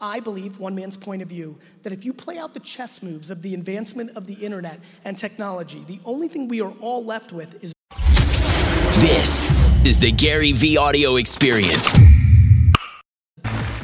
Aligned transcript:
I 0.00 0.20
believe, 0.20 0.58
one 0.58 0.74
man's 0.74 0.96
point 0.96 1.22
of 1.22 1.28
view, 1.28 1.58
that 1.82 1.92
if 1.92 2.04
you 2.04 2.12
play 2.12 2.36
out 2.36 2.52
the 2.52 2.60
chess 2.60 3.02
moves 3.02 3.30
of 3.30 3.40
the 3.40 3.54
advancement 3.54 4.10
of 4.14 4.26
the 4.26 4.34
internet 4.34 4.78
and 5.04 5.16
technology, 5.16 5.82
the 5.86 6.00
only 6.04 6.28
thing 6.28 6.48
we 6.48 6.60
are 6.60 6.72
all 6.80 7.02
left 7.02 7.32
with 7.32 7.62
is. 7.64 7.72
This 9.00 9.40
is 9.86 9.98
the 9.98 10.12
GaryVee 10.12 10.76
audio 10.76 11.16
experience. 11.16 11.90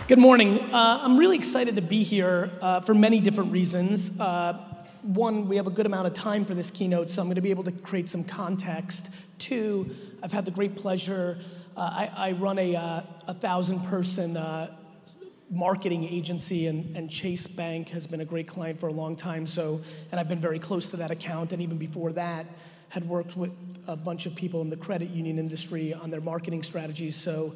Good 0.07 0.19
morning. 0.19 0.59
Uh, 0.71 1.01
I'm 1.03 1.17
really 1.17 1.39
excited 1.39 1.77
to 1.77 1.83
be 1.83 2.03
here 2.03 2.51
uh, 2.61 2.81
for 2.81 2.93
many 2.93 3.19
different 3.21 3.51
reasons. 3.51 4.21
Uh, 4.21 4.53
one, 5.01 5.49
we 5.49 5.57
have 5.57 5.67
a 5.67 5.71
good 5.71 5.87
amount 5.87 6.07
of 6.09 6.13
time 6.13 6.45
for 6.45 6.55
this 6.55 6.71
keynote, 6.71 7.09
so 7.09 7.23
I'm 7.23 7.29
going 7.29 7.37
to 7.37 7.41
be 7.41 7.51
able 7.51 7.65
to 7.65 7.73
create 7.73 8.11
some 8.11 8.23
context. 8.23 9.15
Two, 9.39 9.97
I've 10.23 10.33
had 10.33 10.45
the 10.45 10.51
great 10.51 10.77
pleasure. 10.77 11.39
Uh, 11.75 11.81
I, 11.81 12.29
I, 12.29 12.33
run 12.33 12.59
a, 12.59 12.77
uh, 12.77 13.03
a 13.29 13.35
thousand 13.35 13.81
person 13.87 14.37
uh, 14.37 14.77
marketing 15.53 16.05
agency, 16.05 16.67
and, 16.67 16.97
and, 16.97 17.11
Chase 17.11 17.47
Bank 17.47 17.91
has 17.91 18.07
been 18.07 18.23
a 18.23 18.25
great 18.25 18.49
client 18.49 18.81
for 18.81 18.89
a 18.89 18.93
long 18.93 19.17
time. 19.17 19.47
So, 19.47 19.83
and 20.11 20.19
I've 20.19 20.29
been 20.29 20.41
very 20.41 20.59
close 20.59 20.91
to 20.91 20.97
that 20.97 21.11
account, 21.11 21.53
and 21.53 21.61
even 21.61 21.77
before 21.77 22.13
that, 22.13 22.47
had 22.89 23.07
worked 23.07 23.37
with 23.37 23.53
a 23.87 23.97
bunch 23.97 24.27
of 24.27 24.35
people 24.35 24.63
in 24.63 24.71
the 24.71 24.77
credit 24.77 25.11
union 25.11 25.39
industry 25.39 25.93
on 25.93 26.11
their 26.11 26.21
marketing 26.21 26.63
strategies. 26.63 27.17
So, 27.17 27.55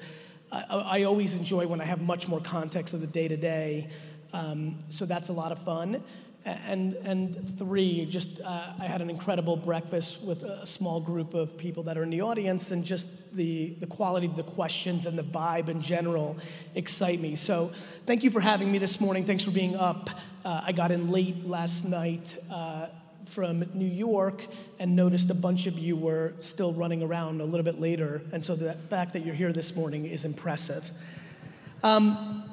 I, 0.52 1.00
I 1.00 1.02
always 1.04 1.36
enjoy 1.36 1.66
when 1.66 1.80
I 1.80 1.84
have 1.84 2.02
much 2.02 2.28
more 2.28 2.40
context 2.40 2.94
of 2.94 3.00
the 3.00 3.06
day 3.06 3.28
to 3.28 3.36
day. 3.36 3.88
So 4.90 5.06
that's 5.06 5.30
a 5.30 5.32
lot 5.32 5.50
of 5.50 5.58
fun. 5.58 6.02
And, 6.46 6.92
and 7.04 7.58
three, 7.58 8.06
just 8.06 8.40
uh, 8.40 8.72
I 8.78 8.84
had 8.84 9.02
an 9.02 9.10
incredible 9.10 9.56
breakfast 9.56 10.22
with 10.22 10.44
a 10.44 10.64
small 10.64 11.00
group 11.00 11.34
of 11.34 11.58
people 11.58 11.82
that 11.84 11.98
are 11.98 12.04
in 12.04 12.10
the 12.10 12.20
audience, 12.20 12.70
and 12.70 12.84
just 12.84 13.34
the, 13.34 13.74
the 13.80 13.86
quality 13.88 14.28
of 14.28 14.36
the 14.36 14.44
questions 14.44 15.06
and 15.06 15.18
the 15.18 15.24
vibe 15.24 15.68
in 15.68 15.80
general 15.80 16.36
excite 16.76 17.18
me. 17.18 17.34
So, 17.34 17.72
thank 18.06 18.22
you 18.22 18.30
for 18.30 18.38
having 18.38 18.70
me 18.70 18.78
this 18.78 19.00
morning. 19.00 19.24
Thanks 19.24 19.42
for 19.42 19.50
being 19.50 19.74
up. 19.74 20.08
Uh, 20.44 20.62
I 20.66 20.70
got 20.70 20.92
in 20.92 21.10
late 21.10 21.44
last 21.44 21.84
night 21.84 22.36
uh, 22.48 22.90
from 23.24 23.64
New 23.74 23.84
York 23.84 24.46
and 24.78 24.94
noticed 24.94 25.30
a 25.30 25.34
bunch 25.34 25.66
of 25.66 25.76
you 25.76 25.96
were 25.96 26.32
still 26.38 26.72
running 26.72 27.02
around 27.02 27.40
a 27.40 27.44
little 27.44 27.64
bit 27.64 27.80
later, 27.80 28.22
and 28.32 28.44
so 28.44 28.54
the 28.54 28.74
fact 28.88 29.14
that 29.14 29.26
you're 29.26 29.34
here 29.34 29.52
this 29.52 29.74
morning 29.74 30.04
is 30.04 30.24
impressive. 30.24 30.88
Um, 31.82 32.45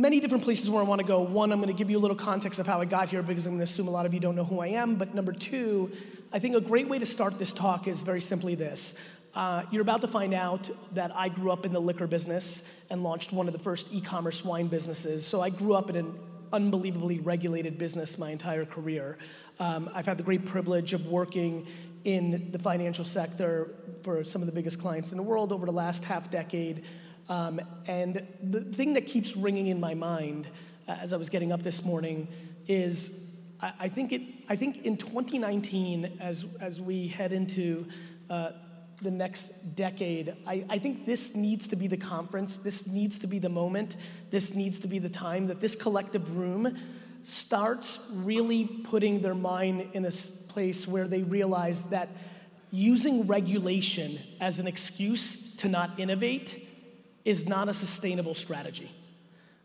many 0.00 0.20
different 0.20 0.44
places 0.44 0.70
where 0.70 0.80
I 0.80 0.86
want 0.86 1.00
to 1.00 1.06
go. 1.06 1.22
One, 1.22 1.50
I'm 1.50 1.58
going 1.58 1.74
to 1.74 1.76
give 1.76 1.90
you 1.90 1.98
a 1.98 2.00
little 2.00 2.16
context 2.16 2.60
of 2.60 2.66
how 2.66 2.80
I 2.80 2.84
got 2.84 3.08
here 3.08 3.22
because 3.22 3.46
I'm 3.46 3.52
going 3.52 3.58
to 3.58 3.64
assume 3.64 3.88
a 3.88 3.90
lot 3.90 4.06
of 4.06 4.14
you 4.14 4.20
don't 4.20 4.36
know 4.36 4.44
who 4.44 4.60
I 4.60 4.68
am. 4.68 4.94
But 4.94 5.14
number 5.14 5.32
two, 5.32 5.90
I 6.32 6.38
think 6.38 6.54
a 6.54 6.60
great 6.60 6.88
way 6.88 6.98
to 6.98 7.06
start 7.06 7.38
this 7.38 7.52
talk 7.52 7.88
is 7.88 8.02
very 8.02 8.20
simply 8.20 8.54
this. 8.54 8.94
Uh, 9.34 9.64
you're 9.70 9.82
about 9.82 10.00
to 10.02 10.08
find 10.08 10.34
out 10.34 10.70
that 10.92 11.14
I 11.14 11.28
grew 11.28 11.50
up 11.50 11.66
in 11.66 11.72
the 11.72 11.80
liquor 11.80 12.06
business 12.06 12.70
and 12.90 13.02
launched 13.02 13.32
one 13.32 13.46
of 13.46 13.52
the 13.52 13.58
first 13.58 13.92
e 13.92 14.00
commerce 14.00 14.44
wine 14.44 14.68
businesses. 14.68 15.26
So 15.26 15.40
I 15.40 15.50
grew 15.50 15.74
up 15.74 15.90
in 15.90 15.96
an 15.96 16.14
unbelievably 16.52 17.20
regulated 17.20 17.76
business 17.76 18.18
my 18.18 18.30
entire 18.30 18.64
career. 18.64 19.18
Um, 19.58 19.90
I've 19.94 20.06
had 20.06 20.16
the 20.16 20.22
great 20.22 20.46
privilege 20.46 20.94
of 20.94 21.06
working 21.08 21.66
in 22.04 22.50
the 22.52 22.58
financial 22.58 23.04
sector 23.04 23.74
for 24.02 24.22
some 24.24 24.40
of 24.42 24.46
the 24.46 24.52
biggest 24.52 24.80
clients 24.80 25.10
in 25.12 25.18
the 25.18 25.24
world 25.24 25.52
over 25.52 25.66
the 25.66 25.72
last 25.72 26.04
half 26.04 26.30
decade. 26.30 26.84
Um, 27.28 27.60
and 27.86 28.26
the 28.42 28.60
thing 28.60 28.94
that 28.94 29.06
keeps 29.06 29.36
ringing 29.36 29.66
in 29.66 29.78
my 29.78 29.94
mind 29.94 30.48
uh, 30.88 30.96
as 31.00 31.12
I 31.12 31.16
was 31.16 31.28
getting 31.28 31.52
up 31.52 31.62
this 31.62 31.84
morning 31.84 32.28
is 32.66 33.30
I, 33.60 33.72
I, 33.80 33.88
think, 33.88 34.12
it, 34.12 34.22
I 34.48 34.56
think 34.56 34.84
in 34.84 34.96
2019, 34.96 36.18
as, 36.20 36.56
as 36.60 36.80
we 36.80 37.08
head 37.08 37.32
into 37.32 37.86
uh, 38.30 38.52
the 39.02 39.10
next 39.10 39.76
decade, 39.76 40.34
I, 40.46 40.64
I 40.70 40.78
think 40.78 41.06
this 41.06 41.34
needs 41.34 41.68
to 41.68 41.76
be 41.76 41.86
the 41.86 41.96
conference, 41.96 42.56
this 42.56 42.86
needs 42.86 43.18
to 43.20 43.26
be 43.26 43.38
the 43.38 43.48
moment, 43.48 43.96
this 44.30 44.54
needs 44.54 44.80
to 44.80 44.88
be 44.88 44.98
the 44.98 45.10
time 45.10 45.48
that 45.48 45.60
this 45.60 45.76
collective 45.76 46.36
room 46.36 46.76
starts 47.22 48.10
really 48.14 48.64
putting 48.64 49.20
their 49.20 49.34
mind 49.34 49.88
in 49.92 50.06
a 50.06 50.10
place 50.48 50.88
where 50.88 51.06
they 51.06 51.22
realize 51.22 51.84
that 51.90 52.08
using 52.70 53.26
regulation 53.26 54.18
as 54.40 54.58
an 54.58 54.66
excuse 54.66 55.54
to 55.56 55.68
not 55.68 55.98
innovate 55.98 56.67
is 57.28 57.46
not 57.46 57.68
a 57.68 57.74
sustainable 57.74 58.32
strategy. 58.32 58.90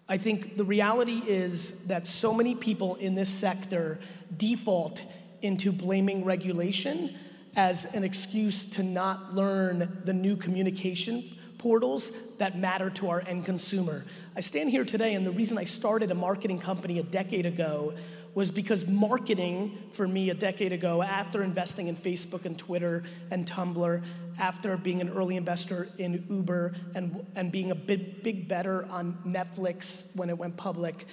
I 0.09 0.17
think 0.17 0.57
the 0.57 0.65
reality 0.65 1.21
is 1.25 1.87
that 1.87 2.05
so 2.05 2.33
many 2.33 2.55
people 2.55 2.95
in 2.95 3.15
this 3.15 3.29
sector 3.29 3.99
default 4.35 5.01
into 5.41 5.71
blaming 5.71 6.25
regulation 6.25 7.15
as 7.55 7.85
an 7.95 8.03
excuse 8.03 8.65
to 8.71 8.83
not 8.83 9.33
learn 9.33 10.01
the 10.03 10.11
new 10.11 10.35
communication 10.35 11.23
portals 11.57 12.35
that 12.35 12.57
matter 12.57 12.89
to 12.89 13.09
our 13.09 13.21
end 13.21 13.45
consumer. 13.45 14.03
I 14.35 14.41
stand 14.41 14.69
here 14.69 14.83
today, 14.83 15.13
and 15.13 15.25
the 15.25 15.31
reason 15.31 15.57
I 15.57 15.63
started 15.63 16.11
a 16.11 16.15
marketing 16.15 16.59
company 16.59 16.99
a 16.99 17.03
decade 17.03 17.45
ago 17.45 17.93
was 18.35 18.51
because 18.51 18.87
marketing 18.87 19.77
for 19.91 20.07
me 20.07 20.29
a 20.29 20.33
decade 20.33 20.73
ago, 20.73 21.03
after 21.03 21.43
investing 21.43 21.87
in 21.87 21.95
Facebook 21.95 22.45
and 22.45 22.57
Twitter 22.57 23.03
and 23.31 23.45
Tumblr, 23.45 24.03
after 24.39 24.75
being 24.77 25.01
an 25.01 25.09
early 25.09 25.35
investor 25.35 25.87
in 25.97 26.25
Uber 26.29 26.73
and, 26.95 27.25
and 27.35 27.51
being 27.51 27.71
a 27.71 27.75
big, 27.75 28.23
big 28.23 28.47
better 28.47 28.85
on 28.89 29.17
Netflix 29.25 30.15
when 30.15 30.29
it 30.29 30.37
went 30.37 30.57
public, 30.57 31.05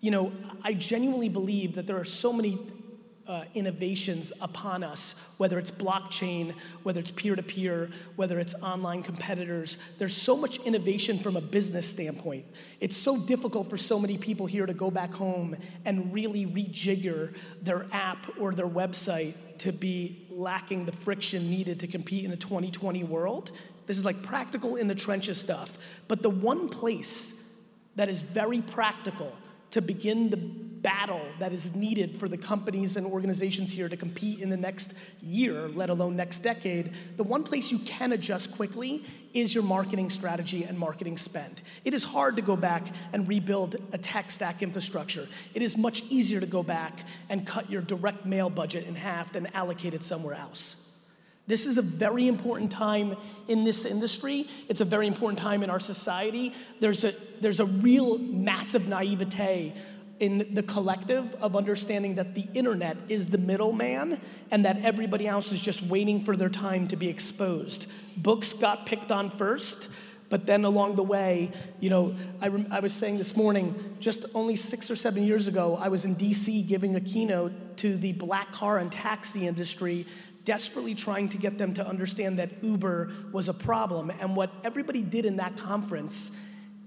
you 0.00 0.10
know, 0.10 0.32
I 0.64 0.74
genuinely 0.74 1.28
believe 1.28 1.76
that 1.76 1.86
there 1.86 1.96
are 1.96 2.04
so 2.04 2.32
many 2.32 2.58
uh, 3.32 3.44
innovations 3.54 4.30
upon 4.42 4.84
us, 4.84 5.14
whether 5.38 5.58
it's 5.58 5.70
blockchain, 5.70 6.52
whether 6.82 7.00
it's 7.00 7.10
peer 7.10 7.34
to 7.34 7.42
peer, 7.42 7.88
whether 8.14 8.38
it's 8.38 8.54
online 8.62 9.02
competitors. 9.02 9.78
There's 9.96 10.14
so 10.14 10.36
much 10.36 10.58
innovation 10.66 11.18
from 11.18 11.36
a 11.36 11.40
business 11.40 11.88
standpoint. 11.88 12.44
It's 12.78 12.94
so 12.94 13.18
difficult 13.18 13.70
for 13.70 13.78
so 13.78 13.98
many 13.98 14.18
people 14.18 14.44
here 14.44 14.66
to 14.66 14.74
go 14.74 14.90
back 14.90 15.14
home 15.14 15.56
and 15.86 16.12
really 16.12 16.44
rejigger 16.44 17.34
their 17.62 17.86
app 17.90 18.26
or 18.38 18.52
their 18.52 18.68
website 18.68 19.32
to 19.58 19.72
be 19.72 20.26
lacking 20.28 20.84
the 20.84 20.92
friction 20.92 21.48
needed 21.48 21.80
to 21.80 21.86
compete 21.86 22.26
in 22.26 22.32
a 22.32 22.36
2020 22.36 23.02
world. 23.04 23.50
This 23.86 23.96
is 23.96 24.04
like 24.04 24.22
practical 24.22 24.76
in 24.76 24.88
the 24.88 24.94
trenches 24.94 25.40
stuff. 25.40 25.78
But 26.06 26.22
the 26.22 26.28
one 26.28 26.68
place 26.68 27.50
that 27.96 28.10
is 28.10 28.20
very 28.20 28.60
practical 28.60 29.32
to 29.70 29.80
begin 29.80 30.28
the 30.28 30.71
battle 30.82 31.24
that 31.38 31.52
is 31.52 31.74
needed 31.76 32.14
for 32.14 32.28
the 32.28 32.36
companies 32.36 32.96
and 32.96 33.06
organizations 33.06 33.72
here 33.72 33.88
to 33.88 33.96
compete 33.96 34.40
in 34.40 34.50
the 34.50 34.56
next 34.56 34.94
year, 35.22 35.68
let 35.68 35.90
alone 35.90 36.16
next 36.16 36.40
decade, 36.40 36.92
the 37.16 37.22
one 37.22 37.44
place 37.44 37.70
you 37.70 37.78
can 37.80 38.12
adjust 38.12 38.56
quickly 38.56 39.04
is 39.32 39.54
your 39.54 39.64
marketing 39.64 40.10
strategy 40.10 40.64
and 40.64 40.78
marketing 40.78 41.16
spend. 41.16 41.62
It 41.84 41.94
is 41.94 42.04
hard 42.04 42.36
to 42.36 42.42
go 42.42 42.56
back 42.56 42.86
and 43.12 43.26
rebuild 43.26 43.76
a 43.92 43.98
tech 43.98 44.30
stack 44.30 44.62
infrastructure. 44.62 45.26
It 45.54 45.62
is 45.62 45.76
much 45.76 46.02
easier 46.10 46.40
to 46.40 46.46
go 46.46 46.62
back 46.62 47.00
and 47.30 47.46
cut 47.46 47.70
your 47.70 47.82
direct 47.82 48.26
mail 48.26 48.50
budget 48.50 48.86
in 48.86 48.94
half 48.94 49.32
than 49.32 49.46
allocate 49.54 49.94
it 49.94 50.02
somewhere 50.02 50.34
else. 50.34 50.88
This 51.46 51.66
is 51.66 51.76
a 51.76 51.82
very 51.82 52.28
important 52.28 52.70
time 52.70 53.16
in 53.48 53.64
this 53.64 53.84
industry. 53.84 54.46
It's 54.68 54.80
a 54.80 54.84
very 54.84 55.06
important 55.06 55.40
time 55.40 55.62
in 55.62 55.70
our 55.70 55.80
society. 55.80 56.54
There's 56.78 57.02
a, 57.04 57.12
there's 57.40 57.58
a 57.58 57.64
real 57.64 58.18
massive 58.18 58.86
naivete 58.86 59.74
in 60.18 60.54
the 60.54 60.62
collective 60.62 61.34
of 61.36 61.56
understanding 61.56 62.14
that 62.14 62.34
the 62.34 62.46
internet 62.54 62.96
is 63.08 63.30
the 63.30 63.38
middleman 63.38 64.20
and 64.50 64.64
that 64.64 64.84
everybody 64.84 65.26
else 65.26 65.52
is 65.52 65.60
just 65.60 65.82
waiting 65.82 66.20
for 66.20 66.36
their 66.36 66.48
time 66.48 66.86
to 66.88 66.96
be 66.96 67.08
exposed. 67.08 67.90
Books 68.16 68.52
got 68.52 68.86
picked 68.86 69.10
on 69.10 69.30
first, 69.30 69.90
but 70.30 70.46
then 70.46 70.64
along 70.64 70.94
the 70.94 71.02
way, 71.02 71.50
you 71.80 71.90
know, 71.90 72.14
I, 72.40 72.48
rem- 72.48 72.68
I 72.70 72.80
was 72.80 72.92
saying 72.92 73.18
this 73.18 73.36
morning, 73.36 73.96
just 74.00 74.26
only 74.34 74.56
six 74.56 74.90
or 74.90 74.96
seven 74.96 75.24
years 75.24 75.48
ago, 75.48 75.76
I 75.80 75.88
was 75.88 76.04
in 76.04 76.16
DC 76.16 76.66
giving 76.68 76.94
a 76.94 77.00
keynote 77.00 77.76
to 77.78 77.96
the 77.96 78.12
black 78.12 78.52
car 78.52 78.78
and 78.78 78.90
taxi 78.90 79.46
industry 79.46 80.06
desperately 80.44 80.94
trying 80.94 81.28
to 81.28 81.38
get 81.38 81.58
them 81.58 81.74
to 81.74 81.86
understand 81.86 82.38
that 82.38 82.50
Uber 82.62 83.12
was 83.32 83.48
a 83.48 83.54
problem. 83.54 84.10
And 84.20 84.34
what 84.34 84.50
everybody 84.64 85.02
did 85.02 85.26
in 85.26 85.36
that 85.36 85.56
conference 85.56 86.36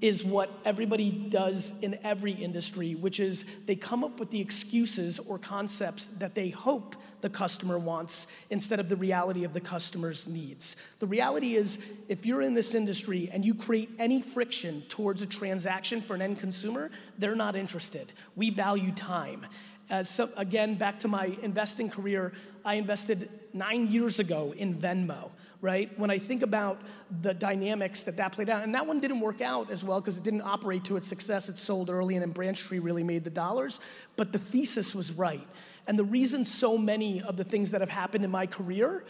is 0.01 0.23
what 0.23 0.49
everybody 0.65 1.09
does 1.09 1.81
in 1.81 1.97
every 2.03 2.31
industry, 2.31 2.93
which 2.95 3.19
is 3.19 3.45
they 3.65 3.75
come 3.75 4.03
up 4.03 4.19
with 4.19 4.31
the 4.31 4.41
excuses 4.41 5.19
or 5.19 5.37
concepts 5.37 6.07
that 6.07 6.35
they 6.35 6.49
hope 6.49 6.95
the 7.21 7.29
customer 7.29 7.79
wants 7.79 8.27
instead 8.49 8.79
of 8.79 8.87
the 8.87 8.95
reality 8.95 9.45
of 9.45 9.53
the 9.53 9.59
customer's 9.59 10.27
needs. 10.27 10.77
The 10.99 11.07
reality 11.07 11.55
is, 11.55 11.79
if 12.07 12.25
you're 12.25 12.41
in 12.41 12.53
this 12.53 12.75
industry 12.75 13.29
and 13.33 13.43
you 13.43 13.55
create 13.55 13.89
any 13.97 14.21
friction 14.21 14.83
towards 14.89 15.21
a 15.21 15.25
transaction 15.25 16.01
for 16.01 16.13
an 16.13 16.21
end 16.21 16.39
consumer, 16.39 16.91
they're 17.17 17.35
not 17.35 17.55
interested. 17.55 18.11
We 18.35 18.51
value 18.51 18.91
time. 18.91 19.47
Uh, 19.89 20.03
so 20.03 20.29
again, 20.37 20.75
back 20.75 20.99
to 20.99 21.07
my 21.07 21.35
investing 21.41 21.89
career, 21.89 22.33
I 22.63 22.75
invested 22.75 23.29
nine 23.53 23.87
years 23.87 24.19
ago 24.19 24.53
in 24.55 24.75
Venmo 24.75 25.31
right? 25.65 25.89
When 25.97 26.11
I 26.11 26.19
think 26.19 26.43
about 26.43 26.79
the 27.21 27.33
dynamics 27.33 28.03
that 28.03 28.17
that 28.17 28.33
played 28.33 28.51
out, 28.51 28.63
and 28.63 28.75
that 28.75 28.85
one 28.85 28.99
didn't 28.99 29.19
work 29.19 29.41
out 29.41 29.71
as 29.71 29.83
well 29.83 29.99
because 29.99 30.15
it 30.15 30.23
didn't 30.23 30.43
operate 30.43 30.83
to 30.85 30.95
its 30.95 31.07
success. 31.07 31.49
It 31.49 31.57
sold 31.57 31.89
early, 31.89 32.13
and 32.15 32.21
then 32.21 32.29
Braintree 32.29 32.77
really 32.77 33.03
made 33.03 33.23
the 33.23 33.31
dollars. 33.31 33.81
But 34.15 34.31
the 34.31 34.37
thesis 34.37 34.93
was 34.93 35.11
right. 35.11 35.45
And 35.87 35.97
the 35.97 36.03
reason 36.03 36.45
so 36.45 36.77
many 36.77 37.23
of 37.23 37.35
the 37.35 37.43
things 37.43 37.71
that 37.71 37.81
have 37.81 37.89
happened 37.89 38.23
in 38.23 38.29
my 38.29 38.45
career 38.45 39.05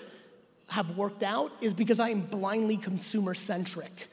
have 0.70 0.98
worked 0.98 1.24
out 1.24 1.52
is 1.60 1.74
because 1.74 2.00
I 2.00 2.10
am 2.10 2.22
blindly 2.22 2.78
consumer 2.78 3.34
centric. 3.34 4.08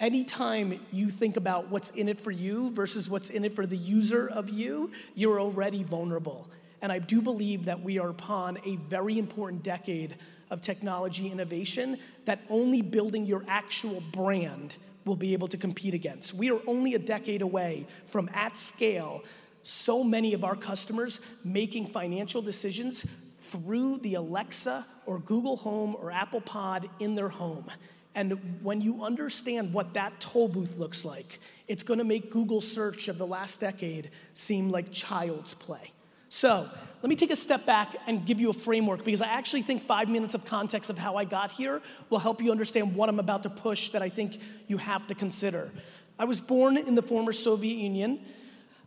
Anytime 0.00 0.80
you 0.90 1.10
think 1.10 1.36
about 1.36 1.68
what's 1.68 1.90
in 1.90 2.08
it 2.08 2.18
for 2.18 2.30
you 2.30 2.70
versus 2.70 3.10
what's 3.10 3.28
in 3.28 3.44
it 3.44 3.54
for 3.54 3.66
the 3.66 3.76
user 3.76 4.26
of 4.26 4.48
you, 4.48 4.90
you're 5.14 5.38
already 5.38 5.84
vulnerable. 5.84 6.48
And 6.80 6.90
I 6.90 6.98
do 6.98 7.20
believe 7.20 7.66
that 7.66 7.82
we 7.82 7.98
are 7.98 8.08
upon 8.08 8.58
a 8.64 8.76
very 8.76 9.18
important 9.18 9.62
decade 9.62 10.16
of 10.50 10.60
technology 10.60 11.30
innovation 11.30 11.98
that 12.24 12.40
only 12.48 12.82
building 12.82 13.26
your 13.26 13.44
actual 13.48 14.02
brand 14.12 14.76
will 15.04 15.16
be 15.16 15.32
able 15.32 15.48
to 15.48 15.56
compete 15.56 15.94
against. 15.94 16.34
We 16.34 16.50
are 16.50 16.60
only 16.66 16.94
a 16.94 16.98
decade 16.98 17.42
away 17.42 17.86
from 18.06 18.30
at 18.32 18.56
scale 18.56 19.22
so 19.62 20.04
many 20.04 20.34
of 20.34 20.44
our 20.44 20.54
customers 20.56 21.20
making 21.42 21.86
financial 21.86 22.42
decisions 22.42 23.06
through 23.40 23.98
the 23.98 24.14
Alexa 24.14 24.84
or 25.06 25.18
Google 25.18 25.56
Home 25.56 25.96
or 25.98 26.10
Apple 26.10 26.40
Pod 26.40 26.88
in 27.00 27.14
their 27.14 27.28
home. 27.28 27.66
And 28.14 28.58
when 28.62 28.80
you 28.80 29.04
understand 29.04 29.72
what 29.72 29.94
that 29.94 30.20
toll 30.20 30.48
booth 30.48 30.78
looks 30.78 31.04
like, 31.04 31.40
it's 31.66 31.82
gonna 31.82 32.04
make 32.04 32.30
Google 32.30 32.60
search 32.60 33.08
of 33.08 33.18
the 33.18 33.26
last 33.26 33.60
decade 33.60 34.10
seem 34.34 34.70
like 34.70 34.92
child's 34.92 35.54
play. 35.54 35.93
So 36.34 36.68
let 37.00 37.08
me 37.08 37.14
take 37.14 37.30
a 37.30 37.36
step 37.36 37.64
back 37.64 37.94
and 38.08 38.26
give 38.26 38.40
you 38.40 38.50
a 38.50 38.52
framework 38.52 39.04
because 39.04 39.22
I 39.22 39.28
actually 39.28 39.62
think 39.62 39.82
five 39.82 40.08
minutes 40.08 40.34
of 40.34 40.44
context 40.44 40.90
of 40.90 40.98
how 40.98 41.14
I 41.14 41.24
got 41.24 41.52
here 41.52 41.80
will 42.10 42.18
help 42.18 42.42
you 42.42 42.50
understand 42.50 42.96
what 42.96 43.08
I'm 43.08 43.20
about 43.20 43.44
to 43.44 43.50
push 43.50 43.90
that 43.90 44.02
I 44.02 44.08
think 44.08 44.40
you 44.66 44.76
have 44.78 45.06
to 45.06 45.14
consider. 45.14 45.70
I 46.18 46.24
was 46.24 46.40
born 46.40 46.76
in 46.76 46.96
the 46.96 47.02
former 47.02 47.30
Soviet 47.30 47.78
Union. 47.78 48.18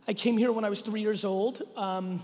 I 0.06 0.12
came 0.12 0.36
here 0.36 0.52
when 0.52 0.66
I 0.66 0.68
was 0.68 0.82
three 0.82 1.00
years 1.00 1.24
old. 1.24 1.62
Um, 1.74 2.22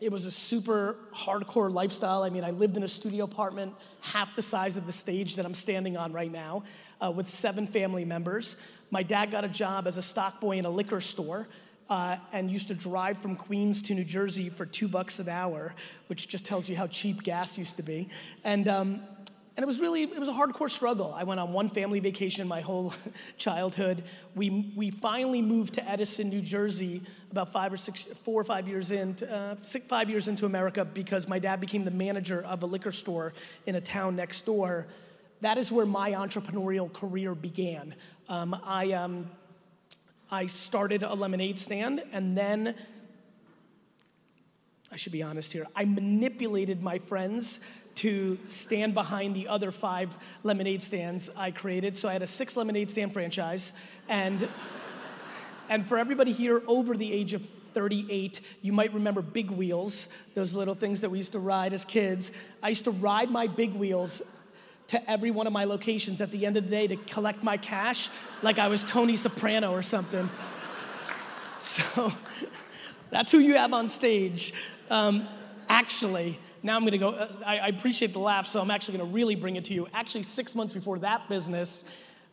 it 0.00 0.10
was 0.10 0.24
a 0.24 0.30
super 0.30 0.96
hardcore 1.14 1.70
lifestyle. 1.70 2.22
I 2.22 2.30
mean, 2.30 2.42
I 2.42 2.50
lived 2.50 2.78
in 2.78 2.82
a 2.82 2.88
studio 2.88 3.24
apartment 3.24 3.74
half 4.00 4.34
the 4.36 4.42
size 4.42 4.78
of 4.78 4.86
the 4.86 4.92
stage 4.92 5.36
that 5.36 5.44
I'm 5.44 5.52
standing 5.52 5.98
on 5.98 6.14
right 6.14 6.32
now 6.32 6.62
uh, 6.98 7.10
with 7.10 7.28
seven 7.28 7.66
family 7.66 8.06
members. 8.06 8.56
My 8.90 9.02
dad 9.02 9.30
got 9.30 9.44
a 9.44 9.48
job 9.48 9.86
as 9.86 9.98
a 9.98 10.02
stock 10.02 10.40
boy 10.40 10.56
in 10.56 10.64
a 10.64 10.70
liquor 10.70 11.02
store. 11.02 11.46
Uh, 11.90 12.16
and 12.32 12.48
used 12.48 12.68
to 12.68 12.74
drive 12.74 13.18
from 13.18 13.34
Queens 13.34 13.82
to 13.82 13.94
New 13.94 14.04
Jersey 14.04 14.48
for 14.48 14.64
two 14.64 14.86
bucks 14.86 15.18
an 15.18 15.28
hour, 15.28 15.74
which 16.06 16.28
just 16.28 16.46
tells 16.46 16.68
you 16.68 16.76
how 16.76 16.86
cheap 16.86 17.24
gas 17.24 17.58
used 17.58 17.76
to 17.78 17.82
be. 17.82 18.08
And 18.44 18.68
um, 18.68 19.00
and 19.60 19.64
it 19.64 19.66
was 19.66 19.78
really 19.78 20.04
it 20.04 20.18
was 20.18 20.28
a 20.28 20.32
hardcore 20.32 20.70
struggle. 20.70 21.12
I 21.14 21.24
went 21.24 21.38
on 21.38 21.52
one 21.52 21.68
family 21.68 22.00
vacation 22.00 22.48
my 22.48 22.62
whole 22.62 22.94
childhood. 23.36 24.02
We, 24.34 24.72
we 24.74 24.90
finally 24.90 25.42
moved 25.42 25.74
to 25.74 25.86
edison 25.86 26.30
new 26.30 26.40
jersey 26.40 27.02
about 27.30 27.50
five 27.50 27.70
or 27.70 27.76
six 27.76 28.04
four 28.04 28.40
or 28.40 28.44
five 28.44 28.68
years 28.68 28.90
in 28.90 29.16
uh, 29.24 29.56
six, 29.62 29.84
five 29.84 30.08
years 30.08 30.28
into 30.28 30.46
america 30.46 30.84
because 30.86 31.28
my 31.28 31.38
dad 31.38 31.60
became 31.60 31.84
the 31.84 31.90
manager 31.90 32.42
of 32.42 32.62
a 32.62 32.66
liquor 32.66 32.90
store 32.90 33.34
in 33.66 33.74
a 33.74 33.82
town 33.82 34.16
next 34.16 34.46
door. 34.46 34.86
That 35.42 35.58
is 35.58 35.70
where 35.70 35.86
my 35.86 36.12
entrepreneurial 36.12 36.90
career 36.90 37.34
began. 37.34 37.94
Um, 38.30 38.58
I, 38.64 38.92
um, 38.92 39.30
I 40.32 40.46
started 40.46 41.02
a 41.02 41.14
lemonade 41.14 41.58
stand 41.58 42.04
and 42.12 42.38
then 42.38 42.76
I 44.92 44.96
should 44.96 45.12
be 45.12 45.22
honest 45.22 45.52
here. 45.52 45.66
I 45.74 45.84
manipulated 45.84 46.82
my 46.82 46.98
friends 46.98 47.60
to 47.96 48.38
stand 48.46 48.94
behind 48.94 49.34
the 49.34 49.48
other 49.48 49.70
five 49.70 50.16
lemonade 50.42 50.82
stands 50.82 51.30
I 51.36 51.50
created. 51.50 51.96
So 51.96 52.08
I 52.08 52.12
had 52.12 52.22
a 52.22 52.26
six 52.26 52.56
lemonade 52.56 52.90
stand 52.90 53.12
franchise. 53.12 53.72
And, 54.08 54.48
and 55.68 55.84
for 55.84 55.98
everybody 55.98 56.32
here 56.32 56.62
over 56.66 56.96
the 56.96 57.12
age 57.12 57.34
of 57.34 57.44
38, 57.44 58.40
you 58.62 58.72
might 58.72 58.92
remember 58.94 59.22
big 59.22 59.50
wheels, 59.50 60.08
those 60.34 60.54
little 60.54 60.74
things 60.74 61.00
that 61.00 61.10
we 61.10 61.18
used 61.18 61.32
to 61.32 61.38
ride 61.38 61.72
as 61.72 61.84
kids. 61.84 62.32
I 62.62 62.70
used 62.70 62.84
to 62.84 62.90
ride 62.90 63.30
my 63.30 63.46
big 63.46 63.74
wheels 63.74 64.22
to 64.90 65.10
every 65.10 65.30
one 65.30 65.46
of 65.46 65.52
my 65.52 65.64
locations 65.64 66.20
at 66.20 66.32
the 66.32 66.44
end 66.44 66.56
of 66.56 66.64
the 66.64 66.70
day 66.70 66.88
to 66.88 66.96
collect 66.96 67.44
my 67.44 67.56
cash 67.56 68.10
like 68.42 68.58
I 68.58 68.66
was 68.66 68.82
Tony 68.82 69.14
Soprano 69.14 69.72
or 69.72 69.82
something. 69.82 70.28
So 71.58 72.10
that's 73.10 73.30
who 73.30 73.38
you 73.38 73.56
have 73.56 73.74
on 73.74 73.86
stage. 73.90 74.54
Um, 74.88 75.28
actually, 75.68 76.38
now 76.62 76.74
I'm 76.74 76.86
gonna 76.86 76.96
go, 76.96 77.10
uh, 77.10 77.28
I, 77.44 77.58
I 77.58 77.66
appreciate 77.66 78.14
the 78.14 78.18
laugh, 78.18 78.46
so 78.46 78.62
I'm 78.62 78.70
actually 78.70 78.96
gonna 78.96 79.10
really 79.10 79.34
bring 79.34 79.56
it 79.56 79.66
to 79.66 79.74
you. 79.74 79.86
Actually, 79.92 80.22
six 80.22 80.54
months 80.54 80.72
before 80.72 80.98
that 81.00 81.28
business, 81.28 81.84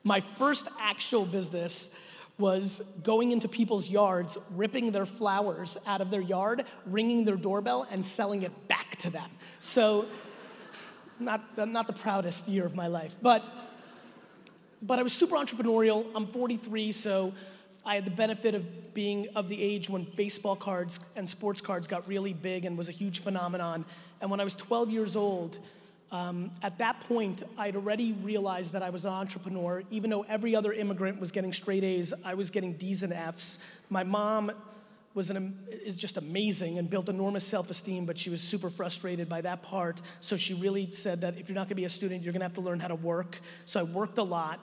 my 0.05 0.21
first 0.21 0.69
actual 0.79 1.25
business 1.25 1.91
was 2.39 2.81
going 3.03 3.33
into 3.33 3.49
people's 3.49 3.89
yards, 3.89 4.37
ripping 4.51 4.91
their 4.91 5.05
flowers 5.05 5.77
out 5.85 5.99
of 5.99 6.09
their 6.09 6.21
yard, 6.21 6.63
ringing 6.85 7.25
their 7.25 7.35
doorbell, 7.35 7.85
and 7.91 8.05
selling 8.05 8.43
it 8.43 8.67
back 8.69 8.95
to 8.95 9.09
them. 9.09 9.29
So, 9.59 10.05
not, 11.19 11.69
not 11.69 11.87
the 11.87 11.93
proudest 11.93 12.47
year 12.47 12.65
of 12.65 12.75
my 12.75 12.87
life, 12.87 13.15
but, 13.21 13.43
but 14.81 14.99
I 14.99 15.03
was 15.03 15.13
super 15.13 15.35
entrepreneurial. 15.35 16.05
I'm 16.15 16.27
43, 16.27 16.91
so 16.91 17.33
I 17.85 17.95
had 17.95 18.05
the 18.05 18.11
benefit 18.11 18.53
of 18.53 18.93
being 18.93 19.27
of 19.35 19.47
the 19.47 19.61
age 19.61 19.89
when 19.89 20.03
baseball 20.15 20.55
cards 20.55 20.99
and 21.15 21.27
sports 21.27 21.61
cards 21.61 21.87
got 21.87 22.07
really 22.07 22.33
big 22.33 22.65
and 22.65 22.77
was 22.77 22.89
a 22.89 22.91
huge 22.91 23.21
phenomenon. 23.21 23.85
And 24.21 24.29
when 24.29 24.39
I 24.39 24.43
was 24.43 24.55
12 24.55 24.89
years 24.89 25.15
old, 25.15 25.57
um, 26.11 26.51
at 26.63 26.77
that 26.79 27.01
point, 27.01 27.43
I'd 27.57 27.75
already 27.75 28.13
realized 28.13 28.73
that 28.73 28.83
I 28.83 28.89
was 28.89 29.05
an 29.05 29.11
entrepreneur. 29.11 29.83
Even 29.89 30.09
though 30.09 30.23
every 30.23 30.55
other 30.55 30.73
immigrant 30.73 31.19
was 31.19 31.31
getting 31.31 31.51
straight 31.51 31.83
A's, 31.83 32.13
I 32.25 32.33
was 32.33 32.49
getting 32.49 32.73
D's 32.73 33.03
and 33.03 33.13
F's. 33.13 33.59
My 33.89 34.03
mom 34.03 34.51
was 35.17 35.31
an, 35.31 35.59
is 35.67 35.97
just 35.97 36.15
amazing 36.15 36.77
and 36.77 36.89
built 36.89 37.09
enormous 37.09 37.43
self-esteem, 37.43 38.05
but 38.05 38.17
she 38.17 38.29
was 38.29 38.39
super 38.39 38.69
frustrated 38.69 39.27
by 39.27 39.41
that 39.41 39.63
part. 39.63 39.99
So 40.21 40.37
she 40.37 40.53
really 40.53 40.91
said 40.91 41.21
that 41.21 41.37
if 41.37 41.49
you're 41.49 41.55
not 41.55 41.67
gonna 41.67 41.75
be 41.75 41.85
a 41.85 41.89
student, 41.89 42.21
you're 42.23 42.31
gonna 42.31 42.45
have 42.45 42.53
to 42.53 42.61
learn 42.61 42.79
how 42.79 42.87
to 42.87 42.95
work. 42.95 43.39
So 43.65 43.79
I 43.79 43.83
worked 43.83 44.19
a 44.19 44.23
lot. 44.23 44.59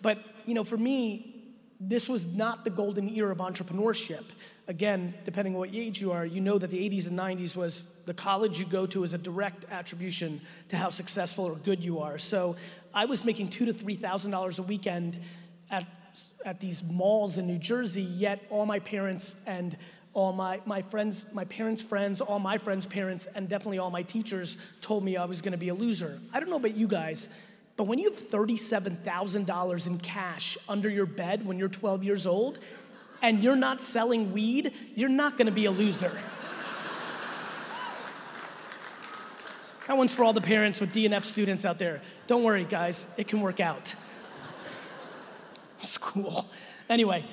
But 0.00 0.18
you 0.46 0.54
know, 0.54 0.62
for 0.62 0.76
me, 0.76 1.34
this 1.80 2.08
was 2.08 2.32
not 2.32 2.64
the 2.64 2.70
golden 2.70 3.08
era 3.14 3.32
of 3.32 3.38
entrepreneurship. 3.38 4.24
Again, 4.68 5.14
depending 5.24 5.54
on 5.54 5.60
what 5.60 5.70
age 5.74 6.00
you 6.00 6.12
are, 6.12 6.24
you 6.24 6.40
know 6.40 6.58
that 6.58 6.70
the 6.70 6.88
80s 6.88 7.08
and 7.08 7.18
90s 7.18 7.56
was 7.56 8.00
the 8.06 8.14
college 8.14 8.60
you 8.60 8.66
go 8.66 8.86
to 8.86 9.02
is 9.02 9.14
a 9.14 9.18
direct 9.18 9.66
attribution 9.70 10.40
to 10.68 10.76
how 10.76 10.90
successful 10.90 11.44
or 11.44 11.56
good 11.56 11.84
you 11.84 11.98
are. 11.98 12.18
So 12.18 12.54
I 12.94 13.06
was 13.06 13.24
making 13.24 13.48
two 13.48 13.66
to 13.66 13.72
three 13.72 13.96
thousand 13.96 14.30
dollars 14.30 14.60
a 14.60 14.62
weekend 14.62 15.18
at 15.70 15.84
at 16.44 16.60
these 16.60 16.82
malls 16.82 17.38
in 17.38 17.46
New 17.46 17.58
Jersey, 17.58 18.02
yet 18.02 18.44
all 18.50 18.66
my 18.66 18.78
parents 18.78 19.36
and 19.46 19.76
all 20.14 20.32
my, 20.32 20.60
my 20.66 20.82
friends, 20.82 21.26
my 21.32 21.44
parents' 21.44 21.82
friends, 21.82 22.20
all 22.20 22.38
my 22.38 22.58
friends' 22.58 22.86
parents, 22.86 23.26
and 23.26 23.48
definitely 23.48 23.78
all 23.78 23.90
my 23.90 24.02
teachers 24.02 24.58
told 24.80 25.04
me 25.04 25.16
I 25.16 25.24
was 25.26 25.42
gonna 25.42 25.56
be 25.56 25.68
a 25.68 25.74
loser. 25.74 26.18
I 26.32 26.40
don't 26.40 26.50
know 26.50 26.56
about 26.56 26.76
you 26.76 26.88
guys, 26.88 27.28
but 27.76 27.84
when 27.84 28.00
you 28.00 28.10
have 28.10 28.28
$37,000 28.28 29.86
in 29.86 29.98
cash 29.98 30.58
under 30.68 30.88
your 30.88 31.06
bed 31.06 31.46
when 31.46 31.58
you're 31.58 31.68
12 31.68 32.02
years 32.02 32.26
old 32.26 32.58
and 33.22 33.44
you're 33.44 33.56
not 33.56 33.80
selling 33.80 34.32
weed, 34.32 34.72
you're 34.96 35.08
not 35.08 35.38
gonna 35.38 35.52
be 35.52 35.66
a 35.66 35.70
loser. 35.70 36.18
that 39.86 39.96
one's 39.96 40.12
for 40.12 40.24
all 40.24 40.32
the 40.32 40.40
parents 40.40 40.80
with 40.80 40.92
DNF 40.92 41.22
students 41.22 41.64
out 41.64 41.78
there. 41.78 42.02
Don't 42.26 42.42
worry, 42.42 42.64
guys, 42.64 43.06
it 43.16 43.28
can 43.28 43.40
work 43.40 43.60
out. 43.60 43.94
School. 45.78 46.46
Anyway, 46.88 47.24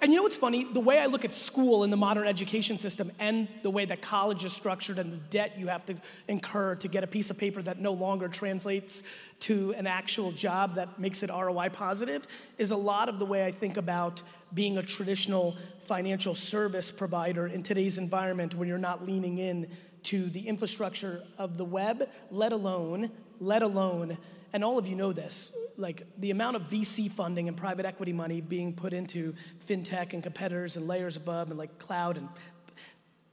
and 0.00 0.12
you 0.12 0.16
know 0.16 0.22
what's 0.22 0.36
funny? 0.36 0.64
The 0.64 0.80
way 0.80 1.00
I 1.00 1.06
look 1.06 1.24
at 1.24 1.32
school 1.32 1.82
in 1.82 1.90
the 1.90 1.96
modern 1.96 2.28
education 2.28 2.78
system 2.78 3.10
and 3.18 3.48
the 3.62 3.70
way 3.70 3.84
that 3.84 4.00
college 4.00 4.44
is 4.44 4.52
structured 4.52 4.96
and 4.98 5.12
the 5.12 5.16
debt 5.16 5.58
you 5.58 5.66
have 5.66 5.84
to 5.86 5.96
incur 6.28 6.76
to 6.76 6.86
get 6.86 7.02
a 7.02 7.06
piece 7.06 7.30
of 7.30 7.38
paper 7.38 7.60
that 7.62 7.80
no 7.80 7.92
longer 7.92 8.28
translates 8.28 9.02
to 9.40 9.74
an 9.76 9.88
actual 9.88 10.30
job 10.30 10.76
that 10.76 11.00
makes 11.00 11.24
it 11.24 11.30
ROI 11.30 11.70
positive 11.70 12.28
is 12.58 12.70
a 12.70 12.76
lot 12.76 13.08
of 13.08 13.18
the 13.18 13.26
way 13.26 13.44
I 13.44 13.50
think 13.50 13.76
about 13.76 14.22
being 14.54 14.78
a 14.78 14.82
traditional 14.82 15.56
financial 15.84 16.34
service 16.34 16.92
provider 16.92 17.48
in 17.48 17.64
today's 17.64 17.98
environment 17.98 18.54
when 18.54 18.68
you're 18.68 18.78
not 18.78 19.04
leaning 19.04 19.38
in 19.38 19.68
to 20.04 20.30
the 20.30 20.46
infrastructure 20.46 21.24
of 21.38 21.58
the 21.58 21.64
web, 21.64 22.08
let 22.30 22.52
alone, 22.52 23.10
let 23.40 23.62
alone 23.62 24.16
and 24.52 24.64
all 24.64 24.78
of 24.78 24.86
you 24.86 24.96
know 24.96 25.12
this, 25.12 25.56
like 25.76 26.06
the 26.18 26.30
amount 26.30 26.56
of 26.56 26.62
VC 26.62 27.10
funding 27.10 27.48
and 27.48 27.56
private 27.56 27.86
equity 27.86 28.12
money 28.12 28.40
being 28.40 28.72
put 28.72 28.92
into 28.92 29.34
fintech 29.66 30.12
and 30.12 30.22
competitors 30.22 30.76
and 30.76 30.86
layers 30.86 31.16
above 31.16 31.50
and 31.50 31.58
like 31.58 31.78
cloud 31.78 32.16
and 32.16 32.28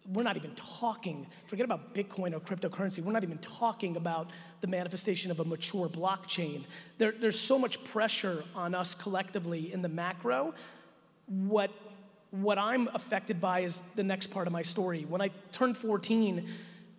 we're 0.07 0.23
not 0.23 0.37
even 0.37 0.51
talking, 0.55 1.25
forget 1.47 1.65
about 1.65 1.95
Bitcoin 1.95 2.33
or 2.33 2.39
cryptocurrency, 2.39 2.99
we're 2.99 3.11
not 3.11 3.23
even 3.23 3.39
talking 3.39 3.95
about 3.95 4.29
the 4.61 4.67
manifestation 4.67 5.31
of 5.31 5.39
a 5.39 5.45
mature 5.45 5.89
blockchain. 5.89 6.63
There, 6.97 7.11
there's 7.11 7.39
so 7.39 7.57
much 7.57 7.83
pressure 7.85 8.43
on 8.55 8.75
us 8.75 8.93
collectively 8.93 9.73
in 9.73 9.81
the 9.81 9.89
macro. 9.89 10.53
What, 11.25 11.71
what 12.31 12.59
I'm 12.59 12.87
affected 12.93 13.41
by 13.41 13.61
is 13.61 13.81
the 13.95 14.03
next 14.03 14.27
part 14.27 14.47
of 14.47 14.53
my 14.53 14.61
story. 14.61 15.05
When 15.09 15.21
I 15.21 15.31
turned 15.51 15.77
14, 15.77 16.47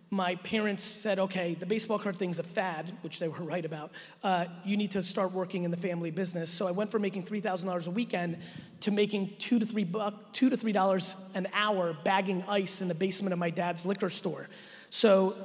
my 0.09 0.35
parents 0.35 0.83
said, 0.83 1.19
okay, 1.19 1.53
the 1.53 1.65
baseball 1.65 1.99
card 1.99 2.17
thing's 2.17 2.39
a 2.39 2.43
fad, 2.43 2.93
which 3.01 3.19
they 3.19 3.27
were 3.27 3.43
right 3.43 3.65
about. 3.65 3.91
Uh, 4.23 4.45
you 4.63 4.77
need 4.77 4.91
to 4.91 5.03
start 5.03 5.33
working 5.33 5.63
in 5.63 5.71
the 5.71 5.77
family 5.77 6.11
business. 6.11 6.49
So 6.49 6.65
I 6.65 6.71
went 6.71 6.91
from 6.91 7.01
making 7.01 7.23
$3,000 7.23 7.87
a 7.87 7.91
weekend 7.91 8.37
to 8.81 8.91
making 8.91 9.33
two 9.37 9.59
to 9.59 9.65
three 9.65 9.83
buck, 9.83 10.31
two 10.31 10.49
to 10.49 10.55
three 10.55 10.71
dollars 10.71 11.29
an 11.35 11.47
hour 11.53 11.97
bagging 12.05 12.43
ice 12.47 12.81
in 12.81 12.87
the 12.87 12.95
basement 12.95 13.33
of 13.33 13.39
my 13.39 13.49
dad's 13.49 13.85
liquor 13.85 14.09
store. 14.09 14.47
So 14.89 15.35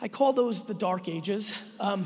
I 0.00 0.08
call 0.08 0.34
those 0.34 0.64
the 0.64 0.74
dark 0.74 1.08
ages. 1.08 1.58
Um, 1.80 2.04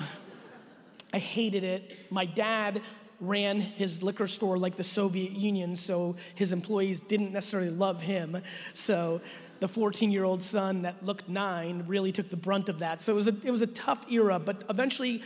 I 1.12 1.18
hated 1.18 1.64
it. 1.64 1.98
My 2.10 2.26
dad 2.26 2.80
ran 3.20 3.60
his 3.60 4.02
liquor 4.02 4.26
store 4.26 4.58
like 4.58 4.76
the 4.76 4.84
Soviet 4.84 5.32
Union, 5.32 5.76
so 5.76 6.16
his 6.34 6.52
employees 6.52 7.00
didn't 7.00 7.32
necessarily 7.32 7.70
love 7.70 8.02
him. 8.02 8.42
So 8.74 9.20
the 9.62 9.68
14 9.68 10.10
year 10.10 10.24
old 10.24 10.42
son 10.42 10.82
that 10.82 11.06
looked 11.06 11.28
nine 11.28 11.84
really 11.86 12.10
took 12.10 12.28
the 12.28 12.36
brunt 12.36 12.68
of 12.68 12.80
that. 12.80 13.00
So 13.00 13.12
it 13.12 13.16
was 13.16 13.28
a, 13.28 13.36
it 13.44 13.52
was 13.52 13.62
a 13.62 13.68
tough 13.68 14.10
era, 14.10 14.40
but 14.40 14.64
eventually, 14.68 15.22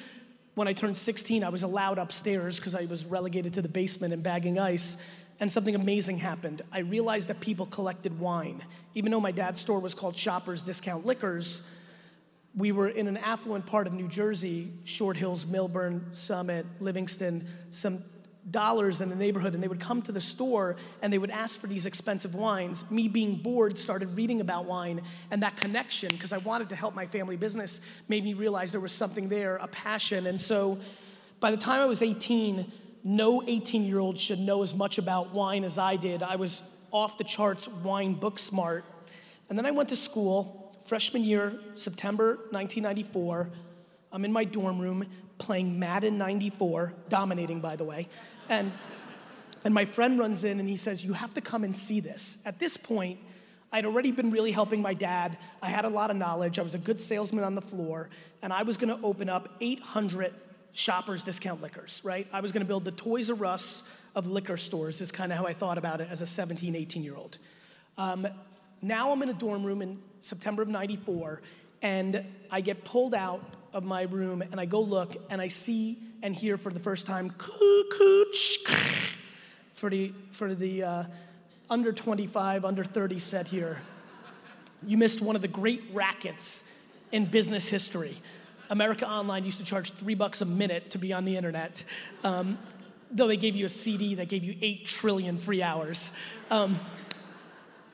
when 0.54 0.68
I 0.68 0.74
turned 0.74 0.96
16, 0.96 1.42
I 1.42 1.48
was 1.48 1.62
allowed 1.62 1.96
upstairs 1.96 2.60
because 2.60 2.74
I 2.74 2.84
was 2.84 3.06
relegated 3.06 3.54
to 3.54 3.62
the 3.62 3.68
basement 3.68 4.12
and 4.12 4.22
bagging 4.22 4.58
ice. 4.58 4.98
And 5.40 5.50
something 5.50 5.74
amazing 5.74 6.18
happened. 6.18 6.60
I 6.70 6.80
realized 6.80 7.28
that 7.28 7.40
people 7.40 7.64
collected 7.64 8.18
wine. 8.20 8.62
Even 8.94 9.10
though 9.10 9.20
my 9.20 9.32
dad's 9.32 9.58
store 9.58 9.80
was 9.80 9.94
called 9.94 10.16
Shoppers 10.16 10.62
Discount 10.62 11.06
Liquors, 11.06 11.66
we 12.54 12.72
were 12.72 12.88
in 12.88 13.08
an 13.08 13.16
affluent 13.16 13.64
part 13.64 13.86
of 13.86 13.94
New 13.94 14.08
Jersey, 14.08 14.70
Short 14.84 15.16
Hills, 15.16 15.46
Millburn, 15.46 16.14
Summit, 16.14 16.66
Livingston, 16.80 17.46
some 17.70 18.02
dollars 18.50 19.00
in 19.00 19.08
the 19.08 19.16
neighborhood, 19.16 19.54
and 19.54 19.62
they 19.62 19.68
would 19.68 19.80
come 19.80 20.02
to 20.02 20.12
the 20.12 20.20
store 20.20 20.76
and 21.02 21.12
they 21.12 21.18
would 21.18 21.30
ask 21.30 21.60
for 21.60 21.66
these 21.66 21.86
expensive 21.86 22.34
wines. 22.34 22.88
Me 22.90 23.08
being 23.08 23.36
bored, 23.36 23.76
started 23.76 24.16
reading 24.16 24.40
about 24.40 24.66
wine, 24.66 25.02
and 25.30 25.42
that 25.42 25.56
connection, 25.56 26.10
because 26.10 26.32
I 26.32 26.38
wanted 26.38 26.68
to 26.68 26.76
help 26.76 26.94
my 26.94 27.06
family 27.06 27.36
business, 27.36 27.80
made 28.08 28.24
me 28.24 28.34
realize 28.34 28.72
there 28.72 28.80
was 28.80 28.92
something 28.92 29.28
there, 29.28 29.56
a 29.56 29.66
passion. 29.66 30.26
And 30.26 30.40
so 30.40 30.78
by 31.40 31.50
the 31.50 31.56
time 31.56 31.80
I 31.80 31.86
was 31.86 32.02
18, 32.02 32.70
no 33.04 33.42
18 33.46 33.84
year 33.84 33.98
old 33.98 34.18
should 34.18 34.40
know 34.40 34.62
as 34.62 34.74
much 34.74 34.98
about 34.98 35.32
wine 35.32 35.64
as 35.64 35.78
I 35.78 35.96
did. 35.96 36.22
I 36.22 36.36
was 36.36 36.62
off 36.92 37.18
the 37.18 37.24
charts 37.24 37.68
wine 37.68 38.14
book 38.14 38.38
smart. 38.38 38.84
And 39.48 39.58
then 39.58 39.66
I 39.66 39.70
went 39.70 39.88
to 39.90 39.96
school 39.96 40.76
freshman 40.86 41.24
year, 41.24 41.58
September 41.74 42.36
1994. 42.50 43.50
I'm 44.12 44.24
in 44.24 44.32
my 44.32 44.44
dorm 44.44 44.78
room 44.78 45.04
playing 45.38 45.78
Madden 45.78 46.16
94, 46.16 46.94
dominating, 47.08 47.60
by 47.60 47.76
the 47.76 47.84
way. 47.84 48.08
And, 48.48 48.72
and 49.64 49.74
my 49.74 49.84
friend 49.84 50.18
runs 50.18 50.44
in 50.44 50.60
and 50.60 50.68
he 50.68 50.76
says, 50.76 51.04
You 51.04 51.12
have 51.12 51.34
to 51.34 51.40
come 51.40 51.64
and 51.64 51.74
see 51.74 52.00
this. 52.00 52.42
At 52.44 52.58
this 52.58 52.76
point, 52.76 53.18
I'd 53.72 53.84
already 53.84 54.12
been 54.12 54.30
really 54.30 54.52
helping 54.52 54.80
my 54.80 54.94
dad. 54.94 55.36
I 55.60 55.68
had 55.68 55.84
a 55.84 55.88
lot 55.88 56.10
of 56.10 56.16
knowledge. 56.16 56.58
I 56.58 56.62
was 56.62 56.74
a 56.74 56.78
good 56.78 57.00
salesman 57.00 57.44
on 57.44 57.54
the 57.54 57.62
floor, 57.62 58.08
and 58.42 58.52
I 58.52 58.62
was 58.62 58.76
gonna 58.76 58.98
open 59.02 59.28
up 59.28 59.48
800 59.60 60.32
shoppers 60.72 61.24
discount 61.24 61.62
liquors, 61.62 62.00
right? 62.04 62.26
I 62.32 62.40
was 62.40 62.52
gonna 62.52 62.64
build 62.64 62.84
the 62.84 62.92
Toys 62.92 63.30
R 63.30 63.44
Us 63.46 63.90
of 64.14 64.26
liquor 64.26 64.56
stores, 64.56 65.00
is 65.00 65.12
kind 65.12 65.32
of 65.32 65.38
how 65.38 65.46
I 65.46 65.52
thought 65.52 65.78
about 65.78 66.00
it 66.00 66.08
as 66.10 66.22
a 66.22 66.26
17, 66.26 66.74
18 66.74 67.02
year 67.02 67.16
old. 67.16 67.38
Um, 67.98 68.26
now 68.82 69.10
I'm 69.10 69.22
in 69.22 69.28
a 69.28 69.34
dorm 69.34 69.64
room 69.64 69.82
in 69.82 70.00
September 70.20 70.62
of 70.62 70.68
94, 70.68 71.42
and 71.82 72.24
I 72.50 72.60
get 72.60 72.84
pulled 72.84 73.14
out 73.14 73.42
of 73.76 73.84
my 73.84 74.02
room 74.02 74.42
and 74.42 74.58
I 74.58 74.64
go 74.64 74.80
look 74.80 75.16
and 75.28 75.38
I 75.38 75.48
see 75.48 75.98
and 76.22 76.34
hear 76.34 76.56
for 76.56 76.70
the 76.70 76.80
first 76.80 77.06
time 77.06 77.30
for 79.74 79.90
the 79.90 80.12
for 80.32 80.54
the 80.54 80.82
uh, 80.82 81.04
under 81.68 81.92
25, 81.92 82.64
under 82.64 82.82
30 82.82 83.18
set 83.18 83.46
here. 83.48 83.82
You 84.86 84.96
missed 84.96 85.20
one 85.20 85.36
of 85.36 85.42
the 85.42 85.48
great 85.48 85.82
rackets 85.92 86.64
in 87.12 87.26
business 87.26 87.68
history. 87.68 88.16
America 88.70 89.06
Online 89.06 89.44
used 89.44 89.58
to 89.58 89.64
charge 89.64 89.90
three 89.90 90.14
bucks 90.14 90.40
a 90.40 90.46
minute 90.46 90.90
to 90.90 90.98
be 90.98 91.12
on 91.12 91.26
the 91.26 91.36
internet. 91.36 91.84
Um, 92.24 92.56
though 93.10 93.28
they 93.28 93.36
gave 93.36 93.56
you 93.56 93.66
a 93.66 93.68
CD 93.68 94.14
that 94.14 94.28
gave 94.28 94.42
you 94.42 94.56
eight 94.62 94.86
trillion 94.86 95.38
free 95.38 95.62
hours. 95.62 96.12
Um, 96.50 96.78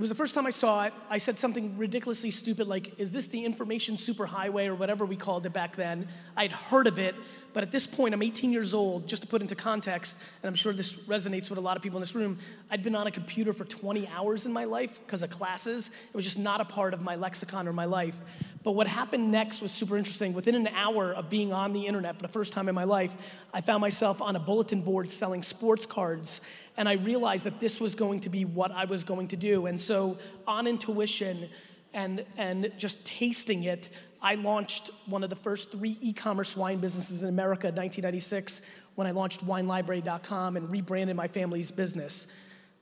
was 0.03 0.11
the 0.11 0.17
first 0.17 0.35
time 0.35 0.47
I 0.47 0.51
saw 0.51 0.83
it. 0.85 0.93
I 1.09 1.19
said 1.19 1.39
something 1.39 1.79
ridiculously 1.79 2.33
stupid 2.33 2.67
like, 2.67 2.99
Is 2.99 3.13
this 3.13 3.29
the 3.29 3.45
information 3.45 3.95
superhighway 3.95 4.67
or 4.67 4.75
whatever 4.75 5.07
we 5.07 5.15
called 5.15 5.47
it 5.47 5.53
back 5.53 5.77
then? 5.77 6.09
I'd 6.37 6.51
heard 6.51 6.89
of 6.89 6.99
it, 6.99 7.15
but 7.53 7.63
at 7.63 7.71
this 7.71 7.87
point, 7.87 8.13
I'm 8.13 8.23
18 8.23 8.53
years 8.53 8.75
old, 8.75 9.07
just 9.07 9.23
to 9.23 9.29
put 9.29 9.43
into 9.43 9.55
context, 9.55 10.19
and 10.43 10.49
I'm 10.49 10.57
sure 10.57 10.73
this 10.73 10.95
resonates 11.05 11.51
with 11.51 11.59
a 11.59 11.63
lot 11.63 11.77
of 11.77 11.85
people 11.85 11.99
in 11.99 12.03
this 12.03 12.17
room. 12.17 12.39
I'd 12.69 12.83
been 12.83 12.97
on 12.97 13.07
a 13.07 13.13
computer 13.13 13.53
for 13.53 13.65
20 13.65 14.09
hours 14.09 14.45
in 14.45 14.53
my 14.53 14.65
life 14.65 14.99
because 15.07 15.23
of 15.23 15.31
classes. 15.31 15.89
It 15.89 16.17
was 16.17 16.25
just 16.25 16.39
not 16.39 16.61
a 16.61 16.65
part 16.65 16.95
of 16.95 17.03
my 17.03 17.15
lexicon 17.15 17.69
or 17.69 17.73
my 17.73 17.85
life. 17.85 18.21
But 18.65 18.73
what 18.73 18.89
happened 18.89 19.31
next 19.31 19.63
was 19.63 19.71
super 19.71 19.97
interesting. 19.97 20.35
Within 20.35 20.55
an 20.55 20.69
hour 20.69 21.13
of 21.13 21.29
being 21.29 21.53
on 21.53 21.73
the 21.73 21.87
internet 21.87 22.17
for 22.17 22.23
the 22.23 22.29
first 22.29 22.53
time 22.53 22.69
in 22.69 22.75
my 22.75 22.85
life, 22.85 23.17
I 23.53 23.61
found 23.61 23.81
myself 23.81 24.23
on 24.23 24.35
a 24.35 24.41
bulletin 24.41 24.83
board 24.83 25.11
selling 25.11 25.43
sports 25.43 25.87
cards 25.87 26.41
and 26.77 26.89
I 26.89 26.95
realized 26.95 27.45
that 27.45 27.61
this 27.61 27.81
was 27.81 27.95
going 27.95 28.21
to 28.21 28.31
be 28.31 28.45
what 28.45 28.71
I 28.71 28.85
was 28.85 29.05
going 29.05 29.29
to 29.29 29.37
do. 29.37 29.67
And 29.67 29.79
so, 29.79 30.19
on 30.47 30.67
intuition 30.67 31.49
and, 31.93 32.25
and 32.37 32.73
just 32.79 33.07
tasting 33.07 33.65
it, 33.65 33.91
I 34.23 34.37
launched 34.37 34.91
one 35.07 35.25
of 35.25 35.31
the 35.31 35.37
first 35.37 35.73
three 35.73 35.99
e 36.01 36.13
commerce 36.13 36.57
wine 36.57 36.79
businesses 36.79 37.23
in 37.23 37.29
America 37.29 37.69
in 37.69 37.75
1996 37.75 38.63
when 38.95 39.07
I 39.07 39.11
launched 39.11 39.45
winelibrary.com 39.47 40.57
and 40.57 40.71
rebranded 40.71 41.17
my 41.17 41.29
family's 41.29 41.71
business. 41.71 42.33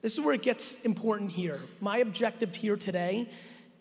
This 0.03 0.17
is 0.17 0.25
where 0.25 0.35
it 0.35 0.43
gets 0.43 0.81
important 0.83 1.31
here. 1.31 1.61
My 1.81 1.99
objective 1.99 2.55
here 2.55 2.77
today 2.77 3.29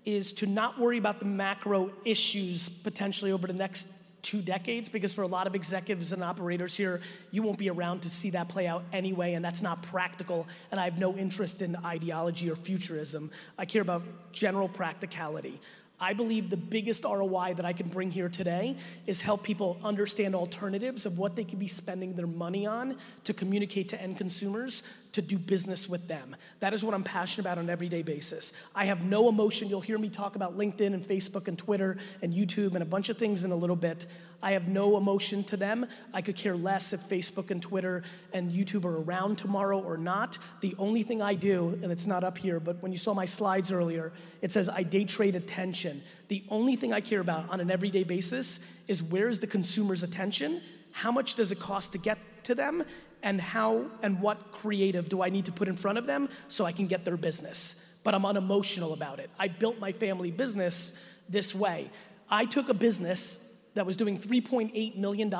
is 0.05 0.33
to 0.33 0.45
not 0.45 0.79
worry 0.79 0.97
about 0.97 1.19
the 1.19 1.25
macro 1.25 1.91
issues 2.05 2.69
potentially 2.69 3.31
over 3.31 3.47
the 3.47 3.53
next 3.53 3.91
two 4.21 4.41
decades 4.41 4.89
because 4.89 5.13
for 5.13 5.21
a 5.23 5.27
lot 5.27 5.47
of 5.47 5.55
executives 5.55 6.11
and 6.11 6.23
operators 6.23 6.75
here, 6.75 7.01
you 7.31 7.43
won't 7.43 7.57
be 7.57 7.69
around 7.69 8.01
to 8.01 8.09
see 8.09 8.29
that 8.31 8.49
play 8.49 8.67
out 8.67 8.83
anyway, 8.91 9.33
and 9.33 9.43
that's 9.43 9.61
not 9.61 9.81
practical. 9.83 10.47
And 10.71 10.79
I 10.79 10.85
have 10.85 10.97
no 10.97 11.15
interest 11.15 11.61
in 11.61 11.75
ideology 11.85 12.49
or 12.49 12.55
futurism. 12.55 13.31
I 13.57 13.65
care 13.65 13.81
about 13.81 14.03
general 14.31 14.67
practicality. 14.67 15.59
I 16.01 16.13
believe 16.13 16.49
the 16.49 16.57
biggest 16.57 17.03
ROI 17.03 17.55
that 17.55 17.65
I 17.65 17.73
can 17.73 17.89
bring 17.89 18.09
here 18.09 18.29
today 18.29 18.77
is 19.05 19.21
help 19.21 19.43
people 19.43 19.77
understand 19.83 20.33
alternatives 20.33 21.05
of 21.05 21.17
what 21.17 21.35
they 21.35 21.43
could 21.43 21.59
be 21.59 21.67
spending 21.67 22.15
their 22.15 22.27
money 22.27 22.65
on 22.65 22.95
to 23.25 23.33
communicate 23.33 23.89
to 23.89 24.01
end 24.01 24.17
consumers 24.17 24.83
to 25.13 25.21
do 25.21 25.37
business 25.37 25.89
with 25.89 26.07
them. 26.07 26.35
That 26.59 26.73
is 26.73 26.83
what 26.83 26.93
I'm 26.93 27.03
passionate 27.03 27.45
about 27.45 27.57
on 27.57 27.65
an 27.65 27.69
everyday 27.69 28.03
basis. 28.03 28.53
I 28.75 28.85
have 28.85 29.03
no 29.03 29.27
emotion. 29.27 29.67
You'll 29.67 29.81
hear 29.81 29.97
me 29.97 30.09
talk 30.09 30.35
about 30.35 30.57
LinkedIn 30.57 30.93
and 30.93 31.03
Facebook 31.03 31.47
and 31.47 31.57
Twitter 31.57 31.97
and 32.21 32.33
YouTube 32.33 32.75
and 32.75 32.83
a 32.83 32.85
bunch 32.85 33.09
of 33.09 33.17
things 33.17 33.43
in 33.43 33.51
a 33.51 33.55
little 33.55 33.75
bit. 33.75 34.05
I 34.41 34.51
have 34.51 34.67
no 34.67 34.97
emotion 34.97 35.43
to 35.45 35.57
them. 35.57 35.85
I 36.13 36.21
could 36.21 36.35
care 36.35 36.55
less 36.55 36.93
if 36.93 37.01
Facebook 37.01 37.51
and 37.51 37.61
Twitter 37.61 38.03
and 38.33 38.51
YouTube 38.51 38.85
are 38.85 38.97
around 38.97 39.37
tomorrow 39.37 39.81
or 39.81 39.97
not. 39.97 40.37
The 40.61 40.75
only 40.77 41.03
thing 41.03 41.21
I 41.21 41.33
do, 41.33 41.77
and 41.81 41.91
it's 41.91 42.07
not 42.07 42.23
up 42.23 42.37
here, 42.37 42.59
but 42.59 42.81
when 42.81 42.91
you 42.91 42.97
saw 42.97 43.13
my 43.13 43.25
slides 43.25 43.71
earlier, 43.71 44.13
it 44.41 44.51
says 44.51 44.69
I 44.69 44.83
day 44.83 45.03
trade 45.03 45.35
attention. 45.35 46.01
The 46.29 46.43
only 46.49 46.75
thing 46.75 46.93
I 46.93 47.01
care 47.01 47.19
about 47.19 47.49
on 47.49 47.59
an 47.59 47.69
everyday 47.69 48.03
basis 48.03 48.59
is 48.87 49.03
where 49.03 49.27
is 49.27 49.39
the 49.39 49.47
consumer's 49.47 50.03
attention? 50.03 50.61
How 50.91 51.11
much 51.11 51.35
does 51.35 51.51
it 51.51 51.59
cost 51.59 51.91
to 51.93 51.97
get 51.97 52.17
to 52.43 52.55
them? 52.55 52.83
And 53.21 53.41
how 53.41 53.85
and 54.01 54.21
what 54.21 54.51
creative 54.51 55.09
do 55.09 55.21
I 55.21 55.29
need 55.29 55.45
to 55.45 55.51
put 55.51 55.67
in 55.67 55.75
front 55.75 55.97
of 55.97 56.05
them 56.05 56.29
so 56.47 56.65
I 56.65 56.71
can 56.71 56.88
get 56.88 57.05
their 57.05 57.17
business? 57.17 57.83
But 58.03 58.13
I'm 58.13 58.25
unemotional 58.25 58.93
about 58.93 59.19
it. 59.19 59.29
I 59.38 59.49
built 59.49 59.79
my 59.79 59.91
family 59.91 60.31
business 60.31 60.97
this 61.27 61.53
way. 61.53 61.89
I 62.29 62.45
took 62.45 62.69
a 62.69 62.73
business 62.73 63.51
that 63.75 63.85
was 63.85 63.97
doing 63.97 64.17
$3.8 64.17 64.95
million 64.97 65.33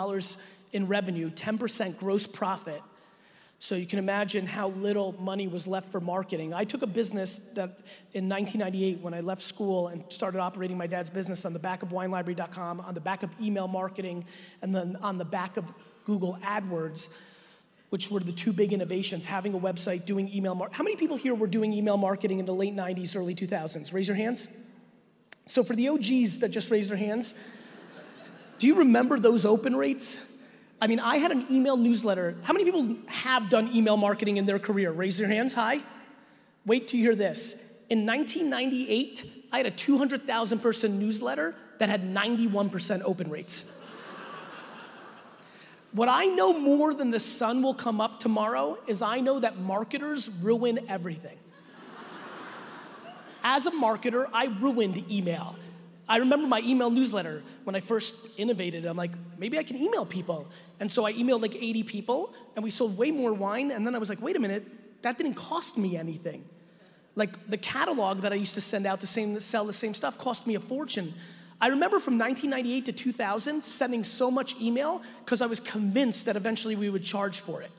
in 0.71 0.88
revenue, 0.88 1.29
10% 1.29 2.00
gross 2.00 2.27
profit. 2.27 2.81
So 3.62 3.75
you 3.75 3.86
can 3.86 4.00
imagine 4.00 4.45
how 4.45 4.69
little 4.69 5.13
money 5.19 5.48
was 5.48 5.67
left 5.67 5.91
for 5.91 6.00
marketing. 6.00 6.53
I 6.53 6.63
took 6.63 6.81
a 6.81 6.88
business 6.88 7.39
that 7.55 7.79
in 8.13 8.29
1998, 8.29 9.01
when 9.01 9.13
I 9.13 9.19
left 9.19 9.41
school 9.41 9.89
and 9.89 10.03
started 10.07 10.39
operating 10.39 10.77
my 10.77 10.88
dad's 10.88 11.09
business 11.09 11.43
on 11.43 11.51
the 11.51 11.59
back 11.59 11.83
of 11.83 11.89
winelibrary.com, 11.89 12.79
on 12.79 12.93
the 12.93 13.01
back 13.01 13.21
of 13.21 13.29
email 13.41 13.67
marketing, 13.67 14.25
and 14.62 14.74
then 14.74 14.95
on 15.01 15.17
the 15.17 15.25
back 15.25 15.57
of 15.57 15.74
Google 16.05 16.38
AdWords, 16.41 17.13
which 17.89 18.12
were 18.12 18.19
the 18.19 18.31
two 18.31 18.53
big 18.53 18.72
innovations 18.72 19.25
having 19.25 19.53
a 19.53 19.60
website, 19.60 20.05
doing 20.05 20.29
email 20.34 20.55
marketing. 20.55 20.77
How 20.77 20.84
many 20.84 20.96
people 20.96 21.17
here 21.17 21.34
were 21.34 21.48
doing 21.48 21.74
email 21.74 21.98
marketing 21.98 22.39
in 22.39 22.46
the 22.46 22.53
late 22.53 22.75
90s, 22.75 23.15
early 23.15 23.36
2000s? 23.36 23.93
Raise 23.93 24.08
your 24.08 24.17
hands. 24.17 24.48
So 25.46 25.63
for 25.63 25.75
the 25.75 25.89
OGs 25.89 26.39
that 26.39 26.50
just 26.50 26.69
raised 26.69 26.91
their 26.91 26.98
hands, 26.98 27.34
do 28.60 28.67
you 28.67 28.75
remember 28.75 29.17
those 29.17 29.46
open 29.46 29.75
rates? 29.75 30.19
I 30.81 30.88
mean, 30.88 31.00
I 31.00 31.17
had 31.17 31.31
an 31.31 31.48
email 31.50 31.75
newsletter. 31.75 32.38
How 32.43 32.53
many 32.53 32.65
people 32.65 32.96
have 33.08 33.50
done 33.50 33.75
email 33.75 33.98
marketing 33.98 34.38
in 34.38 34.46
their 34.46 34.60
career? 34.60 34.91
Raise 34.91 35.19
your 35.19 35.27
hands 35.27 35.53
high. 35.53 35.79
Wait 36.65 36.89
to 36.89 36.98
hear 36.98 37.15
this. 37.15 37.53
In 37.89 38.05
1998, 38.05 39.25
I 39.51 39.58
had 39.58 39.65
a 39.65 39.72
200,000 39.72 40.60
person 40.60 41.00
newsletter 41.00 41.55
that 41.79 41.89
had 41.89 42.03
91% 42.03 43.01
open 43.03 43.29
rates. 43.29 43.72
What 45.91 46.08
I 46.10 46.25
know 46.25 46.58
more 46.58 46.93
than 46.93 47.12
the 47.12 47.19
sun 47.19 47.62
will 47.62 47.74
come 47.74 48.00
up 48.00 48.19
tomorrow 48.19 48.77
is 48.88 49.01
I 49.01 49.19
know 49.19 49.39
that 49.39 49.58
marketers 49.58 50.29
ruin 50.29 50.79
everything. 50.88 51.38
As 53.43 53.65
a 53.65 53.72
marketer, 53.72 54.27
I 54.34 54.46
ruined 54.60 55.10
email. 55.10 55.58
I 56.08 56.17
remember 56.17 56.48
my 56.48 56.60
email 56.62 56.89
newsletter 56.89 57.43
when 57.63 57.75
I 57.75 57.79
first 57.79 58.39
innovated. 58.39 58.86
I'm 58.86 58.98
like, 58.98 59.12
maybe 59.38 59.58
I 59.58 59.63
can 59.63 59.77
email 59.77 60.05
people. 60.05 60.48
And 60.79 60.89
so 60.89 61.05
I 61.05 61.13
emailed 61.13 61.41
like 61.41 61.55
80 61.55 61.84
people, 61.84 62.34
and 62.55 62.63
we 62.63 62.72
sold 62.72 62.98
way 62.98 63.12
more 63.12 63.31
wine. 63.31 63.72
And 63.72 63.86
then 63.86 63.96
I 63.96 63.98
was 63.98 64.10
like, 64.10 64.22
wait 64.22 64.36
a 64.36 64.39
minute, 64.39 64.65
that 65.03 65.17
didn't 65.17 65.36
cost 65.36 65.77
me 65.77 65.96
anything. 65.96 66.43
Like 67.15 67.50
the 67.50 67.58
catalog 67.58 68.22
that 68.22 68.31
I 68.31 68.36
used 68.36 68.55
to 68.55 68.62
send 68.62 68.86
out 68.86 69.01
to 69.01 69.08
sell 69.08 69.65
the 69.65 69.74
same 69.74 69.93
stuff 69.93 70.17
cost 70.17 70.48
me 70.48 70.55
a 70.55 70.60
fortune. 70.60 71.13
I 71.61 71.67
remember 71.67 71.99
from 71.99 72.17
1998 72.17 72.85
to 72.85 72.91
2000 72.93 73.63
sending 73.63 74.03
so 74.03 74.31
much 74.31 74.59
email 74.61 75.01
because 75.25 75.41
I 75.41 75.45
was 75.45 75.59
convinced 75.59 76.25
that 76.25 76.35
eventually 76.35 76.75
we 76.75 76.89
would 76.89 77.03
charge 77.03 77.41
for 77.41 77.61
it. 77.61 77.71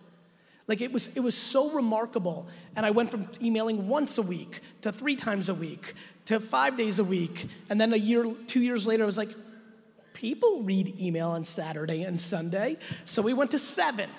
Like 0.66 0.80
it 0.80 0.92
was, 0.92 1.16
it 1.16 1.20
was 1.20 1.34
so 1.34 1.70
remarkable. 1.70 2.46
And 2.76 2.84
I 2.84 2.90
went 2.90 3.10
from 3.10 3.28
emailing 3.42 3.88
once 3.88 4.18
a 4.18 4.22
week 4.22 4.60
to 4.82 4.92
three 4.92 5.16
times 5.16 5.48
a 5.48 5.54
week 5.54 5.94
to 6.26 6.38
five 6.38 6.76
days 6.76 6.98
a 6.98 7.04
week. 7.04 7.48
And 7.68 7.80
then 7.80 7.92
a 7.92 7.96
year, 7.96 8.24
two 8.46 8.60
years 8.60 8.86
later, 8.86 9.02
I 9.02 9.06
was 9.06 9.18
like, 9.18 9.34
people 10.12 10.62
read 10.62 11.00
email 11.00 11.30
on 11.30 11.42
Saturday 11.42 12.02
and 12.02 12.20
Sunday. 12.20 12.76
So 13.04 13.22
we 13.22 13.32
went 13.32 13.50
to 13.52 13.58
seven. 13.58 14.10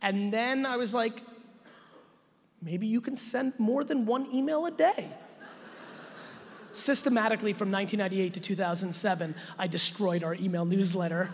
And 0.00 0.32
then 0.32 0.64
I 0.64 0.76
was 0.76 0.94
like, 0.94 1.20
maybe 2.62 2.86
you 2.86 3.00
can 3.00 3.16
send 3.16 3.58
more 3.58 3.82
than 3.82 4.06
one 4.06 4.32
email 4.32 4.64
a 4.66 4.70
day. 4.70 5.10
Systematically 6.76 7.54
from 7.54 7.72
1998 7.72 8.34
to 8.34 8.40
2007, 8.40 9.34
I 9.58 9.66
destroyed 9.66 10.22
our 10.22 10.34
email 10.34 10.66
newsletter. 10.66 11.30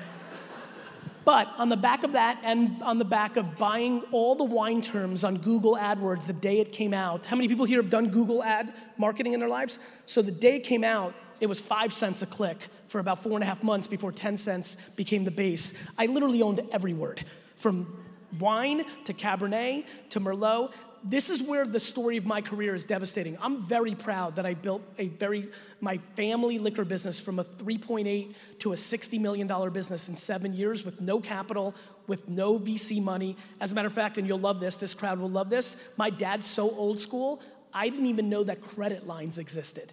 But 1.25 1.53
on 1.59 1.69
the 1.69 1.77
back 1.77 2.05
of 2.05 2.13
that, 2.13 2.39
and 2.45 2.81
on 2.85 2.99
the 2.99 3.05
back 3.05 3.37
of 3.37 3.59
buying 3.59 4.03
all 4.13 4.37
the 4.37 4.45
wine 4.45 4.81
terms 4.81 5.25
on 5.25 5.39
Google 5.39 5.77
AdWords 5.77 6.29
the 6.29 6.33
day 6.33 6.61
it 6.61 6.71
came 6.71 6.95
out, 6.95 7.27
how 7.27 7.35
many 7.35 7.49
people 7.49 7.65
here 7.65 7.83
have 7.83 7.91
done 7.91 8.11
Google 8.11 8.41
ad 8.41 8.73
marketing 8.97 9.33
in 9.33 9.41
their 9.41 9.49
lives? 9.49 9.81
So 10.07 10.23
the 10.23 10.31
day 10.31 10.57
it 10.57 10.65
came 10.65 10.85
out, 10.85 11.13
it 11.41 11.49
was 11.49 11.59
five 11.59 11.93
cents 11.93 12.23
a 12.23 12.27
click 12.27 12.69
for 12.87 13.01
about 13.01 13.21
four 13.21 13.33
and 13.33 13.43
a 13.43 13.47
half 13.47 13.65
months 13.65 13.89
before 13.89 14.13
10 14.13 14.37
cents 14.37 14.77
became 14.95 15.25
the 15.25 15.33
base. 15.33 15.75
I 15.99 16.07
literally 16.07 16.41
owned 16.41 16.61
every 16.71 16.95
word 16.95 17.25
from 17.57 18.01
wine 18.39 18.85
to 19.07 19.13
Cabernet 19.13 19.87
to 20.11 20.21
Merlot 20.21 20.73
this 21.05 21.31
is 21.31 21.43
where 21.43 21.65
the 21.65 21.81
story 21.81 22.17
of 22.17 22.27
my 22.27 22.41
career 22.41 22.75
is 22.75 22.85
devastating. 22.85 23.37
I'm 23.41 23.65
very 23.65 23.95
proud 23.95 24.37
that 24.37 24.47
I 24.47 24.55
built 24.55 24.83
a 24.99 25.09
very 25.09 25.49
my 25.81 25.99
family 26.17 26.59
liquor 26.59 26.85
business 26.85 27.19
from 27.19 27.39
a 27.39 27.45
3.8 27.45 28.35
to 28.61 28.73
a 28.73 28.77
60 28.77 29.19
million 29.19 29.47
dollar 29.47 29.71
business 29.71 30.09
in 30.09 30.15
7 30.15 30.53
years 30.53 30.85
with 30.85 31.01
no 31.01 31.21
capital, 31.21 31.75
with 32.07 32.29
no 32.29 32.59
VC 32.59 33.03
money. 33.03 33.37
As 33.61 33.73
a 33.73 33.75
matter 33.75 33.89
of 33.89 33.93
fact, 33.93 34.19
and 34.19 34.27
you'll 34.27 34.39
love 34.39 34.61
this, 34.61 34.77
this 34.77 34.95
crowd 34.95 35.19
will 35.19 35.31
love 35.31 35.51
this. 35.51 35.91
My 35.97 36.11
dad's 36.11 36.47
so 36.47 36.71
old 36.71 37.01
school, 37.01 37.43
I 37.75 37.89
didn't 37.89 38.07
even 38.07 38.29
know 38.29 38.45
that 38.45 38.61
credit 38.63 39.07
lines 39.07 39.39
existed. 39.39 39.93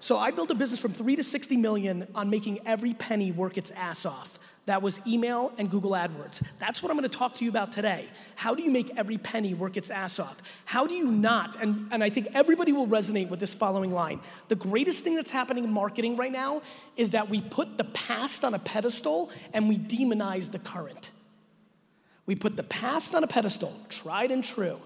So 0.00 0.16
I 0.16 0.30
built 0.30 0.50
a 0.50 0.54
business 0.54 0.80
from 0.80 0.92
3 0.92 1.16
to 1.16 1.24
60 1.24 1.56
million 1.56 2.06
on 2.14 2.30
making 2.30 2.60
every 2.66 2.94
penny 2.94 3.32
work 3.32 3.58
its 3.58 3.72
ass 3.72 4.06
off. 4.06 4.37
That 4.68 4.82
was 4.82 5.00
email 5.06 5.50
and 5.56 5.70
Google 5.70 5.92
AdWords. 5.92 6.46
That's 6.58 6.82
what 6.82 6.90
I'm 6.90 6.96
gonna 6.98 7.08
talk 7.08 7.34
to 7.36 7.44
you 7.44 7.48
about 7.48 7.72
today. 7.72 8.06
How 8.36 8.54
do 8.54 8.62
you 8.62 8.70
make 8.70 8.94
every 8.98 9.16
penny 9.16 9.54
work 9.54 9.78
its 9.78 9.88
ass 9.88 10.18
off? 10.18 10.42
How 10.66 10.86
do 10.86 10.92
you 10.92 11.10
not? 11.10 11.56
And, 11.56 11.88
and 11.90 12.04
I 12.04 12.10
think 12.10 12.28
everybody 12.34 12.72
will 12.72 12.86
resonate 12.86 13.30
with 13.30 13.40
this 13.40 13.54
following 13.54 13.92
line. 13.92 14.20
The 14.48 14.56
greatest 14.56 15.04
thing 15.04 15.14
that's 15.14 15.30
happening 15.30 15.64
in 15.64 15.72
marketing 15.72 16.16
right 16.16 16.30
now 16.30 16.60
is 16.98 17.12
that 17.12 17.30
we 17.30 17.40
put 17.40 17.78
the 17.78 17.84
past 17.84 18.44
on 18.44 18.52
a 18.52 18.58
pedestal 18.58 19.30
and 19.54 19.70
we 19.70 19.78
demonize 19.78 20.52
the 20.52 20.58
current. 20.58 21.12
We 22.26 22.34
put 22.34 22.58
the 22.58 22.62
past 22.62 23.14
on 23.14 23.24
a 23.24 23.26
pedestal, 23.26 23.74
tried 23.88 24.30
and 24.30 24.44
true. 24.44 24.78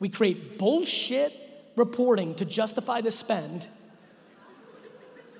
We 0.00 0.08
create 0.08 0.58
bullshit 0.58 1.32
reporting 1.76 2.34
to 2.34 2.44
justify 2.44 3.00
the 3.00 3.12
spend. 3.12 3.68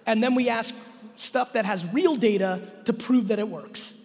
And 0.06 0.22
then 0.22 0.34
we 0.34 0.48
ask 0.48 0.74
stuff 1.16 1.52
that 1.52 1.64
has 1.64 1.90
real 1.92 2.16
data 2.16 2.62
to 2.86 2.92
prove 2.92 3.28
that 3.28 3.38
it 3.38 3.48
works. 3.48 3.96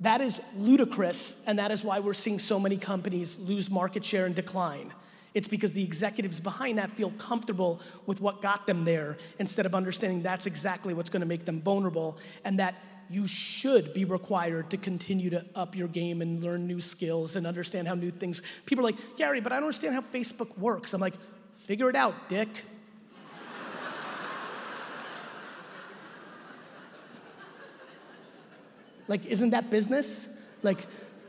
That 0.00 0.20
is 0.20 0.40
ludicrous, 0.56 1.42
and 1.46 1.58
that 1.58 1.70
is 1.70 1.82
why 1.82 1.98
we're 1.98 2.14
seeing 2.14 2.38
so 2.38 2.60
many 2.60 2.76
companies 2.76 3.38
lose 3.40 3.68
market 3.70 4.04
share 4.04 4.26
and 4.26 4.34
decline. 4.34 4.92
It's 5.34 5.48
because 5.48 5.72
the 5.72 5.82
executives 5.82 6.40
behind 6.40 6.78
that 6.78 6.90
feel 6.90 7.10
comfortable 7.10 7.80
with 8.06 8.20
what 8.20 8.40
got 8.40 8.66
them 8.66 8.84
there 8.84 9.18
instead 9.38 9.66
of 9.66 9.74
understanding 9.74 10.22
that's 10.22 10.46
exactly 10.46 10.94
what's 10.94 11.10
gonna 11.10 11.26
make 11.26 11.44
them 11.44 11.60
vulnerable 11.60 12.16
and 12.44 12.58
that 12.58 12.74
you 13.10 13.26
should 13.26 13.94
be 13.94 14.04
required 14.04 14.70
to 14.70 14.76
continue 14.76 15.30
to 15.30 15.44
up 15.54 15.74
your 15.76 15.88
game 15.88 16.22
and 16.22 16.42
learn 16.42 16.66
new 16.66 16.80
skills 16.80 17.36
and 17.36 17.46
understand 17.46 17.88
how 17.88 17.94
new 17.94 18.10
things. 18.10 18.42
People 18.66 18.84
are 18.84 18.90
like, 18.90 19.16
Gary, 19.16 19.40
but 19.40 19.52
I 19.52 19.56
don't 19.56 19.64
understand 19.64 19.94
how 19.94 20.00
Facebook 20.00 20.56
works. 20.58 20.92
I'm 20.92 21.00
like, 21.00 21.14
figure 21.56 21.88
it 21.88 21.96
out, 21.96 22.28
dick. 22.28 22.48
Like, 29.08 29.26
isn't 29.26 29.50
that 29.50 29.70
business? 29.70 30.28
Like, 30.62 30.80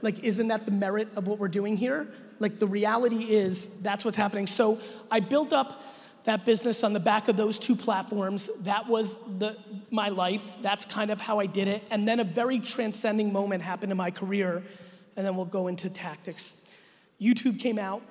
like, 0.02 0.20
isn't 0.20 0.50
that 0.50 0.65
the 0.65 0.72
merit 0.72 1.08
of 1.15 1.28
what 1.28 1.39
we're 1.39 1.48
doing 1.48 1.78
here? 1.78 2.08
Like, 2.39 2.60
the 2.60 2.68
reality 2.68 3.34
is 3.36 3.82
that's 3.82 4.06
what's 4.06 4.18
happening. 4.18 4.48
So 4.48 4.80
I 5.10 5.20
built 5.20 5.52
up 5.52 5.84
that 6.26 6.46
business 6.46 6.84
on 6.84 6.94
the 6.94 7.00
back 7.00 7.28
of 7.28 7.38
those 7.38 7.58
two 7.58 7.76
platforms. 7.76 8.50
That 8.63 8.88
was 8.88 9.18
the, 9.39 9.58
my 9.89 10.10
life. 10.10 10.58
That's 10.62 10.86
kind 10.86 11.12
of 11.12 11.20
how 11.20 11.39
I 11.39 11.46
did 11.46 11.68
it. 11.68 11.84
And 11.92 12.08
then 12.08 12.20
a 12.20 12.24
very 12.24 12.60
transcending 12.60 13.34
moment 13.34 13.63
happened 13.63 13.92
in 13.92 13.98
my 13.98 14.12
career, 14.12 14.62
and 15.15 15.26
then 15.26 15.36
we'll 15.36 15.46
go 15.46 15.68
into 15.68 15.89
tactics. 15.89 16.56
YouTube 17.20 17.60
came 17.60 17.80
out. 17.80 18.02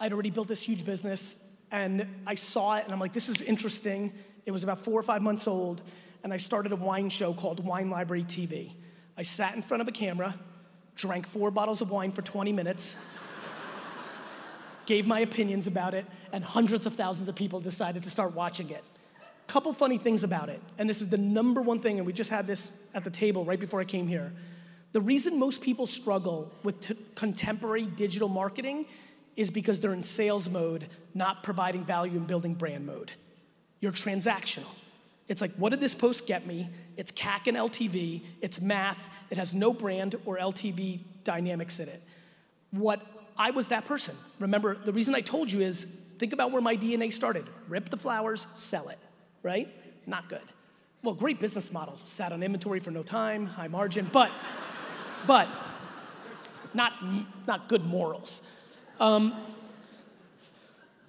I'd 0.00 0.12
already 0.12 0.30
built 0.30 0.48
this 0.48 0.62
huge 0.62 0.84
business, 0.84 1.44
and 1.70 2.06
I 2.26 2.34
saw 2.34 2.76
it, 2.76 2.84
and 2.84 2.92
I'm 2.92 3.00
like, 3.00 3.12
this 3.12 3.28
is 3.28 3.42
interesting. 3.42 4.12
It 4.46 4.50
was 4.50 4.64
about 4.64 4.80
four 4.80 4.98
or 4.98 5.02
five 5.02 5.22
months 5.22 5.46
old 5.46 5.82
and 6.22 6.32
I 6.32 6.36
started 6.36 6.72
a 6.72 6.76
wine 6.76 7.08
show 7.08 7.34
called 7.34 7.64
Wine 7.64 7.90
Library 7.90 8.24
TV. 8.24 8.72
I 9.16 9.22
sat 9.22 9.54
in 9.54 9.62
front 9.62 9.80
of 9.80 9.88
a 9.88 9.92
camera, 9.92 10.34
drank 10.96 11.26
four 11.26 11.50
bottles 11.50 11.80
of 11.80 11.90
wine 11.90 12.12
for 12.12 12.22
20 12.22 12.52
minutes, 12.52 12.96
gave 14.86 15.06
my 15.06 15.20
opinions 15.20 15.66
about 15.66 15.94
it, 15.94 16.06
and 16.32 16.42
hundreds 16.42 16.86
of 16.86 16.94
thousands 16.94 17.28
of 17.28 17.34
people 17.34 17.60
decided 17.60 18.02
to 18.04 18.10
start 18.10 18.34
watching 18.34 18.70
it. 18.70 18.84
Couple 19.46 19.72
funny 19.72 19.98
things 19.98 20.24
about 20.24 20.48
it, 20.48 20.62
and 20.78 20.88
this 20.88 21.00
is 21.00 21.10
the 21.10 21.18
number 21.18 21.60
one 21.60 21.80
thing, 21.80 21.98
and 21.98 22.06
we 22.06 22.12
just 22.12 22.30
had 22.30 22.46
this 22.46 22.70
at 22.94 23.04
the 23.04 23.10
table 23.10 23.44
right 23.44 23.60
before 23.60 23.80
I 23.80 23.84
came 23.84 24.06
here. 24.06 24.32
The 24.92 25.00
reason 25.00 25.38
most 25.38 25.62
people 25.62 25.86
struggle 25.86 26.52
with 26.62 26.80
t- 26.80 26.94
contemporary 27.14 27.84
digital 27.84 28.28
marketing 28.28 28.86
is 29.36 29.50
because 29.50 29.80
they're 29.80 29.92
in 29.92 30.02
sales 30.02 30.48
mode, 30.48 30.86
not 31.14 31.42
providing 31.42 31.84
value 31.84 32.18
and 32.18 32.26
building 32.26 32.54
brand 32.54 32.86
mode. 32.86 33.12
You're 33.80 33.92
transactional. 33.92 34.68
It's 35.28 35.40
like, 35.40 35.52
what 35.52 35.70
did 35.70 35.80
this 35.80 35.94
post 35.94 36.26
get 36.26 36.46
me? 36.46 36.68
It's 36.96 37.12
CAC 37.12 37.46
and 37.46 37.56
LTV, 37.56 38.22
it's 38.40 38.60
math, 38.60 39.08
it 39.30 39.38
has 39.38 39.54
no 39.54 39.72
brand 39.72 40.16
or 40.26 40.38
LTV 40.38 41.00
dynamics 41.24 41.80
in 41.80 41.88
it. 41.88 42.02
What 42.70 43.00
I 43.38 43.50
was 43.50 43.68
that 43.68 43.84
person. 43.84 44.14
Remember, 44.38 44.76
the 44.76 44.92
reason 44.92 45.14
I 45.14 45.20
told 45.20 45.50
you 45.50 45.60
is 45.60 45.84
think 46.18 46.32
about 46.32 46.50
where 46.52 46.62
my 46.62 46.76
DNA 46.76 47.12
started 47.12 47.44
rip 47.68 47.88
the 47.88 47.96
flowers, 47.96 48.46
sell 48.54 48.88
it, 48.88 48.98
right? 49.42 49.68
Not 50.06 50.28
good. 50.28 50.42
Well, 51.02 51.14
great 51.14 51.40
business 51.40 51.72
model, 51.72 51.98
sat 52.04 52.32
on 52.32 52.42
inventory 52.42 52.78
for 52.78 52.90
no 52.90 53.02
time, 53.02 53.46
high 53.46 53.68
margin, 53.68 54.08
but, 54.12 54.30
but 55.26 55.48
not, 56.74 56.92
not 57.46 57.68
good 57.68 57.84
morals. 57.84 58.42
Um, 59.00 59.34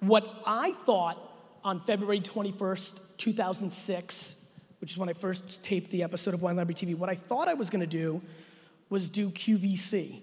what 0.00 0.42
I 0.46 0.72
thought 0.72 1.18
on 1.64 1.80
February 1.80 2.20
21st, 2.20 3.00
2006, 3.16 4.46
which 4.80 4.90
is 4.92 4.98
when 4.98 5.08
I 5.08 5.14
first 5.14 5.64
taped 5.64 5.90
the 5.90 6.02
episode 6.02 6.34
of 6.34 6.42
Wine 6.42 6.56
Library 6.56 6.74
TV, 6.74 6.94
what 6.96 7.08
I 7.08 7.14
thought 7.14 7.48
I 7.48 7.54
was 7.54 7.70
gonna 7.70 7.86
do 7.86 8.20
was 8.90 9.08
do 9.08 9.30
QVC, 9.30 10.20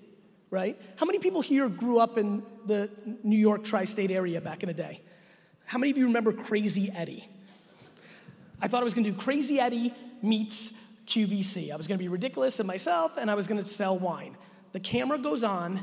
right? 0.51 0.80
How 0.97 1.08
many 1.08 1.17
people 1.17 1.41
here 1.41 1.67
grew 1.67 1.99
up 1.99 2.19
in 2.19 2.43
the 2.67 2.91
New 3.23 3.38
York 3.38 3.63
tri 3.63 3.86
state 3.86 4.12
area 4.12 4.39
back 4.39 4.62
in 4.62 4.67
the 4.67 4.73
day? 4.73 5.01
How 5.65 5.80
many 5.80 5.89
of 5.89 5.97
you 5.97 6.06
remember 6.06 6.32
Crazy 6.32 6.91
Eddie? 6.93 7.27
I 8.62 8.67
thought 8.67 8.82
I 8.82 8.84
was 8.84 8.93
gonna 8.93 9.10
do 9.10 9.17
Crazy 9.17 9.60
Eddie 9.60 9.95
meets 10.21 10.73
QVC. 11.08 11.71
I 11.71 11.75
was 11.75 11.88
gonna 11.88 11.97
be 11.97 12.08
ridiculous 12.08 12.60
in 12.60 12.67
myself 12.67 13.17
and 13.17 13.32
I 13.32 13.34
was 13.34 13.47
gonna 13.47 13.65
sell 13.65 13.97
wine. 13.97 14.38
The 14.73 14.80
camera 14.80 15.17
goes 15.17 15.43
on. 15.43 15.80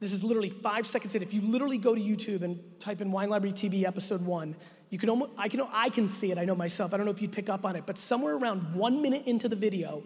This 0.00 0.12
is 0.12 0.22
literally 0.22 0.50
five 0.50 0.86
seconds 0.86 1.14
in. 1.14 1.22
If 1.22 1.32
you 1.32 1.40
literally 1.40 1.78
go 1.78 1.94
to 1.94 2.00
YouTube 2.00 2.42
and 2.42 2.58
type 2.80 3.00
in 3.00 3.12
Wine 3.12 3.30
Library 3.30 3.54
TV 3.54 3.84
episode 3.84 4.24
one, 4.24 4.56
you 4.90 4.98
can 4.98 5.08
almost, 5.08 5.30
I 5.38 5.48
can, 5.48 5.60
I 5.72 5.88
can 5.88 6.06
see 6.06 6.30
it, 6.30 6.38
I 6.38 6.44
know 6.44 6.54
myself. 6.54 6.92
I 6.94 6.96
don't 6.96 7.06
know 7.06 7.12
if 7.12 7.22
you'd 7.22 7.32
pick 7.32 7.48
up 7.48 7.64
on 7.64 7.76
it, 7.76 7.84
but 7.86 7.98
somewhere 7.98 8.36
around 8.36 8.74
one 8.74 9.02
minute 9.02 9.26
into 9.26 9.48
the 9.48 9.56
video, 9.56 10.02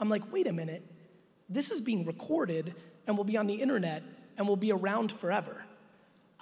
I'm 0.00 0.08
like, 0.08 0.32
wait 0.32 0.46
a 0.46 0.52
minute, 0.52 0.82
this 1.48 1.70
is 1.70 1.80
being 1.80 2.04
recorded 2.04 2.74
and 3.06 3.16
will 3.16 3.24
be 3.24 3.36
on 3.36 3.46
the 3.46 3.54
internet 3.54 4.02
and 4.36 4.48
will 4.48 4.56
be 4.56 4.72
around 4.72 5.12
forever. 5.12 5.64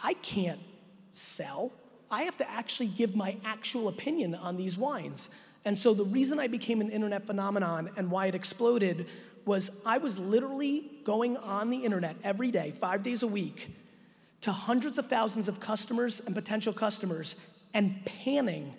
I 0.02 0.14
can't 0.14 0.60
sell. 1.12 1.72
I 2.10 2.22
have 2.22 2.36
to 2.38 2.50
actually 2.50 2.88
give 2.88 3.14
my 3.14 3.36
actual 3.44 3.88
opinion 3.88 4.34
on 4.34 4.56
these 4.56 4.78
wines. 4.78 5.30
And 5.64 5.76
so 5.76 5.92
the 5.92 6.04
reason 6.04 6.38
I 6.38 6.46
became 6.46 6.80
an 6.80 6.90
internet 6.90 7.26
phenomenon 7.26 7.90
and 7.96 8.10
why 8.10 8.26
it 8.26 8.34
exploded 8.34 9.08
was 9.44 9.82
I 9.84 9.98
was 9.98 10.18
literally 10.18 10.89
going 11.04 11.36
on 11.36 11.70
the 11.70 11.78
internet 11.78 12.16
every 12.22 12.50
day, 12.50 12.72
five 12.72 13.02
days 13.02 13.22
a 13.22 13.26
week, 13.26 13.70
to 14.42 14.52
hundreds 14.52 14.98
of 14.98 15.06
thousands 15.06 15.48
of 15.48 15.60
customers 15.60 16.20
and 16.20 16.34
potential 16.34 16.72
customers 16.72 17.36
and 17.74 18.04
panning 18.04 18.74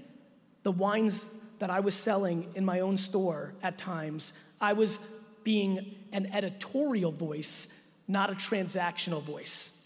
the 0.63 0.71
wines 0.71 1.34
that 1.60 1.69
I 1.69 1.79
was 1.79 1.95
selling 1.95 2.47
in 2.55 2.65
my 2.65 2.79
own 2.79 2.97
store 2.97 3.53
at 3.62 3.77
times. 3.77 4.34
I 4.60 4.73
was 4.73 4.97
being 5.43 5.95
an 6.12 6.27
editorial 6.34 7.12
voice, 7.12 7.73
not 8.07 8.29
a 8.29 8.34
transactional 8.34 9.21
voice. 9.21 9.80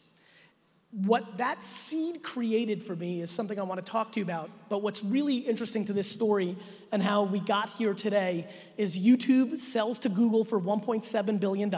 What 1.03 1.39
that 1.39 1.61
seed 1.61 2.23
created 2.23 2.81
for 2.81 2.95
me 2.95 3.19
is 3.19 3.29
something 3.29 3.59
I 3.59 3.63
want 3.63 3.85
to 3.85 3.91
talk 3.91 4.13
to 4.13 4.19
you 4.21 4.23
about. 4.23 4.49
But 4.69 4.81
what's 4.81 5.03
really 5.03 5.39
interesting 5.39 5.83
to 5.87 5.93
this 5.93 6.09
story 6.09 6.55
and 6.89 7.03
how 7.03 7.23
we 7.23 7.41
got 7.41 7.67
here 7.67 7.93
today 7.93 8.47
is 8.77 8.97
YouTube 8.97 9.59
sells 9.59 9.99
to 9.99 10.09
Google 10.09 10.45
for 10.45 10.57
$1.7 10.57 11.39
billion. 11.41 11.75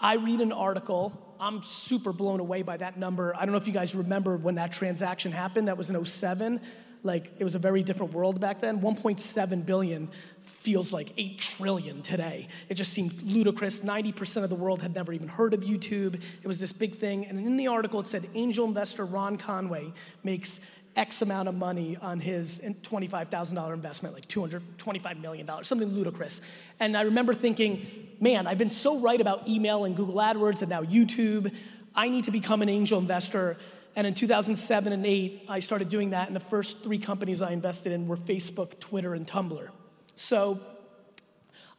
I 0.00 0.14
read 0.14 0.40
an 0.40 0.50
article. 0.50 1.36
I'm 1.38 1.60
super 1.60 2.14
blown 2.14 2.40
away 2.40 2.62
by 2.62 2.78
that 2.78 2.96
number. 2.96 3.36
I 3.36 3.40
don't 3.40 3.52
know 3.52 3.58
if 3.58 3.66
you 3.66 3.74
guys 3.74 3.94
remember 3.94 4.38
when 4.38 4.54
that 4.54 4.72
transaction 4.72 5.30
happened. 5.30 5.68
That 5.68 5.76
was 5.76 5.90
in 5.90 6.02
07. 6.02 6.62
Like 7.02 7.32
it 7.38 7.44
was 7.44 7.54
a 7.54 7.58
very 7.58 7.82
different 7.82 8.12
world 8.12 8.40
back 8.40 8.60
then. 8.60 8.80
1.7 8.80 9.66
billion 9.66 10.08
feels 10.42 10.92
like 10.92 11.12
8 11.16 11.38
trillion 11.38 12.02
today. 12.02 12.48
It 12.68 12.74
just 12.74 12.92
seemed 12.92 13.22
ludicrous. 13.22 13.80
90% 13.80 14.44
of 14.44 14.50
the 14.50 14.56
world 14.56 14.82
had 14.82 14.94
never 14.94 15.12
even 15.12 15.28
heard 15.28 15.54
of 15.54 15.60
YouTube. 15.60 16.20
It 16.42 16.46
was 16.46 16.58
this 16.58 16.72
big 16.72 16.96
thing. 16.96 17.26
And 17.26 17.38
in 17.38 17.56
the 17.56 17.68
article, 17.68 18.00
it 18.00 18.06
said 18.06 18.28
angel 18.34 18.66
investor 18.66 19.04
Ron 19.04 19.36
Conway 19.36 19.92
makes 20.24 20.60
X 20.96 21.22
amount 21.22 21.48
of 21.48 21.54
money 21.54 21.96
on 22.02 22.18
his 22.18 22.60
$25,000 22.60 23.72
investment, 23.72 24.14
like 24.14 24.26
$225 24.26 25.20
million, 25.20 25.48
something 25.62 25.88
ludicrous. 25.88 26.40
And 26.80 26.96
I 26.96 27.02
remember 27.02 27.32
thinking, 27.32 27.86
man, 28.20 28.48
I've 28.48 28.58
been 28.58 28.68
so 28.68 28.98
right 28.98 29.20
about 29.20 29.46
email 29.46 29.84
and 29.84 29.94
Google 29.94 30.16
AdWords 30.16 30.62
and 30.62 30.70
now 30.70 30.82
YouTube. 30.82 31.54
I 31.94 32.08
need 32.08 32.24
to 32.24 32.32
become 32.32 32.62
an 32.62 32.68
angel 32.68 32.98
investor. 32.98 33.56
And 33.96 34.06
in 34.06 34.14
2007 34.14 34.92
and 34.92 35.04
8, 35.04 35.46
I 35.48 35.58
started 35.58 35.88
doing 35.88 36.10
that. 36.10 36.26
And 36.26 36.36
the 36.36 36.40
first 36.40 36.82
three 36.84 36.98
companies 36.98 37.42
I 37.42 37.52
invested 37.52 37.92
in 37.92 38.06
were 38.06 38.16
Facebook, 38.16 38.78
Twitter, 38.80 39.14
and 39.14 39.26
Tumblr. 39.26 39.68
So 40.14 40.60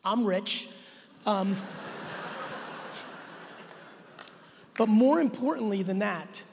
I'm 0.04 0.26
rich. 0.26 0.70
Um, 1.26 1.56
but 4.78 4.90
more 4.90 5.20
importantly 5.22 5.84
than 5.84 6.00
that 6.00 6.44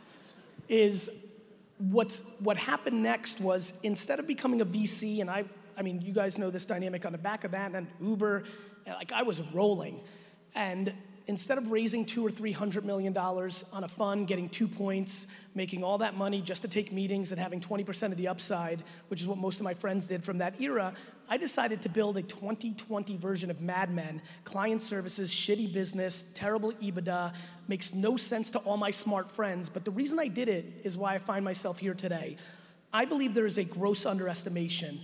is 0.69 1.11
what's, 1.79 2.23
what 2.38 2.57
happened 2.57 3.03
next 3.03 3.40
was 3.40 3.79
instead 3.83 4.19
of 4.19 4.27
becoming 4.27 4.61
a 4.61 4.66
VC, 4.66 5.21
and 5.21 5.31
I, 5.31 5.45
I 5.77 5.83
mean, 5.83 6.01
you 6.01 6.12
guys 6.12 6.38
know 6.38 6.51
this 6.51 6.66
dynamic 6.66 7.05
on 7.07 7.12
the 7.12 7.19
back 7.19 7.45
of 7.45 7.53
that, 7.53 7.75
and 7.75 7.87
Uber, 8.01 8.45
like 8.87 9.12
I 9.12 9.23
was 9.23 9.42
rolling. 9.53 10.01
And 10.55 10.95
instead 11.27 11.59
of 11.59 11.71
raising 11.71 12.05
two 12.05 12.25
or 12.25 12.31
three 12.31 12.53
hundred 12.53 12.85
million 12.85 13.12
dollars 13.12 13.65
on 13.73 13.85
a 13.85 13.89
fund, 13.89 14.27
getting 14.27 14.49
two 14.49 14.69
points, 14.69 15.27
making 15.55 15.83
all 15.83 15.99
that 15.99 16.17
money 16.17 16.41
just 16.41 16.62
to 16.62 16.69
take 16.69 16.93
meetings 16.93 17.33
and 17.33 17.41
having 17.41 17.61
20% 17.61 18.12
of 18.12 18.17
the 18.17 18.29
upside, 18.29 18.83
which 19.09 19.21
is 19.21 19.27
what 19.27 19.39
most 19.39 19.59
of 19.59 19.65
my 19.65 19.75
friends 19.75 20.07
did 20.07 20.23
from 20.23 20.39
that 20.39 20.61
era, 20.61 20.95
I 21.29 21.39
decided 21.39 21.83
to 21.83 21.89
build 21.89 22.17
a 22.19 22.23
2020 22.23 23.17
version 23.17 23.51
of 23.51 23.61
Mad 23.61 23.93
Men, 23.93 24.23
client 24.45 24.81
services, 24.81 25.35
shitty 25.35 25.73
business, 25.73 26.31
terrible 26.35 26.73
EBITDA, 26.75 27.35
makes 27.69 27.95
no 27.95 28.17
sense 28.17 28.51
to 28.53 28.59
all 28.61 28.77
my 28.77 28.91
smart 28.91 29.31
friends. 29.31 29.69
But 29.69 29.85
the 29.85 29.91
reason 29.91 30.21
I 30.21 30.29
did 30.29 30.49
it 30.49 30.67
is 30.85 30.97
why 30.97 31.15
I 31.15 31.19
find 31.19 31.45
myself 31.45 31.79
here 31.79 31.95
today. 31.95 32.37
I 32.93 33.05
believe 33.05 33.35
there 33.35 33.47
is 33.47 33.59
a 33.59 33.65
gross 33.65 34.07
underestimation 34.07 35.01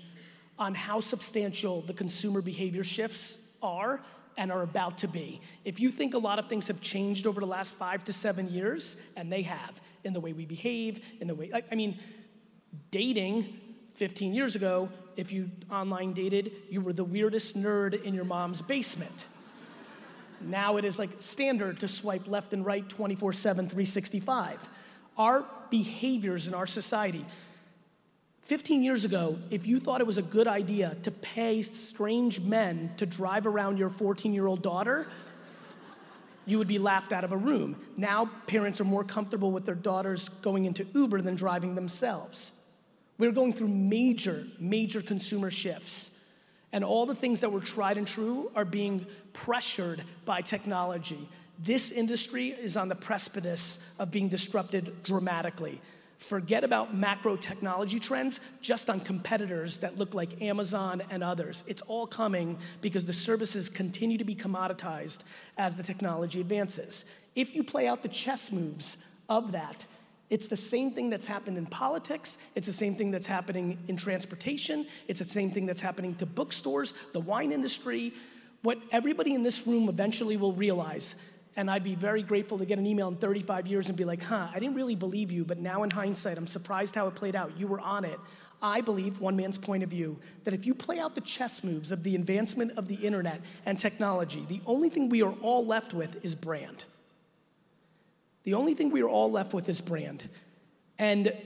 on 0.59 0.75
how 0.75 1.01
substantial 1.01 1.81
the 1.81 1.95
consumer 1.95 2.41
behavior 2.41 2.85
shifts 2.85 3.49
are 3.63 4.03
and 4.37 4.51
are 4.51 4.63
about 4.63 4.99
to 4.99 5.09
be. 5.09 5.41
If 5.65 5.81
you 5.81 5.91
think 5.91 6.15
a 6.15 6.19
lot 6.19 6.39
of 6.39 6.49
things 6.49 6.69
have 6.69 6.81
changed 6.81 7.27
over 7.27 7.41
the 7.41 7.47
last 7.47 7.75
five 7.75 8.05
to 8.05 8.13
seven 8.13 8.49
years, 8.51 8.97
and 9.17 9.31
they 9.33 9.43
have, 9.43 9.81
in 10.05 10.13
the 10.13 10.21
way 10.21 10.33
we 10.33 10.47
behave, 10.47 11.05
in 11.21 11.29
the 11.29 11.35
way, 11.35 11.51
I, 11.53 11.63
I 11.71 11.75
mean, 11.75 11.99
dating 12.91 13.59
15 13.95 14.35
years 14.35 14.57
ago, 14.57 14.89
if 15.17 15.33
you 15.33 15.51
online 15.71 16.13
dated, 16.13 16.53
you 16.71 16.81
were 16.81 16.93
the 16.93 17.05
weirdest 17.05 17.57
nerd 17.57 18.03
in 18.03 18.15
your 18.15 18.25
mom's 18.25 18.63
basement. 18.63 19.27
now 20.41 20.77
it 20.77 20.85
is 20.85 20.99
like 20.99 21.11
standard 21.21 21.81
to 21.81 21.89
swipe 21.89 22.27
left 22.27 22.53
and 22.53 22.65
right 22.65 22.89
24 22.89 23.33
7, 23.33 23.69
365. 23.69 24.69
Our 25.17 25.45
behaviors 25.71 26.49
in 26.49 26.55
our 26.55 26.67
society, 26.67 27.25
15 28.43 28.83
years 28.83 29.05
ago, 29.05 29.39
if 29.51 29.67
you 29.67 29.79
thought 29.79 30.01
it 30.01 30.07
was 30.07 30.19
a 30.19 30.23
good 30.23 30.49
idea 30.49 30.97
to 31.05 31.11
pay 31.11 31.63
strange 31.63 32.41
men 32.41 32.93
to 32.97 33.07
drive 33.07 33.47
around 33.47 33.79
your 33.79 33.89
14 33.89 34.35
year 34.35 34.47
old 34.47 34.63
daughter, 34.63 35.07
you 36.45 36.59
would 36.59 36.67
be 36.67 36.79
laughed 36.79 37.13
out 37.13 37.23
of 37.23 37.33
a 37.33 37.37
room. 37.37 37.77
Now, 37.97 38.29
parents 38.49 38.81
are 38.81 38.85
more 38.85 39.05
comfortable 39.05 39.53
with 39.53 39.65
their 39.65 39.77
daughters 39.77 40.29
going 40.29 40.65
into 40.65 40.85
Uber 40.93 41.21
than 41.21 41.37
driving 41.37 41.77
themselves. 41.77 42.53
We're 43.17 43.31
going 43.31 43.53
through 43.53 43.69
major, 43.69 44.45
major 44.59 45.01
consumer 45.01 45.51
shifts. 45.51 46.19
And 46.73 46.83
all 46.83 47.07
the 47.07 47.15
things 47.15 47.43
that 47.43 47.53
were 47.53 47.61
tried 47.61 47.97
and 47.97 48.09
true 48.09 48.51
are 48.57 48.65
being 48.65 49.07
pressured 49.33 50.03
by 50.25 50.41
technology. 50.41 51.29
This 51.61 51.93
industry 51.93 52.49
is 52.49 52.77
on 52.77 52.89
the 52.89 52.97
precipice 52.97 53.87
of 54.01 54.11
being 54.11 54.29
disrupted 54.29 55.05
dramatically. 55.05 55.81
Forget 56.23 56.63
about 56.63 56.95
macro 56.95 57.35
technology 57.35 57.99
trends 57.99 58.39
just 58.61 58.89
on 58.89 59.01
competitors 59.01 59.81
that 59.81 59.99
look 59.99 60.15
like 60.15 60.41
Amazon 60.41 61.03
and 61.11 61.23
others. 61.23 61.65
It's 61.67 61.83
all 61.83 62.07
coming 62.07 62.59
because 62.81 63.05
the 63.05 63.13
services 63.13 63.69
continue 63.69 64.17
to 64.19 64.25
be 64.25 64.37
commoditized 64.37 65.25
as 65.59 65.77
the 65.77 65.83
technology 65.83 66.41
advances. 66.41 67.07
If 67.35 67.57
you 67.57 67.65
play 67.65 67.89
out 67.89 68.05
the 68.05 68.09
chess 68.09 68.53
moves 68.53 68.99
of 69.29 69.51
that, 69.51 69.85
it's 70.31 70.47
the 70.47 70.57
same 70.57 70.93
thing 70.93 71.11
that's 71.11 71.27
happened 71.27 71.59
in 71.59 71.67
politics. 71.67 72.39
It's 72.55 72.69
the 72.69 72.73
same 72.73 72.95
thing 72.95 73.11
that's 73.11 73.27
happening 73.27 73.77
in 73.89 73.97
transportation. 73.97 74.87
It's 75.09 75.19
the 75.19 75.29
same 75.29 75.51
thing 75.51 75.67
that's 75.67 75.81
happening 75.81 76.15
to 76.17 76.27
bookstores, 76.27 76.93
the 77.13 77.21
wine 77.21 77.51
industry. 77.51 78.15
What 78.63 78.79
everybody 78.93 79.35
in 79.35 79.43
this 79.43 79.67
room 79.67 79.89
eventually 79.89 80.37
will 80.37 80.53
realize 80.53 81.17
and 81.57 81.71
I'd 81.71 81.85
be 81.85 81.95
very 81.95 82.23
grateful 82.23 82.59
to 82.59 82.65
get 82.65 82.79
an 82.79 82.87
email 82.87 83.09
in 83.09 83.17
35 83.17 83.67
years 83.67 83.89
and 83.89 83.97
be 83.97 84.05
like, 84.05 84.23
huh, 84.23 84.49
I 84.53 84.59
didn't 84.59 84.75
really 84.75 84.95
believe 84.95 85.31
you, 85.31 85.45
but 85.45 85.59
now 85.59 85.83
in 85.83 85.91
hindsight, 85.91 86.39
I'm 86.39 86.47
surprised 86.47 86.95
how 86.95 87.07
it 87.09 87.15
played 87.15 87.37
out. 87.37 87.59
You 87.59 87.67
were 87.67 87.81
on 87.81 88.05
it. 88.05 88.19
I 88.63 88.81
believe, 88.81 89.21
one 89.21 89.37
man's 89.37 89.59
point 89.59 89.83
of 89.83 89.91
view, 89.91 90.19
that 90.45 90.55
if 90.55 90.65
you 90.65 90.75
play 90.75 90.99
out 90.99 91.17
the 91.17 91.21
chess 91.21 91.65
moves 91.65 91.91
of 91.91 92.05
the 92.05 92.15
advancement 92.15 92.73
of 92.79 92.87
the 92.87 92.95
internet 92.95 93.41
and 93.67 93.77
technology, 93.77 94.47
the 94.49 94.61
only 94.67 94.89
thing 94.89 95.09
we 95.09 95.21
are 95.23 95.33
all 95.43 95.67
left 95.67 95.93
with 95.93 96.25
is 96.25 96.35
brand. 96.35 96.85
The 98.45 98.55
only 98.55 98.75
thing 98.75 98.91
we 98.91 99.03
are 99.03 99.09
all 99.09 99.31
left 99.31 99.53
with 99.53 99.69
is 99.69 99.81
brand. 99.81 100.29
And 100.99 101.37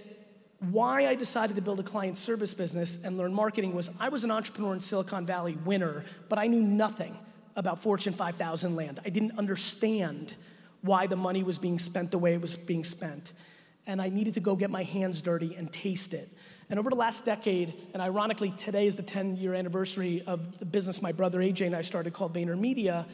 why 0.71 1.07
I 1.07 1.15
decided 1.15 1.57
to 1.57 1.63
build 1.63 1.81
a 1.81 1.83
client 1.83 2.17
service 2.17 2.55
business 2.55 3.03
and 3.03 3.17
learn 3.17 3.33
marketing 3.33 3.75
was 3.75 3.91
I 3.99 4.11
was 4.11 4.23
an 4.23 4.31
entrepreneur 4.31 4.75
in 4.75 4.81
Silicon 4.81 5.27
Valley, 5.27 5.57
winner, 5.65 6.05
but 6.29 6.39
I 6.39 6.47
knew 6.47 6.63
nothing 6.63 7.19
about 7.57 7.83
Fortune 7.83 8.13
5000 8.13 8.77
land. 8.77 9.01
I 9.05 9.09
didn't 9.09 9.39
understand 9.39 10.35
why 10.83 11.07
the 11.07 11.17
money 11.17 11.43
was 11.43 11.59
being 11.59 11.79
spent 11.79 12.11
the 12.11 12.19
way 12.19 12.35
it 12.35 12.41
was 12.41 12.55
being 12.55 12.85
spent. 12.85 13.33
And 13.87 14.01
I 14.01 14.09
needed 14.09 14.35
to 14.35 14.41
go 14.41 14.55
get 14.57 14.71
my 14.71 14.83
hands 14.83 15.23
dirty 15.23 15.55
and 15.57 15.73
taste 15.73 16.15
it. 16.15 16.29
And 16.69 16.79
over 16.79 16.91
the 16.91 16.97
last 16.97 17.25
decade, 17.25 17.75
and 17.93 18.03
ironically, 18.03 18.51
today 18.51 18.87
is 18.87 18.97
the 18.97 19.03
10 19.03 19.37
year 19.37 19.55
anniversary 19.55 20.23
of 20.27 20.59
the 20.59 20.65
business 20.65 21.01
my 21.01 21.13
brother 21.13 21.39
AJ 21.39 21.67
and 21.67 21.75
I 21.77 21.83
started 21.83 22.13
called 22.13 22.35
VaynerMedia, 22.35 23.07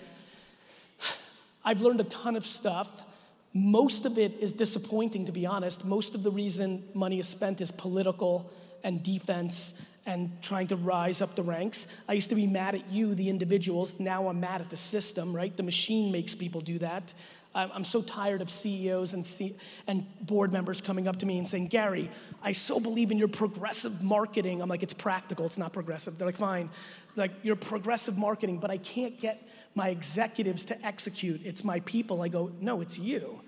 I've 1.65 1.81
learned 1.81 2.01
a 2.01 2.05
ton 2.05 2.35
of 2.35 2.45
stuff. 2.45 3.05
Most 3.53 4.07
of 4.07 4.17
it 4.19 4.35
is 4.41 4.53
disappointing, 4.53 5.27
to 5.27 5.33
be 5.33 5.47
honest. 5.47 5.85
Most 5.85 6.15
of 6.15 6.23
the 6.23 6.31
reason 6.31 6.83
money 6.95 7.19
is 7.19 7.29
spent 7.29 7.61
is 7.61 7.71
political 7.71 8.51
and 8.83 9.03
defense 9.03 9.81
and 10.07 10.31
trying 10.43 10.67
to 10.69 10.77
rise 10.77 11.23
up 11.23 11.37
the 11.37 11.43
ranks. 11.43 11.89
I 12.09 12.15
used 12.15 12.29
to 12.31 12.35
be 12.35 12.47
mad 12.47 12.75
at 12.75 12.91
you, 12.91 13.15
the 13.15 13.29
individuals. 13.29 14.01
Now 14.01 14.29
I'm 14.29 14.41
mad 14.41 14.61
at 14.61 14.71
the 14.71 14.77
system, 14.77 15.35
right? 15.35 15.57
The 15.57 15.63
machine 15.63 16.11
makes 16.11 16.35
people 16.35 16.61
do 16.61 16.79
that. 16.79 17.15
I'm 17.55 17.85
so 17.85 18.01
tired 18.01 18.41
of 18.41 18.49
CEOs 18.49 19.13
and, 19.13 19.25
C- 19.27 19.57
and 19.87 20.07
board 20.23 20.53
members 20.53 20.81
coming 20.81 21.07
up 21.07 21.19
to 21.19 21.27
me 21.27 21.37
and 21.37 21.47
saying, 21.47 21.67
Gary, 21.67 22.11
I 22.43 22.53
so 22.53 22.81
believe 22.81 23.11
in 23.11 23.19
your 23.19 23.29
progressive 23.29 24.03
marketing. 24.03 24.63
I'm 24.63 24.71
like, 24.71 24.83
it's 24.83 24.95
practical, 24.95 25.45
it's 25.45 25.59
not 25.59 25.73
progressive. 25.73 26.17
They're 26.17 26.27
like, 26.27 26.37
fine. 26.37 26.71
Like, 27.15 27.33
your 27.43 27.57
progressive 27.57 28.17
marketing, 28.17 28.57
but 28.57 28.71
I 28.71 28.79
can't 28.79 29.21
get 29.21 29.47
my 29.75 29.91
executives 29.91 30.65
to 30.67 30.87
execute. 30.87 31.43
It's 31.45 31.63
my 31.63 31.81
people. 31.81 32.23
I 32.23 32.29
go, 32.29 32.51
no, 32.59 32.81
it's 32.81 32.99
you. 32.99 33.43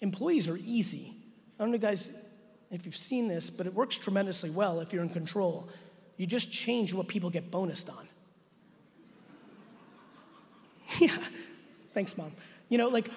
Employees 0.00 0.48
are 0.48 0.58
easy. 0.64 1.12
I 1.58 1.64
don't 1.64 1.72
know, 1.72 1.78
guys, 1.78 2.12
if 2.72 2.86
you've 2.86 2.96
seen 2.96 3.28
this, 3.28 3.50
but 3.50 3.66
it 3.66 3.74
works 3.74 3.96
tremendously 3.96 4.50
well 4.50 4.80
if 4.80 4.92
you're 4.92 5.02
in 5.02 5.10
control. 5.10 5.68
You 6.16 6.26
just 6.26 6.50
change 6.52 6.92
what 6.94 7.06
people 7.06 7.30
get 7.30 7.50
bonused 7.50 7.90
on. 7.90 8.08
yeah, 11.00 11.16
thanks, 11.92 12.16
mom. 12.16 12.32
You 12.70 12.78
know, 12.78 12.88
like, 12.88 13.08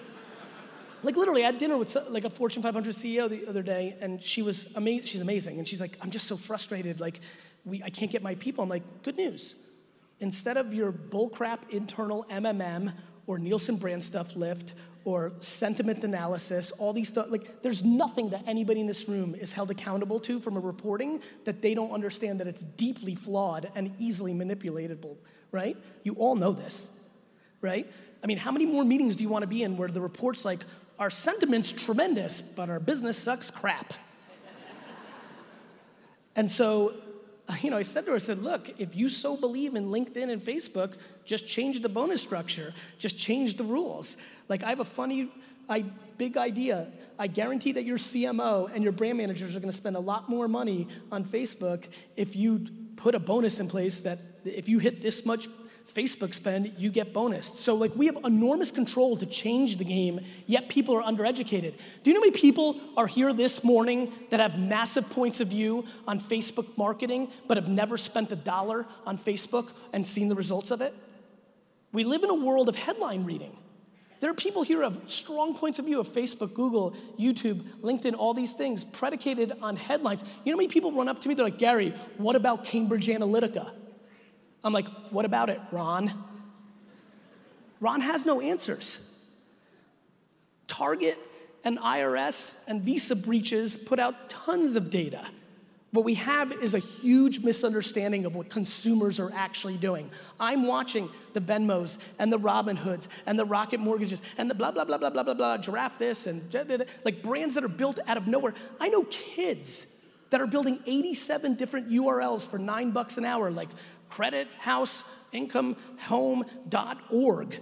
like 1.04 1.16
literally, 1.16 1.44
I 1.44 1.48
had 1.48 1.58
dinner 1.58 1.78
with 1.78 1.96
like 2.10 2.26
a 2.26 2.30
Fortune 2.30 2.62
500 2.62 2.94
CEO 2.94 3.30
the 3.30 3.48
other 3.48 3.64
day, 3.64 3.96
and 4.02 4.22
she 4.22 4.42
was 4.42 4.76
amazing. 4.76 5.08
She's 5.08 5.22
amazing, 5.22 5.58
and 5.58 5.68
she's 5.68 5.82
like, 5.82 5.98
"I'm 6.02 6.12
just 6.12 6.28
so 6.28 6.36
frustrated. 6.36 7.00
Like, 7.00 7.22
we, 7.64 7.82
I 7.82 7.90
can't 7.90 8.12
get 8.12 8.22
my 8.22 8.36
people." 8.36 8.64
I'm 8.64 8.70
like, 8.70 9.04
"Good 9.04 9.16
news. 9.16 9.56
Instead 10.20 10.58
of 10.58 10.74
your 10.74 10.92
bullcrap 10.92 11.70
internal 11.70 12.26
MMM 12.30 12.94
or 13.28 13.40
Nielsen 13.40 13.78
brand 13.78 14.04
stuff 14.04 14.36
lift 14.36 14.74
or 15.06 15.32
sentiment 15.40 16.04
analysis, 16.04 16.72
all 16.72 16.92
these 16.92 17.10
stuff. 17.10 17.28
Like, 17.30 17.62
there's 17.62 17.86
nothing 17.86 18.32
that 18.32 18.44
anybody 18.48 18.82
in 18.82 18.88
this 18.88 19.08
room 19.08 19.36
is 19.36 19.54
held 19.54 19.70
accountable 19.70 20.20
to 20.22 20.40
from 20.40 20.58
a 20.58 20.60
reporting 20.60 21.22
that 21.46 21.62
they 21.62 21.76
don't 21.76 21.92
understand 21.92 22.40
that 22.40 22.48
it's 22.48 22.64
deeply 22.64 23.14
flawed 23.14 23.70
and 23.76 23.94
easily 24.00 24.34
manipulatable, 24.34 25.16
right? 25.52 25.78
You 26.04 26.14
all 26.14 26.36
know 26.36 26.52
this, 26.52 26.92
right? 27.62 27.88
I 28.24 28.28
mean, 28.28 28.40
how 28.40 28.52
many 28.52 28.66
more 28.66 28.84
meetings 28.84 29.16
do 29.16 29.24
you 29.24 29.30
want 29.30 29.44
to 29.44 29.48
be 29.48 29.62
in 29.62 29.78
where 29.78 29.88
the 29.88 30.02
report's 30.02 30.44
like, 30.44 30.66
our 30.98 31.12
sentiment's 31.12 31.72
tremendous, 31.72 32.42
but 32.42 32.70
our 32.70 32.80
business 32.80 33.16
sucks 33.16 33.52
crap? 33.52 33.94
and 36.36 36.50
so, 36.50 36.94
you 37.62 37.70
know, 37.70 37.78
I 37.78 37.84
said 37.84 38.06
to 38.06 38.12
her, 38.12 38.16
I 38.16 38.20
said, 38.20 38.40
look, 38.40 38.80
if 38.80 38.96
you 38.96 39.10
so 39.10 39.38
believe 39.38 39.76
in 39.76 39.90
LinkedIn 39.90 40.32
and 40.32 40.42
Facebook, 40.42 40.98
just 41.26 41.48
change 41.48 41.82
the 41.82 41.90
bonus 41.90 42.24
structure, 42.24 42.74
just 42.98 43.20
change 43.20 43.58
the 43.58 43.64
rules. 43.64 44.18
Like, 44.48 44.64
I 44.64 44.70
have 44.70 44.80
a 44.80 44.86
funny, 44.86 45.30
I, 45.70 45.86
big 46.18 46.38
idea. 46.38 46.88
I 47.18 47.28
guarantee 47.28 47.74
that 47.74 47.86
your 47.86 47.98
CMO 47.98 48.70
and 48.74 48.84
your 48.84 48.92
brand 48.92 49.18
managers 49.18 49.56
are 49.56 49.60
gonna 49.60 49.72
spend 49.72 49.96
a 49.96 50.00
lot 50.00 50.30
more 50.30 50.48
money 50.48 50.88
on 51.12 51.24
Facebook 51.24 51.88
if 52.16 52.36
you 52.36 52.68
put 52.96 53.16
a 53.16 53.20
bonus 53.20 53.60
in 53.60 53.68
place 53.68 54.02
that 54.02 54.20
if 54.44 54.70
you 54.70 54.80
hit 54.80 55.02
this 55.02 55.26
much 55.26 55.48
Facebook 55.94 56.34
spend, 56.34 56.74
you 56.78 56.90
get 56.90 57.14
bonus. 57.14 57.46
So, 57.46 57.76
like, 57.76 57.96
we 57.96 58.08
have 58.08 58.18
enormous 58.26 58.72
control 58.72 59.18
to 59.18 59.26
change 59.26 59.78
the 59.78 59.86
game, 59.86 60.20
yet 60.48 60.68
people 60.68 60.96
are 60.96 61.04
undereducated. 61.04 61.74
Do 62.04 62.10
you 62.10 62.14
know 62.14 62.22
how 62.22 62.26
many 62.26 62.32
people 62.32 62.80
are 62.98 63.08
here 63.08 63.32
this 63.32 63.64
morning 63.64 64.12
that 64.30 64.40
have 64.40 64.58
massive 64.60 65.10
points 65.12 65.40
of 65.42 65.50
view 65.50 65.86
on 66.08 66.20
Facebook 66.20 66.78
marketing, 66.78 67.32
but 67.48 67.58
have 67.58 67.70
never 67.70 67.98
spent 67.98 68.32
a 68.32 68.36
dollar 68.36 68.88
on 69.06 69.18
Facebook 69.18 69.70
and 69.94 70.06
seen 70.06 70.28
the 70.28 70.36
results 70.36 70.72
of 70.72 70.82
it? 70.82 70.94
We 71.92 72.04
live 72.04 72.24
in 72.24 72.30
a 72.30 72.36
world 72.36 72.68
of 72.68 72.76
headline 72.76 73.24
reading. 73.24 73.56
There 74.26 74.32
are 74.32 74.34
people 74.34 74.64
here 74.64 74.82
have 74.82 75.00
strong 75.06 75.54
points 75.54 75.78
of 75.78 75.86
view 75.86 76.00
of 76.00 76.08
Facebook, 76.08 76.56
Google, 76.56 76.96
YouTube, 77.20 77.62
LinkedIn, 77.82 78.16
all 78.18 78.34
these 78.34 78.54
things 78.54 78.84
predicated 78.84 79.54
on 79.62 79.76
headlines. 79.76 80.24
You 80.44 80.52
know 80.52 80.56
how 80.56 80.62
many 80.62 80.68
people 80.68 80.92
run 80.92 81.08
up 81.08 81.22
to 81.22 81.30
me? 81.30 81.36
They're 81.36 81.46
like, 81.46 81.60
Gary, 81.60 81.94
what 82.18 82.36
about 82.36 82.66
Cambridge 82.66 83.06
Analytica? 83.06 83.70
I'm 84.64 84.74
like, 84.74 84.88
what 85.12 85.26
about 85.26 85.52
it, 85.52 85.62
Ron? 85.70 86.12
Ron 87.80 88.02
has 88.02 88.26
no 88.26 88.42
answers. 88.42 89.16
Target 90.66 91.20
and 91.64 91.78
IRS 91.78 92.68
and 92.68 92.82
Visa 92.82 93.16
breaches 93.16 93.78
put 93.78 94.00
out 94.00 94.28
tons 94.28 94.76
of 94.76 94.90
data. 94.90 95.24
What 95.92 96.04
we 96.04 96.16
have 96.16 96.52
is 96.52 96.74
a 96.74 96.80
huge 96.80 97.42
misunderstanding 97.42 98.26
of 98.26 98.36
what 98.36 98.50
consumers 98.50 99.20
are 99.20 99.32
actually 99.34 99.78
doing. 99.78 100.12
I'm 100.40 100.68
watching 100.68 101.10
the 101.34 101.40
Venmos 101.40 102.04
and 102.20 102.34
the 102.34 102.40
Robinhoods 102.40 103.08
and 103.26 103.40
the 103.40 103.46
Rocket 103.46 103.80
Mortgages 103.80 104.22
and 104.38 104.50
the 104.50 104.56
blah, 104.56 104.72
blah, 104.72 104.84
blah, 104.84 104.98
blah, 104.98 105.10
blah, 105.10 105.24
blah, 105.24 105.34
blah, 105.34 105.58
giraffe 105.58 105.98
this 105.98 106.28
and 106.28 106.42
like 107.06 107.24
brands 107.24 107.56
that 107.56 107.64
are 107.64 107.70
built 107.70 108.00
out 108.08 108.18
of 108.18 108.28
nowhere. 108.28 108.54
I 108.80 108.90
know 108.90 109.04
kids 109.04 109.96
that 110.32 110.42
are 110.42 110.48
building 110.48 110.80
87 110.86 111.54
different 111.56 111.90
URLs 111.90 112.46
for 112.50 112.58
nine 112.58 112.92
bucks 112.92 113.18
an 113.18 113.24
hour, 113.24 113.52
like 113.52 113.70
credit, 114.10 114.48
house, 114.60 115.04
income, 115.32 115.78
credithouseIncomeHome.org, 116.08 117.60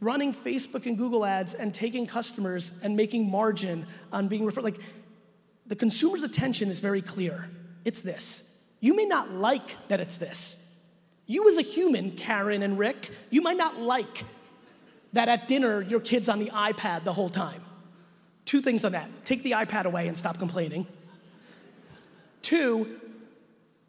running 0.00 0.32
Facebook 0.32 0.86
and 0.86 0.96
Google 0.96 1.24
ads 1.24 1.54
and 1.54 1.74
taking 1.74 2.06
customers 2.06 2.72
and 2.82 2.96
making 2.96 3.30
margin 3.30 3.86
on 4.12 4.28
being 4.28 4.44
referred. 4.44 4.64
Like 4.64 4.80
the 5.70 5.76
consumer's 5.76 6.24
attention 6.24 6.68
is 6.68 6.80
very 6.80 7.00
clear. 7.00 7.48
It's 7.84 8.02
this. 8.02 8.58
You 8.80 8.96
may 8.96 9.04
not 9.04 9.30
like 9.30 9.76
that 9.86 10.00
it's 10.00 10.16
this. 10.16 10.56
You, 11.26 11.48
as 11.48 11.58
a 11.58 11.62
human, 11.62 12.10
Karen 12.10 12.64
and 12.64 12.76
Rick, 12.76 13.10
you 13.30 13.40
might 13.40 13.56
not 13.56 13.78
like 13.78 14.24
that 15.12 15.28
at 15.28 15.46
dinner 15.46 15.80
your 15.80 16.00
kid's 16.00 16.28
on 16.28 16.40
the 16.40 16.50
iPad 16.50 17.04
the 17.04 17.12
whole 17.12 17.28
time. 17.28 17.62
Two 18.46 18.60
things 18.60 18.84
on 18.84 18.92
that 18.92 19.08
take 19.24 19.44
the 19.44 19.52
iPad 19.52 19.84
away 19.84 20.08
and 20.08 20.18
stop 20.18 20.40
complaining. 20.40 20.88
Two, 22.42 22.98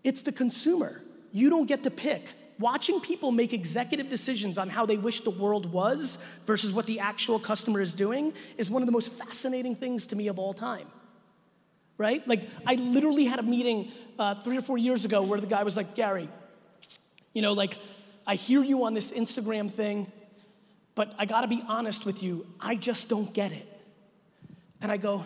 it's 0.03 0.21
the 0.21 0.31
consumer. 0.31 1.01
You 1.31 1.49
don't 1.49 1.65
get 1.65 1.81
to 1.81 1.89
pick. 1.89 2.31
Watching 2.59 2.99
people 2.99 3.31
make 3.31 3.53
executive 3.53 4.07
decisions 4.07 4.59
on 4.59 4.69
how 4.69 4.85
they 4.85 4.97
wish 4.97 5.21
the 5.21 5.31
world 5.31 5.65
was 5.73 6.23
versus 6.45 6.73
what 6.73 6.85
the 6.85 6.99
actual 6.99 7.39
customer 7.39 7.81
is 7.81 7.95
doing 7.95 8.33
is 8.59 8.69
one 8.69 8.83
of 8.83 8.85
the 8.85 8.91
most 8.91 9.11
fascinating 9.13 9.75
things 9.75 10.05
to 10.07 10.15
me 10.15 10.27
of 10.27 10.37
all 10.37 10.53
time. 10.53 10.85
Right? 12.01 12.27
Like, 12.27 12.49
I 12.65 12.75
literally 12.75 13.25
had 13.25 13.39
a 13.39 13.43
meeting 13.43 13.91
uh, 14.17 14.35
three 14.35 14.57
or 14.57 14.61
four 14.61 14.77
years 14.77 15.05
ago 15.05 15.21
where 15.21 15.39
the 15.39 15.47
guy 15.47 15.63
was 15.63 15.77
like, 15.77 15.95
Gary, 15.95 16.27
you 17.33 17.41
know, 17.41 17.53
like, 17.53 17.77
I 18.25 18.35
hear 18.35 18.63
you 18.63 18.85
on 18.85 18.93
this 18.93 19.11
Instagram 19.11 19.69
thing, 19.69 20.11
but 20.95 21.13
I 21.17 21.25
gotta 21.25 21.47
be 21.47 21.63
honest 21.67 22.05
with 22.05 22.23
you, 22.23 22.47
I 22.59 22.75
just 22.75 23.07
don't 23.07 23.31
get 23.33 23.51
it. 23.51 23.67
And 24.81 24.91
I 24.91 24.97
go, 24.97 25.25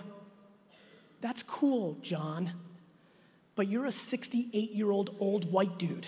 That's 1.21 1.43
cool, 1.43 1.97
John 2.01 2.51
but 3.55 3.67
you're 3.67 3.85
a 3.85 3.91
68 3.91 4.71
year 4.71 4.91
old 4.91 5.15
old 5.19 5.51
white 5.51 5.77
dude. 5.77 6.07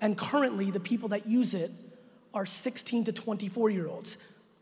And 0.00 0.16
currently, 0.16 0.70
the 0.70 0.80
people 0.80 1.08
that 1.08 1.26
use 1.26 1.54
it 1.54 1.72
are 2.32 2.46
16 2.46 3.06
to 3.06 3.12
24 3.12 3.70
year 3.70 3.88
olds. 3.88 4.18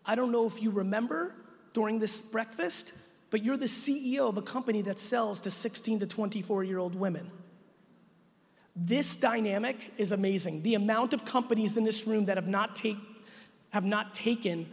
I 0.06 0.14
don't 0.14 0.32
know 0.32 0.46
if 0.46 0.62
you 0.62 0.70
remember 0.70 1.35
during 1.74 1.98
this 1.98 2.22
breakfast, 2.22 2.94
but 3.37 3.44
you're 3.44 3.59
the 3.59 3.66
CEO 3.66 4.31
of 4.31 4.38
a 4.38 4.40
company 4.40 4.81
that 4.81 4.99
sells 4.99 5.42
to 5.42 5.51
16 5.51 6.01
to 6.01 6.07
24 6.07 6.64
year 6.64 6.79
old 6.79 6.94
women. 6.94 7.31
This 8.75 9.14
dynamic 9.14 9.92
is 9.99 10.11
amazing. 10.11 10.62
The 10.62 10.75
amount 10.75 11.12
of 11.12 11.27
companies 11.27 11.77
in 11.77 11.85
this 11.85 12.07
room 12.07 12.25
that 12.25 12.38
have 12.38 12.49
not, 12.49 12.75
take, 12.75 12.96
have 13.75 13.85
not 13.85 14.14
taken 14.14 14.66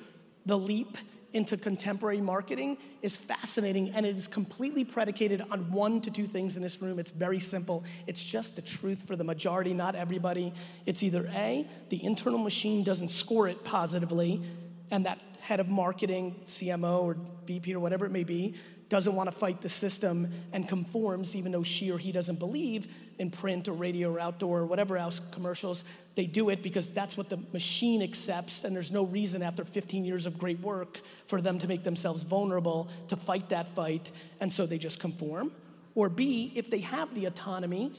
the 0.45 0.58
leap 0.58 0.97
into 1.34 1.58
contemporary 1.58 2.21
marketing 2.21 2.78
is 3.02 3.17
fascinating 3.17 3.89
and 3.89 4.06
it 4.06 4.15
is 4.15 4.30
completely 4.30 4.86
predicated 4.86 5.41
on 5.52 5.69
one 5.69 5.99
to 5.99 6.10
two 6.10 6.26
things 6.26 6.56
in 6.56 6.63
this 6.63 6.82
room. 6.82 6.99
It's 6.99 7.12
very 7.12 7.41
simple. 7.41 7.84
It's 8.08 8.23
just 8.23 8.56
the 8.56 8.62
truth 8.62 9.06
for 9.06 9.17
the 9.17 9.26
majority, 9.26 9.73
not 9.73 9.93
everybody. 9.93 10.54
It's 10.86 11.04
either 11.04 11.30
A, 11.36 11.67
the 11.89 12.02
internal 12.02 12.39
machine 12.39 12.86
doesn't 12.86 13.10
score 13.10 13.49
it 13.49 13.65
positively, 13.65 14.41
and 14.89 15.06
that 15.06 15.19
head 15.43 15.60
of 15.60 15.69
marketing, 15.69 16.39
CMO, 16.47 17.03
or 17.03 17.17
VP, 17.45 17.75
or 17.75 17.79
whatever 17.79 18.06
it 18.06 18.12
may 18.12 18.23
be, 18.23 18.56
doesn't 18.88 19.15
want 19.15 19.29
to 19.29 19.36
fight 19.36 19.62
the 19.62 19.69
system 19.69 20.32
and 20.51 20.69
conforms 20.69 21.36
even 21.36 21.51
though 21.51 21.63
she 21.63 21.91
or 21.91 21.97
he 21.97 22.12
doesn't 22.12 22.38
believe 22.38 22.88
in 23.17 23.32
print 23.32 23.67
or 23.67 23.73
radio 23.73 24.13
or 24.13 24.19
outdoor 24.19 24.60
or 24.60 24.65
whatever 24.65 24.97
else 24.97 25.19
commercials 25.32 25.84
they 26.13 26.27
do 26.27 26.49
it 26.49 26.62
because 26.62 26.91
that's 26.91 27.17
what 27.17 27.27
the 27.27 27.39
machine 27.53 28.03
accepts 28.03 28.63
and 28.63 28.75
there's 28.75 28.91
no 28.91 29.03
reason 29.03 29.41
after 29.41 29.65
15 29.65 30.06
years 30.06 30.27
of 30.27 30.38
great 30.38 30.60
work 30.60 31.01
for 31.25 31.41
them 31.41 31.58
to 31.58 31.67
make 31.67 31.84
themselves 31.84 32.21
vulnerable 32.21 32.88
to 33.08 33.15
fight 33.15 33.49
that 33.49 33.67
fight 33.67 34.12
and 34.39 34.51
so 34.51 34.65
they 34.67 34.77
just 34.77 34.99
conform. 34.99 35.51
Or 35.95 36.08
b 36.08 36.51
if 36.56 36.69
they 36.69 36.82
have 36.82 37.15
the 37.15 37.25
autonomy 37.25 37.93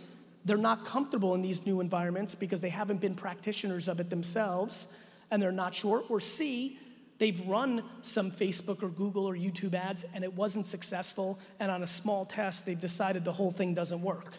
they're 0.45 0.57
not 0.57 0.85
comfortable 0.85 1.35
in 1.35 1.43
these 1.43 1.67
new 1.67 1.81
environments 1.81 2.37
because 2.37 2.61
they 2.61 2.69
haven't 2.69 3.01
been 3.01 3.17
practitioners 3.17 3.89
of 3.89 3.99
it 3.99 4.11
themselves 4.11 4.95
and 5.31 5.43
they're 5.43 5.51
not 5.51 5.75
sure. 5.75 6.05
Or 6.09 6.21
c 6.21 6.79
They've 7.19 7.41
run 7.47 7.85
some 8.01 8.31
Facebook 8.31 8.83
or 8.83 8.89
Google 8.89 9.25
or 9.25 9.35
YouTube 9.35 9.75
ads 9.75 10.05
and 10.15 10.25
it 10.25 10.35
wasn't 10.35 10.67
successful, 10.67 11.39
and 11.61 11.71
on 11.71 11.83
a 11.83 11.87
small 11.87 12.25
test, 12.25 12.67
they've 12.67 12.81
decided 12.81 13.25
the 13.25 13.33
whole 13.33 13.53
thing 13.53 13.75
doesn't 13.75 14.03
work. 14.03 14.35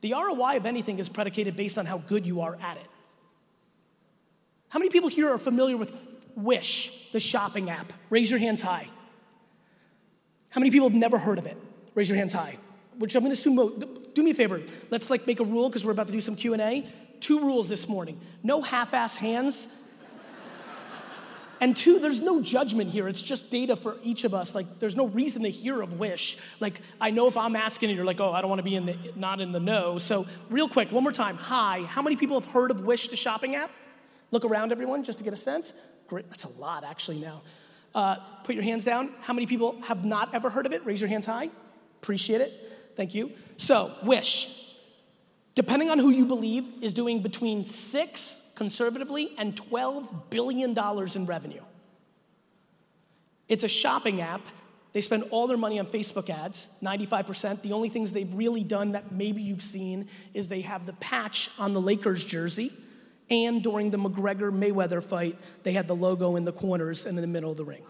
The 0.00 0.12
ROI 0.12 0.56
of 0.56 0.66
anything 0.66 0.98
is 0.98 1.08
predicated 1.08 1.56
based 1.56 1.78
on 1.78 1.86
how 1.86 1.98
good 1.98 2.26
you 2.26 2.40
are 2.40 2.56
at 2.60 2.76
it. 2.76 2.86
How 4.70 4.78
many 4.78 4.90
people 4.90 5.08
here 5.08 5.28
are 5.28 5.38
familiar 5.38 5.76
with 5.76 5.92
Wish, 6.36 7.10
the 7.12 7.20
shopping 7.20 7.70
app? 7.70 7.92
Raise 8.08 8.30
your 8.30 8.40
hands 8.40 8.62
high. 8.62 8.86
How 10.48 10.60
many 10.60 10.70
people 10.70 10.88
have 10.88 10.96
never 10.96 11.18
heard 11.18 11.38
of 11.38 11.46
it? 11.46 11.56
Raise 11.94 12.08
your 12.08 12.16
hands 12.16 12.32
high. 12.32 12.56
Which 12.98 13.14
I'm 13.14 13.22
going 13.22 13.34
to 13.34 13.38
assume. 13.38 13.56
Do 14.14 14.22
me 14.22 14.30
a 14.30 14.34
favor. 14.34 14.60
Let's 14.90 15.10
like 15.10 15.26
make 15.26 15.40
a 15.40 15.44
rule 15.44 15.68
because 15.68 15.84
we're 15.84 15.92
about 15.92 16.06
to 16.06 16.12
do 16.12 16.20
some 16.20 16.36
Q 16.36 16.52
and 16.52 16.62
A. 16.62 16.86
Two 17.20 17.40
rules 17.40 17.68
this 17.68 17.88
morning: 17.88 18.20
no 18.42 18.62
half-ass 18.62 19.16
hands 19.16 19.74
and 21.60 21.76
two, 21.76 21.98
there's 21.98 22.22
no 22.22 22.40
judgment 22.40 22.90
here. 22.90 23.06
It's 23.06 23.20
just 23.20 23.50
data 23.50 23.76
for 23.76 23.98
each 24.02 24.24
of 24.24 24.32
us. 24.32 24.54
Like, 24.54 24.78
there's 24.78 24.96
no 24.96 25.06
reason 25.06 25.42
to 25.42 25.50
hear 25.50 25.82
of 25.82 25.98
Wish. 25.98 26.38
Like, 26.58 26.80
I 27.00 27.10
know 27.10 27.28
if 27.28 27.36
I'm 27.36 27.54
asking 27.54 27.90
you're 27.90 28.04
like, 28.04 28.20
oh, 28.20 28.32
I 28.32 28.40
don't 28.40 28.48
want 28.48 28.60
to 28.60 28.64
be 28.64 28.74
in 28.74 28.86
the, 28.86 28.96
not 29.14 29.40
in 29.40 29.52
the 29.52 29.60
know. 29.60 29.98
So, 29.98 30.26
real 30.48 30.68
quick, 30.68 30.90
one 30.90 31.02
more 31.02 31.12
time. 31.12 31.36
Hi, 31.36 31.82
how 31.82 32.00
many 32.00 32.16
people 32.16 32.40
have 32.40 32.50
heard 32.50 32.70
of 32.70 32.80
Wish, 32.80 33.08
the 33.08 33.16
shopping 33.16 33.56
app? 33.56 33.70
Look 34.30 34.44
around, 34.44 34.72
everyone, 34.72 35.04
just 35.04 35.18
to 35.18 35.24
get 35.24 35.34
a 35.34 35.36
sense. 35.36 35.74
Great, 36.06 36.30
that's 36.30 36.44
a 36.44 36.52
lot 36.58 36.82
actually 36.82 37.18
now. 37.18 37.42
Uh, 37.94 38.16
put 38.44 38.54
your 38.54 38.64
hands 38.64 38.84
down. 38.84 39.12
How 39.20 39.34
many 39.34 39.46
people 39.46 39.80
have 39.82 40.04
not 40.04 40.34
ever 40.34 40.48
heard 40.48 40.64
of 40.64 40.72
it? 40.72 40.84
Raise 40.86 41.00
your 41.00 41.08
hands 41.08 41.26
high. 41.26 41.50
Appreciate 42.00 42.40
it. 42.40 42.52
Thank 42.96 43.14
you. 43.14 43.32
So, 43.58 43.90
Wish, 44.02 44.76
depending 45.54 45.90
on 45.90 45.98
who 45.98 46.10
you 46.10 46.24
believe, 46.24 46.68
is 46.80 46.94
doing 46.94 47.20
between 47.20 47.64
six 47.64 48.49
conservatively, 48.60 49.32
and 49.38 49.56
$12 49.56 50.28
billion 50.28 50.78
in 51.14 51.24
revenue. 51.24 51.62
It's 53.48 53.64
a 53.64 53.68
shopping 53.68 54.20
app. 54.20 54.42
They 54.92 55.00
spend 55.00 55.24
all 55.30 55.46
their 55.46 55.56
money 55.56 55.78
on 55.78 55.86
Facebook 55.86 56.28
ads, 56.28 56.68
95%. 56.82 57.62
The 57.62 57.72
only 57.72 57.88
things 57.88 58.12
they've 58.12 58.34
really 58.34 58.62
done 58.62 58.92
that 58.92 59.12
maybe 59.12 59.40
you've 59.40 59.62
seen 59.62 60.08
is 60.34 60.50
they 60.50 60.60
have 60.60 60.84
the 60.84 60.92
patch 60.92 61.48
on 61.58 61.72
the 61.72 61.80
Lakers 61.80 62.22
jersey, 62.22 62.70
and 63.30 63.62
during 63.62 63.92
the 63.92 63.98
McGregor 63.98 64.52
Mayweather 64.52 65.02
fight, 65.02 65.38
they 65.62 65.72
had 65.72 65.88
the 65.88 65.96
logo 65.96 66.36
in 66.36 66.44
the 66.44 66.52
corners 66.52 67.06
and 67.06 67.16
in 67.16 67.22
the 67.22 67.28
middle 67.28 67.50
of 67.50 67.56
the 67.56 67.64
ring. 67.64 67.82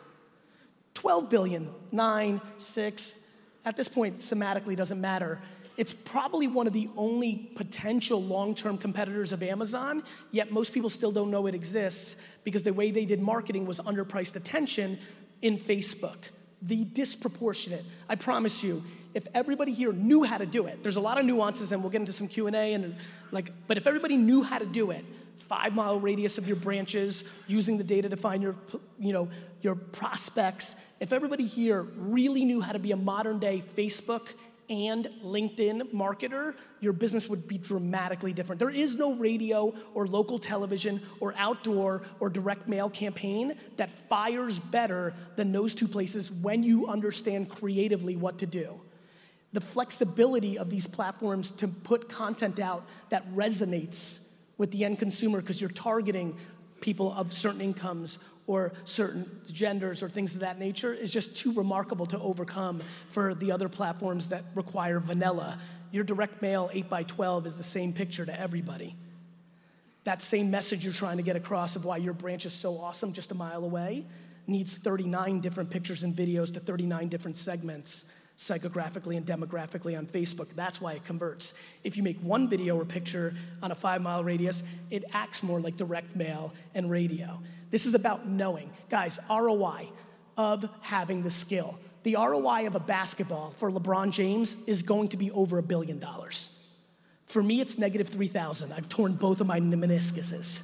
12 0.94 1.28
billion, 1.28 1.68
9, 1.90 2.40
6. 2.58 3.18
At 3.64 3.76
this 3.76 3.88
point, 3.88 4.18
somatically 4.18 4.76
doesn't 4.76 5.00
matter 5.00 5.40
it's 5.76 5.92
probably 5.92 6.46
one 6.46 6.66
of 6.66 6.72
the 6.72 6.88
only 6.96 7.50
potential 7.54 8.22
long 8.22 8.54
term 8.54 8.76
competitors 8.76 9.32
of 9.32 9.42
Amazon, 9.42 10.02
yet 10.30 10.52
most 10.52 10.72
people 10.72 10.90
still 10.90 11.12
don't 11.12 11.30
know 11.30 11.46
it 11.46 11.54
exists 11.54 12.20
because 12.44 12.62
the 12.62 12.72
way 12.72 12.90
they 12.90 13.04
did 13.04 13.20
marketing 13.20 13.66
was 13.66 13.80
underpriced 13.80 14.36
attention 14.36 14.98
in 15.42 15.58
Facebook. 15.58 16.16
The 16.62 16.84
disproportionate, 16.84 17.84
I 18.08 18.16
promise 18.16 18.62
you, 18.62 18.82
if 19.14 19.26
everybody 19.34 19.72
here 19.72 19.92
knew 19.92 20.22
how 20.22 20.38
to 20.38 20.46
do 20.46 20.66
it, 20.66 20.82
there's 20.82 20.96
a 20.96 21.00
lot 21.00 21.18
of 21.18 21.24
nuances 21.24 21.72
and 21.72 21.82
we'll 21.82 21.90
get 21.90 22.00
into 22.00 22.12
some 22.12 22.28
Q&A 22.28 22.74
and 22.74 22.94
like, 23.30 23.50
but 23.66 23.76
if 23.76 23.86
everybody 23.86 24.16
knew 24.16 24.42
how 24.42 24.58
to 24.58 24.66
do 24.66 24.90
it, 24.90 25.04
five 25.36 25.74
mile 25.74 25.98
radius 25.98 26.38
of 26.38 26.46
your 26.46 26.56
branches, 26.56 27.24
using 27.48 27.78
the 27.78 27.84
data 27.84 28.08
to 28.08 28.16
find 28.16 28.42
your, 28.42 28.54
you 28.98 29.12
know, 29.12 29.28
your 29.62 29.74
prospects. 29.74 30.76
If 31.00 31.12
everybody 31.12 31.46
here 31.46 31.82
really 31.96 32.44
knew 32.44 32.60
how 32.60 32.72
to 32.72 32.78
be 32.78 32.92
a 32.92 32.96
modern 32.96 33.38
day 33.38 33.62
Facebook 33.76 34.34
and 34.70 35.08
LinkedIn 35.24 35.92
marketer, 35.92 36.54
your 36.78 36.92
business 36.92 37.28
would 37.28 37.48
be 37.48 37.58
dramatically 37.58 38.32
different. 38.32 38.60
There 38.60 38.70
is 38.70 38.96
no 38.96 39.14
radio 39.14 39.74
or 39.92 40.06
local 40.06 40.38
television 40.38 41.02
or 41.18 41.34
outdoor 41.36 42.02
or 42.20 42.30
direct 42.30 42.68
mail 42.68 42.88
campaign 42.88 43.54
that 43.76 43.90
fires 43.90 44.60
better 44.60 45.12
than 45.34 45.50
those 45.50 45.74
two 45.74 45.88
places 45.88 46.30
when 46.30 46.62
you 46.62 46.86
understand 46.86 47.50
creatively 47.50 48.14
what 48.14 48.38
to 48.38 48.46
do. 48.46 48.80
The 49.52 49.60
flexibility 49.60 50.56
of 50.56 50.70
these 50.70 50.86
platforms 50.86 51.50
to 51.52 51.66
put 51.66 52.08
content 52.08 52.60
out 52.60 52.86
that 53.08 53.28
resonates 53.34 54.28
with 54.56 54.70
the 54.70 54.84
end 54.84 55.00
consumer 55.00 55.40
because 55.40 55.60
you're 55.60 55.70
targeting 55.70 56.36
people 56.80 57.12
of 57.12 57.32
certain 57.32 57.60
incomes 57.60 58.20
or 58.50 58.72
certain 58.82 59.30
genders 59.46 60.02
or 60.02 60.08
things 60.08 60.34
of 60.34 60.40
that 60.40 60.58
nature 60.58 60.92
is 60.92 61.12
just 61.12 61.36
too 61.36 61.52
remarkable 61.52 62.04
to 62.04 62.18
overcome 62.18 62.82
for 63.08 63.32
the 63.32 63.52
other 63.52 63.68
platforms 63.68 64.30
that 64.30 64.42
require 64.56 64.98
vanilla. 64.98 65.56
Your 65.92 66.02
direct 66.02 66.42
mail 66.42 66.68
8 66.72 66.90
by 66.90 67.04
12 67.04 67.46
is 67.46 67.56
the 67.56 67.62
same 67.62 67.92
picture 67.92 68.26
to 68.26 68.40
everybody. 68.40 68.96
That 70.02 70.20
same 70.20 70.50
message 70.50 70.82
you're 70.82 70.92
trying 70.92 71.18
to 71.18 71.22
get 71.22 71.36
across 71.36 71.76
of 71.76 71.84
why 71.84 71.98
your 71.98 72.12
branch 72.12 72.44
is 72.44 72.52
so 72.52 72.76
awesome 72.76 73.12
just 73.12 73.30
a 73.30 73.36
mile 73.36 73.64
away 73.64 74.04
needs 74.48 74.74
39 74.74 75.38
different 75.38 75.70
pictures 75.70 76.02
and 76.02 76.12
videos 76.12 76.52
to 76.54 76.58
39 76.58 77.06
different 77.06 77.36
segments 77.36 78.06
psychographically 78.36 79.16
and 79.16 79.24
demographically 79.24 79.96
on 79.96 80.06
Facebook. 80.06 80.52
That's 80.56 80.80
why 80.80 80.94
it 80.94 81.04
converts. 81.04 81.54
If 81.84 81.96
you 81.96 82.02
make 82.02 82.18
one 82.18 82.48
video 82.48 82.76
or 82.76 82.84
picture 82.84 83.32
on 83.62 83.70
a 83.70 83.76
five 83.76 84.02
mile 84.02 84.24
radius, 84.24 84.64
it 84.90 85.04
acts 85.12 85.44
more 85.44 85.60
like 85.60 85.76
direct 85.76 86.16
mail 86.16 86.52
and 86.74 86.90
radio. 86.90 87.40
This 87.70 87.86
is 87.86 87.94
about 87.94 88.26
knowing. 88.26 88.70
Guys, 88.88 89.18
ROI 89.28 89.90
of 90.36 90.68
having 90.80 91.22
the 91.22 91.30
skill. 91.30 91.78
The 92.02 92.16
ROI 92.16 92.66
of 92.66 92.74
a 92.74 92.80
basketball 92.80 93.50
for 93.50 93.70
LeBron 93.70 94.10
James 94.10 94.64
is 94.66 94.82
going 94.82 95.08
to 95.08 95.16
be 95.16 95.30
over 95.30 95.58
a 95.58 95.62
billion 95.62 95.98
dollars. 95.98 96.56
For 97.26 97.42
me, 97.42 97.60
it's 97.60 97.78
negative 97.78 98.08
3,000. 98.08 98.72
I've 98.72 98.88
torn 98.88 99.12
both 99.14 99.40
of 99.40 99.46
my 99.46 99.60
meniscuses. 99.60 100.62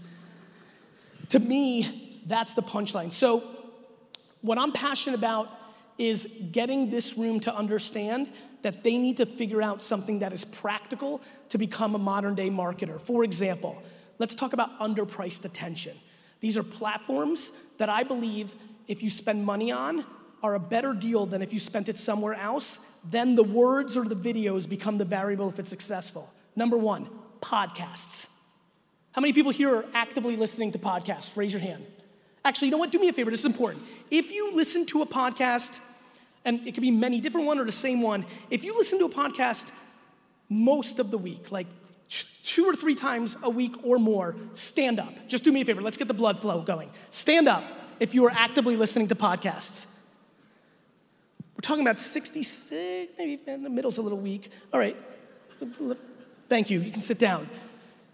To 1.29 1.39
me, 1.39 2.21
that's 2.27 2.55
the 2.55 2.63
punchline. 2.63 3.13
So, 3.13 3.43
what 4.41 4.59
I'm 4.59 4.73
passionate 4.73 5.17
about 5.17 5.49
is 5.99 6.27
getting 6.53 6.91
this 6.91 7.17
room 7.17 7.41
to 7.41 7.55
understand 7.55 8.33
that 8.63 8.83
they 8.83 8.99
need 8.99 9.17
to 9.19 9.27
figure 9.27 9.63
out 9.63 9.83
something 9.83 10.21
that 10.21 10.33
is 10.33 10.45
practical 10.45 11.21
to 11.51 11.59
become 11.59 11.95
a 11.95 11.99
modern 11.99 12.35
day 12.35 12.51
marketer. 12.51 13.01
For 13.01 13.25
example, 13.25 13.83
let's 14.19 14.35
talk 14.35 14.53
about 14.53 14.79
underpriced 14.79 15.45
attention. 15.45 15.97
These 16.41 16.57
are 16.57 16.63
platforms 16.63 17.53
that 17.79 17.89
I 17.89 18.03
believe 18.03 18.55
if 18.89 19.03
you 19.03 19.11
spend 19.11 19.45
money 19.45 19.73
on 19.73 20.05
are 20.43 20.55
a 20.55 20.61
better 20.61 20.93
deal 20.93 21.27
than 21.27 21.43
if 21.43 21.53
you 21.53 21.59
spent 21.59 21.89
it 21.89 21.99
somewhere 21.99 22.35
else. 22.35 22.79
Then 23.09 23.35
the 23.35 23.43
words 23.43 23.97
or 23.97 24.05
the 24.05 24.15
videos 24.15 24.69
become 24.69 24.99
the 24.99 25.05
variable 25.05 25.49
if 25.49 25.59
it's 25.59 25.69
successful. 25.69 26.31
Number 26.55 26.77
one, 26.77 27.09
podcasts. 27.41 28.29
How 29.13 29.21
many 29.21 29.33
people 29.33 29.51
here 29.51 29.75
are 29.75 29.85
actively 29.95 30.37
listening 30.37 30.73
to 30.73 30.79
podcasts? 30.79 31.37
Raise 31.37 31.53
your 31.53 31.63
hand. 31.63 31.85
Actually, 32.45 32.69
you 32.69 32.73
know 32.73 32.79
what? 32.79 32.93
Do 32.93 32.99
me 32.99 33.09
a 33.09 33.13
favor, 33.13 33.31
this 33.31 33.41
is 33.41 33.47
important. 33.47 33.83
If 34.11 34.31
you 34.31 34.55
listen 34.55 34.87
to 34.87 35.03
a 35.03 35.07
podcast, 35.07 35.81
and 36.45 36.67
it 36.67 36.73
could 36.73 36.83
be 36.83 36.93
many 36.93 37.21
different 37.21 37.47
one 37.47 37.59
or 37.59 37.65
the 37.65 37.73
same 37.73 38.03
one, 38.03 38.25
if 38.51 38.63
you 38.63 38.77
listen 38.77 38.99
to 39.01 39.07
a 39.07 39.09
podcast 39.09 39.73
most 40.49 41.01
of 41.01 41.11
the 41.11 41.19
week, 41.19 41.51
like 41.51 41.67
two 42.47 42.65
or 42.65 42.75
three 42.75 42.95
times 42.95 43.37
a 43.43 43.51
week 43.51 43.75
or 43.85 43.99
more, 43.99 44.37
stand 44.53 45.01
up. 45.01 45.13
Just 45.27 45.43
do 45.43 45.53
me 45.53 45.63
a 45.63 45.65
favor, 45.65 45.83
let's 45.83 45.97
get 45.97 46.09
the 46.09 46.15
blood 46.15 46.39
flow 46.39 46.63
going. 46.63 46.89
Stand 47.11 47.49
up 47.49 47.65
if 47.99 48.15
you 48.15 48.25
are 48.25 48.31
actively 48.31 48.77
listening 48.77 49.09
to 49.09 49.17
podcasts. 49.17 49.89
We're 51.57 51.63
talking 51.63 51.83
about 51.83 51.99
66, 51.99 53.13
maybe 53.19 53.41
the 53.45 53.59
middle's 53.59 53.99
a 53.99 54.03
little 54.03 54.19
weak. 54.19 54.51
All 54.73 54.79
right, 54.79 54.97
thank 56.49 56.71
you, 56.71 56.81
you 56.81 56.93
can 56.93 57.01
sit 57.01 57.19
down. 57.19 57.49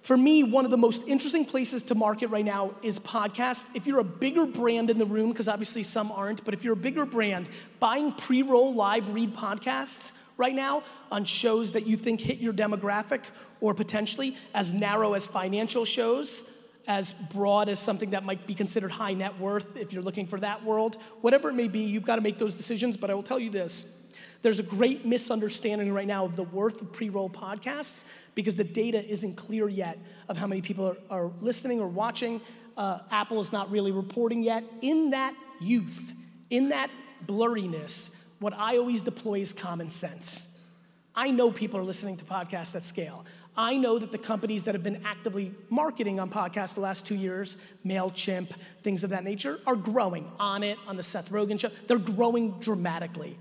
For 0.01 0.17
me, 0.17 0.43
one 0.43 0.65
of 0.65 0.71
the 0.71 0.79
most 0.79 1.07
interesting 1.07 1.45
places 1.45 1.83
to 1.85 1.95
market 1.95 2.29
right 2.29 2.45
now 2.45 2.75
is 2.83 2.99
podcasts. 2.99 3.67
If 3.77 3.87
you're 3.87 4.01
a 4.01 4.05
bigger 4.05 4.47
brand 4.47 4.91
in 4.91 4.99
the 4.99 5.07
room, 5.07 5.31
because 5.31 5.47
obviously 5.47 5.85
some 5.85 6.11
aren't, 6.11 6.45
but 6.45 6.55
if 6.55 6.65
you're 6.65 6.73
a 6.73 6.77
bigger 6.77 7.07
brand, 7.07 7.49
buying 7.79 8.11
pre 8.11 8.43
roll 8.43 8.75
live 8.75 9.11
read 9.11 9.33
podcasts 9.35 10.13
right 10.37 10.55
now 10.55 10.83
on 11.11 11.25
shows 11.25 11.73
that 11.73 11.87
you 11.87 11.97
think 11.97 12.21
hit 12.21 12.39
your 12.39 12.53
demographic 12.53 13.23
or 13.61 13.75
potentially 13.75 14.37
as 14.55 14.73
narrow 14.75 15.15
as 15.15 15.27
financial 15.27 15.85
shows, 15.85 16.51
as 16.87 17.13
broad 17.13 17.69
as 17.69 17.79
something 17.79 18.11
that 18.11 18.25
might 18.25 18.47
be 18.47 18.55
considered 18.55 18.91
high 18.91 19.15
net 19.15 19.39
worth 19.39 19.77
if 19.77 19.93
you're 19.93 20.03
looking 20.03 20.27
for 20.27 20.41
that 20.41 20.65
world. 20.65 20.97
Whatever 21.21 21.51
it 21.51 21.55
may 21.55 21.69
be, 21.69 21.81
you've 21.81 22.05
got 22.05 22.17
to 22.17 22.23
make 22.23 22.39
those 22.39 22.57
decisions. 22.57 22.97
But 22.97 23.11
I 23.11 23.15
will 23.15 23.23
tell 23.23 23.39
you 23.39 23.51
this 23.51 24.03
there's 24.43 24.59
a 24.59 24.65
great 24.65 25.07
misunderstanding 25.07 25.93
right 25.93 26.07
now 26.07 26.25
of 26.25 26.35
the 26.35 26.43
worth 26.43 26.83
of 26.83 26.93
pre 26.93 27.09
roll 27.09 27.31
podcasts 27.31 28.05
because 28.35 28.57
the 28.57 28.65
data 28.65 29.05
isn't 29.09 29.37
clear 29.37 29.69
yet 29.69 29.99
of 30.29 30.37
how 30.37 30.47
many 30.47 30.61
people 30.61 30.97
are, 31.11 31.25
are 31.25 31.31
listening 31.41 31.81
or 31.81 31.87
watching. 31.87 32.41
Uh, 32.77 32.99
Apple 33.11 33.41
is 33.41 33.53
not 33.53 33.71
really 33.71 33.93
reporting 33.93 34.43
yet. 34.43 34.65
In 34.81 35.11
that 35.11 35.35
youth, 35.61 36.15
in 36.51 36.71
that 36.71 36.91
blurriness, 37.27 38.17
what 38.43 38.53
I 38.55 38.77
always 38.77 39.03
deploy 39.03 39.41
is 39.41 39.53
common 39.53 39.89
sense. 39.89 40.49
I 41.15 41.31
know 41.31 41.53
people 41.53 41.79
are 41.79 41.85
listening 41.85 42.17
to 42.17 42.25
podcasts 42.25 42.75
at 42.75 42.83
scale. 42.83 43.25
I 43.57 43.77
know 43.77 43.99
that 43.99 44.11
the 44.11 44.19
companies 44.19 44.65
that 44.65 44.75
have 44.75 44.83
been 44.83 45.03
actively 45.05 45.55
marketing 45.69 46.19
on 46.19 46.29
podcasts 46.29 46.75
the 46.75 46.81
last 46.81 47.07
two 47.07 47.15
years, 47.15 47.57
MailChimp, 47.87 48.51
things 48.83 49.05
of 49.05 49.11
that 49.11 49.23
nature, 49.23 49.61
are 49.67 49.77
growing. 49.77 50.31
on 50.41 50.63
it, 50.63 50.79
on 50.87 50.97
the 50.97 51.03
Seth 51.03 51.31
Rogen 51.31 51.61
show, 51.61 51.69
they're 51.87 51.99
growing 51.99 52.59
dramatically. 52.61 53.39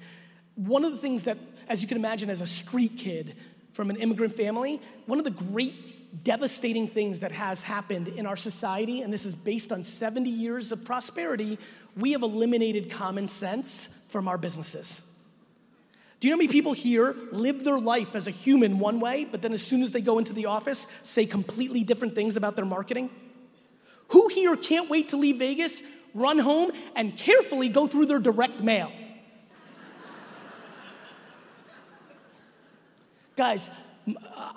One 0.55 0.85
of 0.85 0.91
the 0.91 0.97
things 0.97 1.23
that, 1.23 1.37
as 1.67 1.81
you 1.81 1.87
can 1.87 1.97
imagine, 1.97 2.29
as 2.29 2.41
a 2.41 2.47
street 2.47 2.97
kid 2.97 3.35
from 3.73 3.89
an 3.89 3.95
immigrant 3.95 4.35
family, 4.35 4.81
one 5.07 5.17
of 5.17 5.23
the 5.23 5.31
great 5.31 5.90
devastating 6.23 6.87
things 6.87 7.21
that 7.21 7.31
has 7.31 7.63
happened 7.63 8.09
in 8.09 8.25
our 8.25 8.35
society, 8.35 9.01
and 9.01 9.13
this 9.13 9.25
is 9.25 9.33
based 9.33 9.71
on 9.71 9.83
70 9.83 10.29
years 10.29 10.71
of 10.71 10.83
prosperity, 10.83 11.57
we 11.95 12.11
have 12.11 12.21
eliminated 12.21 12.91
common 12.91 13.27
sense 13.27 14.05
from 14.09 14.27
our 14.27 14.37
businesses. 14.37 15.07
Do 16.19 16.27
you 16.27 16.31
know 16.31 16.35
how 16.35 16.39
many 16.39 16.49
people 16.49 16.73
here 16.73 17.15
live 17.31 17.63
their 17.63 17.79
life 17.79 18.15
as 18.15 18.27
a 18.27 18.31
human 18.31 18.77
one 18.77 18.99
way, 18.99 19.25
but 19.25 19.41
then 19.41 19.53
as 19.53 19.63
soon 19.63 19.81
as 19.81 19.91
they 19.91 20.01
go 20.01 20.19
into 20.19 20.33
the 20.33 20.45
office, 20.45 20.85
say 21.01 21.25
completely 21.25 21.83
different 21.83 22.13
things 22.13 22.37
about 22.37 22.55
their 22.55 22.65
marketing? 22.65 23.09
Who 24.09 24.27
here 24.27 24.55
can't 24.55 24.89
wait 24.89 25.09
to 25.09 25.17
leave 25.17 25.37
Vegas, 25.37 25.81
run 26.13 26.37
home, 26.37 26.71
and 26.95 27.17
carefully 27.17 27.69
go 27.69 27.87
through 27.87 28.05
their 28.05 28.19
direct 28.19 28.61
mail? 28.61 28.91
Guys, 33.35 33.71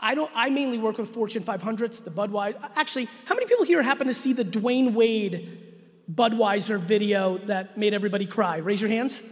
I 0.01 0.15
don't. 0.15 0.31
I 0.35 0.51
mainly 0.51 0.79
work 0.79 0.99
with 0.99 1.11
Fortune 1.13 1.43
500s, 1.43 2.05
the 2.05 2.11
Budweiser. 2.11 2.57
Actually, 2.77 3.09
how 3.25 3.35
many 3.35 3.47
people 3.47 3.65
here 3.65 3.83
happen 3.83 4.07
to 4.07 4.15
see 4.15 4.33
the 4.33 4.45
Dwyane 4.45 4.93
Wade 4.93 5.59
Budweiser 6.13 6.79
video 6.79 7.39
that 7.39 7.79
made 7.79 7.95
everybody 7.95 8.27
cry? 8.27 8.59
Raise 8.59 8.81
your 8.81 8.91
hands. 8.91 9.23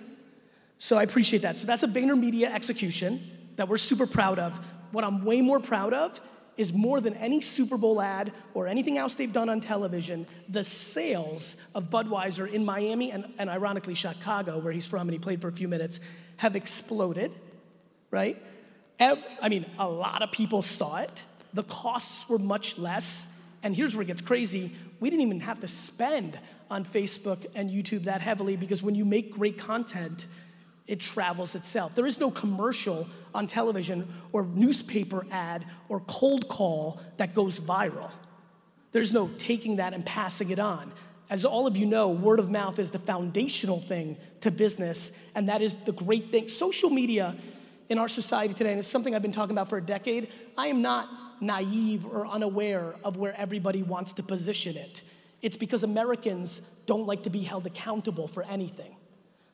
So 0.78 0.98
I 0.98 1.04
appreciate 1.04 1.42
that. 1.42 1.56
So 1.56 1.66
that's 1.66 1.84
a 1.84 1.88
VaynerMedia 1.88 2.52
execution 2.52 3.20
that 3.56 3.68
we're 3.68 3.76
super 3.76 4.06
proud 4.06 4.38
of. 4.38 4.58
What 4.90 5.04
I'm 5.04 5.24
way 5.24 5.40
more 5.40 5.60
proud 5.60 5.94
of 5.94 6.20
is 6.56 6.72
more 6.72 7.00
than 7.00 7.14
any 7.14 7.40
Super 7.40 7.76
Bowl 7.78 8.00
ad 8.00 8.32
or 8.54 8.66
anything 8.66 8.98
else 8.98 9.14
they've 9.14 9.32
done 9.32 9.48
on 9.48 9.60
television, 9.60 10.26
the 10.48 10.62
sales 10.62 11.56
of 11.74 11.88
Budweiser 11.88 12.50
in 12.50 12.64
Miami 12.64 13.10
and, 13.10 13.32
and 13.38 13.48
ironically 13.48 13.94
Chicago, 13.94 14.58
where 14.58 14.72
he's 14.72 14.86
from 14.86 15.02
and 15.02 15.12
he 15.12 15.18
played 15.18 15.40
for 15.40 15.48
a 15.48 15.52
few 15.52 15.68
minutes, 15.68 16.00
have 16.36 16.56
exploded, 16.56 17.32
right? 18.10 18.42
I 19.42 19.48
mean, 19.48 19.66
a 19.78 19.88
lot 19.88 20.22
of 20.22 20.32
people 20.32 20.62
saw 20.62 20.98
it. 20.98 21.24
The 21.54 21.62
costs 21.64 22.28
were 22.28 22.38
much 22.38 22.78
less. 22.78 23.28
And 23.62 23.76
here's 23.76 23.94
where 23.94 24.02
it 24.02 24.06
gets 24.06 24.22
crazy 24.22 24.72
we 25.00 25.10
didn't 25.10 25.26
even 25.26 25.40
have 25.40 25.58
to 25.60 25.66
spend 25.66 26.38
on 26.70 26.84
Facebook 26.84 27.44
and 27.56 27.68
YouTube 27.68 28.04
that 28.04 28.20
heavily 28.20 28.56
because 28.56 28.84
when 28.84 28.94
you 28.94 29.04
make 29.04 29.32
great 29.32 29.58
content, 29.58 30.28
it 30.86 31.00
travels 31.00 31.56
itself. 31.56 31.96
There 31.96 32.06
is 32.06 32.20
no 32.20 32.30
commercial 32.30 33.08
on 33.34 33.48
television 33.48 34.08
or 34.32 34.44
newspaper 34.44 35.26
ad 35.32 35.64
or 35.88 36.00
cold 36.00 36.48
call 36.48 37.00
that 37.16 37.34
goes 37.34 37.58
viral. 37.58 38.12
There's 38.92 39.12
no 39.12 39.28
taking 39.38 39.76
that 39.76 39.92
and 39.92 40.06
passing 40.06 40.50
it 40.50 40.60
on. 40.60 40.92
As 41.28 41.44
all 41.44 41.66
of 41.66 41.76
you 41.76 41.86
know, 41.86 42.10
word 42.10 42.38
of 42.38 42.50
mouth 42.50 42.78
is 42.78 42.90
the 42.92 42.98
foundational 43.00 43.80
thing 43.80 44.16
to 44.40 44.50
business, 44.50 45.12
and 45.34 45.48
that 45.48 45.62
is 45.62 45.76
the 45.84 45.92
great 45.92 46.30
thing. 46.30 46.46
Social 46.46 46.90
media 46.90 47.34
in 47.92 47.98
our 47.98 48.08
society 48.08 48.54
today, 48.54 48.70
and 48.70 48.78
it's 48.78 48.88
something 48.88 49.14
I've 49.14 49.20
been 49.20 49.32
talking 49.32 49.54
about 49.54 49.68
for 49.68 49.76
a 49.76 49.82
decade, 49.82 50.32
I 50.56 50.68
am 50.68 50.80
not 50.80 51.10
naive 51.42 52.06
or 52.06 52.26
unaware 52.26 52.94
of 53.04 53.18
where 53.18 53.34
everybody 53.38 53.82
wants 53.82 54.14
to 54.14 54.22
position 54.22 54.78
it. 54.78 55.02
It's 55.42 55.58
because 55.58 55.82
Americans 55.82 56.62
don't 56.86 57.06
like 57.06 57.24
to 57.24 57.30
be 57.30 57.40
held 57.40 57.66
accountable 57.66 58.28
for 58.28 58.44
anything. 58.44 58.96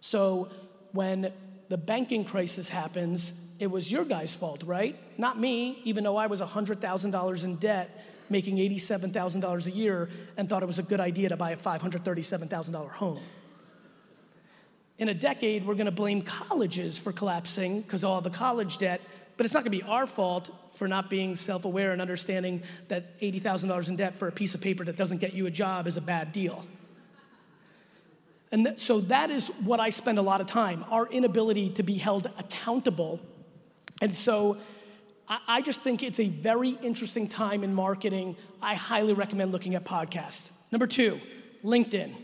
So 0.00 0.50
when 0.92 1.32
the 1.68 1.76
banking 1.76 2.24
crisis 2.24 2.68
happens, 2.68 3.34
it 3.58 3.66
was 3.66 3.90
your 3.90 4.04
guys' 4.04 4.36
fault, 4.36 4.62
right? 4.62 4.96
Not 5.18 5.40
me, 5.40 5.80
even 5.82 6.04
though 6.04 6.16
I 6.16 6.28
was 6.28 6.40
$100,000 6.40 7.44
in 7.44 7.56
debt 7.56 8.04
making 8.30 8.58
$87,000 8.58 9.66
a 9.66 9.70
year 9.72 10.08
and 10.36 10.48
thought 10.48 10.62
it 10.62 10.66
was 10.66 10.78
a 10.78 10.84
good 10.84 11.00
idea 11.00 11.30
to 11.30 11.36
buy 11.36 11.50
a 11.50 11.56
$537,000 11.56 12.88
home. 12.90 13.20
In 14.98 15.08
a 15.08 15.14
decade, 15.14 15.64
we're 15.64 15.76
gonna 15.76 15.90
blame 15.92 16.22
colleges 16.22 16.98
for 16.98 17.12
collapsing 17.12 17.82
because 17.82 18.02
all 18.02 18.20
the 18.20 18.30
college 18.30 18.78
debt, 18.78 19.00
but 19.36 19.46
it's 19.46 19.54
not 19.54 19.60
gonna 19.60 19.70
be 19.70 19.84
our 19.84 20.06
fault 20.06 20.50
for 20.74 20.88
not 20.88 21.08
being 21.08 21.36
self 21.36 21.64
aware 21.64 21.92
and 21.92 22.02
understanding 22.02 22.62
that 22.88 23.18
$80,000 23.20 23.88
in 23.88 23.96
debt 23.96 24.16
for 24.16 24.26
a 24.26 24.32
piece 24.32 24.54
of 24.54 24.60
paper 24.60 24.84
that 24.84 24.96
doesn't 24.96 25.18
get 25.18 25.34
you 25.34 25.46
a 25.46 25.50
job 25.50 25.86
is 25.86 25.96
a 25.96 26.00
bad 26.00 26.32
deal. 26.32 26.64
And 28.50 28.66
th- 28.66 28.78
so 28.78 29.00
that 29.02 29.30
is 29.30 29.48
what 29.62 29.78
I 29.78 29.90
spend 29.90 30.18
a 30.18 30.22
lot 30.22 30.40
of 30.40 30.46
time 30.46 30.84
our 30.90 31.06
inability 31.06 31.70
to 31.70 31.82
be 31.82 31.94
held 31.94 32.26
accountable. 32.38 33.20
And 34.00 34.14
so 34.14 34.56
I, 35.28 35.38
I 35.46 35.62
just 35.62 35.82
think 35.82 36.02
it's 36.02 36.20
a 36.20 36.28
very 36.28 36.70
interesting 36.70 37.28
time 37.28 37.62
in 37.62 37.74
marketing. 37.74 38.36
I 38.62 38.74
highly 38.74 39.12
recommend 39.12 39.52
looking 39.52 39.74
at 39.74 39.84
podcasts. 39.84 40.50
Number 40.72 40.86
two, 40.86 41.20
LinkedIn. 41.64 42.14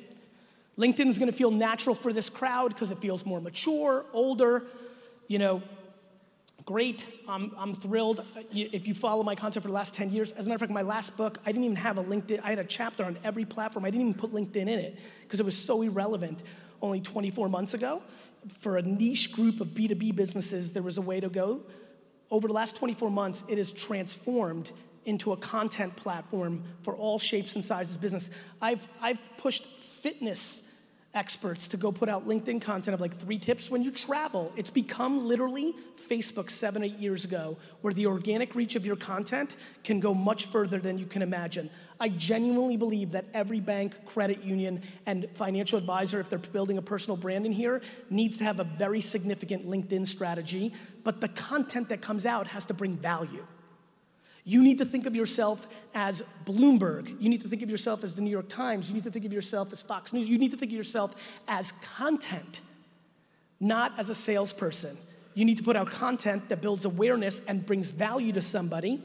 LinkedIn 0.76 1.06
is 1.06 1.18
gonna 1.18 1.32
feel 1.32 1.50
natural 1.50 1.94
for 1.94 2.12
this 2.12 2.28
crowd 2.28 2.68
because 2.68 2.90
it 2.90 2.98
feels 2.98 3.24
more 3.24 3.40
mature, 3.40 4.04
older. 4.12 4.64
You 5.28 5.38
know, 5.38 5.62
great. 6.64 7.06
I'm, 7.28 7.52
I'm 7.58 7.74
thrilled. 7.74 8.20
Uh, 8.20 8.42
if 8.52 8.86
you 8.86 8.94
follow 8.94 9.22
my 9.22 9.34
content 9.34 9.62
for 9.62 9.68
the 9.68 9.74
last 9.74 9.94
10 9.94 10.10
years, 10.10 10.32
as 10.32 10.46
a 10.46 10.48
matter 10.48 10.56
of 10.56 10.60
fact, 10.60 10.72
my 10.72 10.82
last 10.82 11.16
book, 11.16 11.38
I 11.44 11.52
didn't 11.52 11.64
even 11.64 11.76
have 11.76 11.98
a 11.98 12.04
LinkedIn, 12.04 12.40
I 12.42 12.50
had 12.50 12.58
a 12.58 12.64
chapter 12.64 13.04
on 13.04 13.18
every 13.24 13.44
platform. 13.44 13.84
I 13.84 13.90
didn't 13.90 14.08
even 14.08 14.20
put 14.20 14.32
LinkedIn 14.32 14.56
in 14.56 14.68
it 14.68 14.98
because 15.22 15.40
it 15.40 15.46
was 15.46 15.56
so 15.56 15.82
irrelevant 15.82 16.42
only 16.82 17.00
24 17.00 17.48
months 17.48 17.74
ago. 17.74 18.02
For 18.58 18.76
a 18.76 18.82
niche 18.82 19.32
group 19.32 19.60
of 19.60 19.68
B2B 19.68 20.14
businesses, 20.16 20.72
there 20.72 20.82
was 20.82 20.98
a 20.98 21.02
way 21.02 21.20
to 21.20 21.28
go. 21.28 21.62
Over 22.30 22.48
the 22.48 22.54
last 22.54 22.76
24 22.76 23.10
months, 23.10 23.44
it 23.48 23.58
has 23.58 23.72
transformed 23.72 24.70
into 25.04 25.32
a 25.32 25.36
content 25.36 25.94
platform 25.96 26.62
for 26.82 26.96
all 26.96 27.18
shapes 27.18 27.54
and 27.54 27.64
sizes 27.64 27.96
business. 27.96 28.30
I've, 28.60 28.86
I've 29.00 29.20
pushed 29.36 29.66
fitness 30.04 30.64
experts 31.14 31.66
to 31.68 31.78
go 31.78 31.90
put 31.90 32.10
out 32.10 32.28
LinkedIn 32.28 32.60
content 32.60 32.94
of 32.94 33.00
like 33.00 33.14
three 33.14 33.38
tips 33.38 33.70
when 33.70 33.82
you 33.82 33.90
travel. 33.90 34.52
It's 34.54 34.68
become 34.68 35.26
literally 35.26 35.74
Facebook 35.96 36.50
seven, 36.50 36.84
eight 36.84 36.98
years 36.98 37.24
ago, 37.24 37.56
where 37.80 37.94
the 37.94 38.06
organic 38.06 38.54
reach 38.54 38.76
of 38.76 38.84
your 38.84 38.96
content 38.96 39.56
can 39.82 40.00
go 40.00 40.12
much 40.12 40.44
further 40.46 40.78
than 40.78 40.98
you 40.98 41.06
can 41.06 41.22
imagine. 41.22 41.70
I 41.98 42.10
genuinely 42.10 42.76
believe 42.76 43.12
that 43.12 43.24
every 43.32 43.60
bank, 43.60 44.04
credit 44.04 44.42
union, 44.42 44.82
and 45.06 45.26
financial 45.32 45.78
advisor, 45.78 46.20
if 46.20 46.28
they're 46.28 46.38
building 46.38 46.76
a 46.76 46.82
personal 46.82 47.16
brand 47.16 47.46
in 47.46 47.52
here, 47.52 47.80
needs 48.10 48.36
to 48.38 48.44
have 48.44 48.60
a 48.60 48.64
very 48.64 49.00
significant 49.00 49.66
LinkedIn 49.66 50.06
strategy, 50.06 50.74
but 51.02 51.22
the 51.22 51.28
content 51.28 51.88
that 51.88 52.02
comes 52.02 52.26
out 52.26 52.48
has 52.48 52.66
to 52.66 52.74
bring 52.74 52.94
value. 52.98 53.46
You 54.44 54.62
need 54.62 54.78
to 54.78 54.84
think 54.84 55.06
of 55.06 55.16
yourself 55.16 55.66
as 55.94 56.22
Bloomberg. 56.44 57.20
You 57.20 57.30
need 57.30 57.42
to 57.42 57.48
think 57.48 57.62
of 57.62 57.70
yourself 57.70 58.04
as 58.04 58.14
the 58.14 58.20
New 58.20 58.30
York 58.30 58.48
Times. 58.50 58.88
You 58.88 58.94
need 58.94 59.04
to 59.04 59.10
think 59.10 59.24
of 59.24 59.32
yourself 59.32 59.72
as 59.72 59.80
Fox 59.80 60.12
News. 60.12 60.28
You 60.28 60.36
need 60.36 60.50
to 60.50 60.56
think 60.58 60.70
of 60.70 60.76
yourself 60.76 61.14
as 61.48 61.72
content, 61.72 62.60
not 63.58 63.98
as 63.98 64.10
a 64.10 64.14
salesperson. 64.14 64.98
You 65.32 65.46
need 65.46 65.56
to 65.56 65.64
put 65.64 65.76
out 65.76 65.86
content 65.86 66.50
that 66.50 66.60
builds 66.60 66.84
awareness 66.84 67.44
and 67.46 67.64
brings 67.64 67.88
value 67.88 68.32
to 68.32 68.42
somebody. 68.42 69.02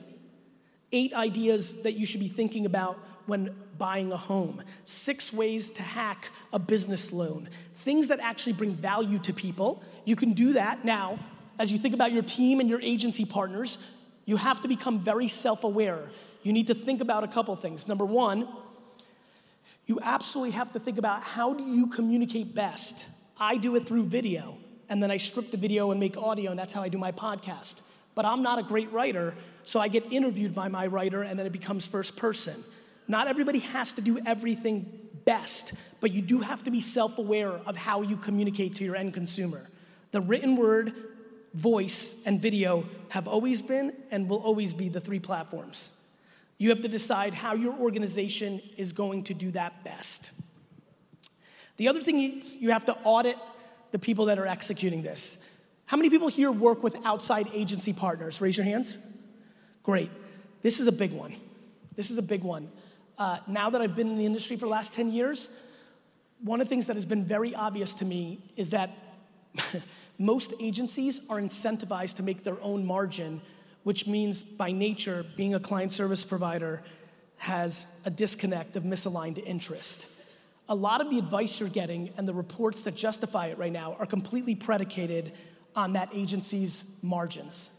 Eight 0.92 1.14
ideas 1.14 1.84
that 1.84 1.94
you 1.94 2.06
should 2.06 2.20
be 2.20 2.28
thinking 2.28 2.66
about 2.66 3.00
when 3.26 3.56
buying 3.78 4.12
a 4.12 4.18
home. 4.18 4.62
Six 4.84 5.32
ways 5.32 5.70
to 5.72 5.84
hack 5.84 6.32
a 6.52 6.60
business 6.60 7.14
loan. 7.14 7.48
Things 7.76 8.10
that 8.10 8.20
actually 8.20 8.54
bring 8.54 8.74
value 8.74 9.20
to 9.20 9.34
people. 9.34 9.82
You 10.04 10.18
can 10.18 10.34
do 10.34 10.54
that 10.54 10.84
now. 10.84 11.18
As 11.58 11.72
you 11.72 11.78
think 11.78 11.94
about 11.94 12.12
your 12.12 12.24
team 12.24 12.60
and 12.60 12.70
your 12.70 12.82
agency 12.82 13.26
partners, 13.26 13.78
you 14.30 14.38
have 14.38 14.62
to 14.62 14.68
become 14.68 15.00
very 15.00 15.28
self 15.28 15.64
aware. 15.64 16.04
You 16.44 16.54
need 16.54 16.68
to 16.68 16.76
think 16.76 17.02
about 17.02 17.24
a 17.24 17.28
couple 17.28 17.56
things. 17.56 17.88
Number 17.88 18.06
one, 18.06 18.48
you 19.88 20.00
absolutely 20.04 20.52
have 20.52 20.72
to 20.74 20.80
think 20.80 21.00
about 21.00 21.24
how 21.24 21.56
do 21.56 21.64
you 21.64 21.88
communicate 21.88 22.54
best. 22.54 23.08
I 23.40 23.58
do 23.58 23.76
it 23.76 23.88
through 23.88 24.04
video, 24.04 24.60
and 24.88 25.02
then 25.02 25.10
I 25.10 25.18
script 25.18 25.50
the 25.50 25.58
video 25.58 25.90
and 25.90 26.00
make 26.00 26.16
audio, 26.16 26.52
and 26.52 26.60
that's 26.60 26.74
how 26.74 26.84
I 26.84 26.90
do 26.90 27.00
my 27.00 27.12
podcast. 27.12 27.82
But 28.14 28.26
I'm 28.26 28.44
not 28.44 28.60
a 28.60 28.64
great 28.64 28.92
writer, 28.92 29.34
so 29.64 29.80
I 29.80 29.88
get 29.88 30.12
interviewed 30.12 30.54
by 30.54 30.68
my 30.68 30.86
writer, 30.86 31.24
and 31.24 31.40
then 31.40 31.48
it 31.48 31.52
becomes 31.52 31.88
first 31.88 32.16
person. 32.16 32.64
Not 33.08 33.28
everybody 33.28 33.60
has 33.60 33.94
to 33.94 34.02
do 34.02 34.20
everything 34.28 35.10
best, 35.26 35.74
but 36.02 36.12
you 36.12 36.22
do 36.22 36.42
have 36.42 36.64
to 36.66 36.72
be 36.72 36.82
self 36.82 37.18
aware 37.18 37.54
of 37.66 37.76
how 37.76 38.04
you 38.04 38.16
communicate 38.16 38.76
to 38.76 38.84
your 38.84 38.96
end 38.96 39.16
consumer. 39.16 39.72
The 40.12 40.22
written 40.22 40.56
word 40.56 40.94
voice, 41.54 42.22
and 42.26 42.42
video 42.42 42.86
have 43.10 43.28
always 43.28 43.62
been 43.62 43.94
and 44.12 44.30
will 44.30 44.42
always 44.42 44.74
be 44.74 44.90
the 44.90 45.02
three 45.02 45.20
platforms. 45.20 46.00
You 46.58 46.70
have 46.70 46.82
to 46.82 46.88
decide 46.88 47.34
how 47.34 47.54
your 47.54 47.74
organization 47.74 48.62
is 48.78 48.92
going 48.92 49.24
to 49.26 49.34
do 49.34 49.52
that 49.52 49.84
best. 49.84 50.32
The 51.78 51.88
other 51.88 52.02
thing 52.02 52.20
is 52.20 52.58
you 52.58 52.72
have 52.72 52.86
to 52.86 52.98
audit 53.04 53.38
the 53.92 54.00
people 54.00 54.26
that 54.26 54.38
are 54.38 54.46
executing 54.46 55.02
this. 55.02 55.44
How 55.86 55.98
many 55.98 56.10
people 56.10 56.28
here 56.28 56.52
work 56.52 56.84
with 56.84 56.98
outside 57.06 57.48
agency 57.54 57.94
partners? 57.94 58.42
Raise 58.42 58.58
your 58.58 58.66
hands. 58.66 59.00
Great. 59.82 60.12
This 60.62 60.80
is 60.80 60.88
a 60.88 60.92
big 60.92 61.14
one. 61.14 61.36
This 61.96 62.12
is 62.12 62.18
a 62.18 62.22
big 62.22 62.44
one. 62.44 62.70
Uh, 63.18 63.40
now 63.48 63.70
that 63.70 63.82
I've 63.82 63.96
been 63.96 64.10
in 64.10 64.18
the 64.18 64.26
industry 64.26 64.56
for 64.56 64.66
the 64.66 64.72
last 64.72 64.94
10 64.94 65.12
years, 65.12 65.50
one 66.42 66.62
of 66.62 66.68
the 66.68 66.70
things 66.70 66.88
that 66.88 66.96
has 66.96 67.06
been 67.06 67.24
very 67.24 67.56
obvious 67.56 67.94
to 67.96 68.06
me 68.06 68.40
is 68.56 68.70
that 68.70 68.92
Most 70.22 70.54
agencies 70.60 71.22
are 71.30 71.40
incentivized 71.40 72.18
to 72.18 72.24
make 72.24 72.44
their 72.44 72.62
own 72.62 72.86
margin, 72.86 73.42
which 73.84 74.06
means 74.06 74.44
by 74.44 74.74
nature, 74.74 75.26
being 75.38 75.56
a 75.56 75.62
client 75.62 75.94
service 75.94 76.26
provider 76.26 76.84
has 77.38 77.88
a 78.04 78.10
disconnect 78.10 78.76
of 78.76 78.84
misaligned 78.84 79.42
interest. 79.46 80.08
A 80.68 80.76
lot 80.76 81.00
of 81.00 81.10
the 81.10 81.18
advice 81.18 81.62
you're 81.62 81.70
getting 81.70 82.10
and 82.18 82.28
the 82.28 82.34
reports 82.34 82.84
that 82.84 82.96
justify 82.96 83.48
it 83.48 83.58
right 83.58 83.72
now 83.72 83.96
are 83.98 84.06
completely 84.06 84.56
predicated 84.56 85.32
on 85.74 85.94
that 85.94 86.10
agency's 86.14 86.84
margins. 87.02 87.70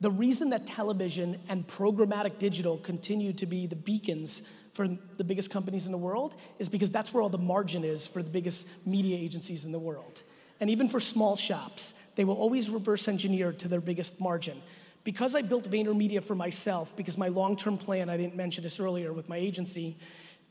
The 0.00 0.12
reason 0.12 0.50
that 0.50 0.68
television 0.68 1.40
and 1.48 1.66
programmatic 1.66 2.38
digital 2.38 2.78
continue 2.78 3.32
to 3.32 3.46
be 3.46 3.66
the 3.66 3.74
beacons 3.76 4.48
for 4.74 4.86
the 5.16 5.24
biggest 5.24 5.50
companies 5.50 5.86
in 5.86 5.92
the 5.92 5.98
world 5.98 6.36
is 6.60 6.68
because 6.68 6.92
that's 6.92 7.12
where 7.12 7.22
all 7.22 7.28
the 7.28 7.36
margin 7.38 7.82
is 7.82 8.06
for 8.06 8.22
the 8.22 8.30
biggest 8.30 8.68
media 8.86 9.16
agencies 9.16 9.64
in 9.64 9.72
the 9.72 9.78
world. 9.78 10.22
And 10.60 10.70
even 10.70 10.88
for 10.88 11.00
small 11.00 11.36
shops, 11.36 11.94
they 12.16 12.24
will 12.24 12.36
always 12.36 12.70
reverse 12.70 13.08
engineer 13.08 13.52
to 13.52 13.68
their 13.68 13.80
biggest 13.80 14.20
margin. 14.20 14.60
Because 15.02 15.34
I 15.34 15.42
built 15.42 15.70
VaynerMedia 15.70 16.22
for 16.22 16.34
myself, 16.34 16.96
because 16.96 17.18
my 17.18 17.28
long 17.28 17.56
term 17.56 17.76
plan, 17.76 18.08
I 18.08 18.16
didn't 18.16 18.36
mention 18.36 18.62
this 18.62 18.80
earlier 18.80 19.12
with 19.12 19.28
my 19.28 19.36
agency, 19.36 19.96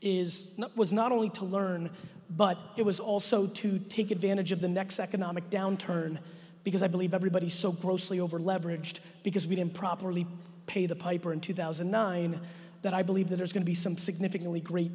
is, 0.00 0.58
was 0.76 0.92
not 0.92 1.10
only 1.10 1.30
to 1.30 1.44
learn, 1.44 1.90
but 2.30 2.58
it 2.76 2.84
was 2.84 3.00
also 3.00 3.46
to 3.46 3.78
take 3.78 4.10
advantage 4.10 4.52
of 4.52 4.60
the 4.60 4.68
next 4.68 5.00
economic 5.00 5.50
downturn 5.50 6.18
because 6.62 6.82
I 6.82 6.88
believe 6.88 7.14
everybody's 7.14 7.54
so 7.54 7.72
grossly 7.72 8.20
over 8.20 8.38
leveraged 8.38 9.00
because 9.22 9.46
we 9.46 9.56
didn't 9.56 9.74
properly 9.74 10.26
pay 10.66 10.86
the 10.86 10.96
piper 10.96 11.32
in 11.32 11.40
2009 11.40 12.40
that 12.82 12.94
I 12.94 13.02
believe 13.02 13.28
that 13.28 13.36
there's 13.36 13.52
going 13.52 13.62
to 13.62 13.66
be 13.66 13.74
some 13.74 13.98
significantly 13.98 14.60
great 14.60 14.92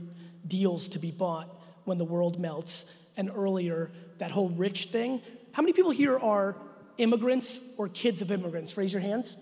deals 0.47 0.89
to 0.89 0.99
be 0.99 1.12
bought 1.12 1.47
when 1.90 1.98
the 1.98 2.06
world 2.06 2.40
melts 2.40 2.86
and 3.18 3.30
earlier, 3.30 3.92
that 4.20 4.32
whole 4.32 4.50
rich 4.50 4.86
thing. 4.86 5.22
How 5.52 5.62
many 5.62 5.74
people 5.74 5.92
here 5.92 6.18
are 6.18 6.56
immigrants 6.98 7.60
or 7.78 7.90
kids 7.90 8.22
of 8.22 8.32
immigrants? 8.32 8.78
Raise 8.78 8.94
your 8.94 9.02
hands. 9.02 9.36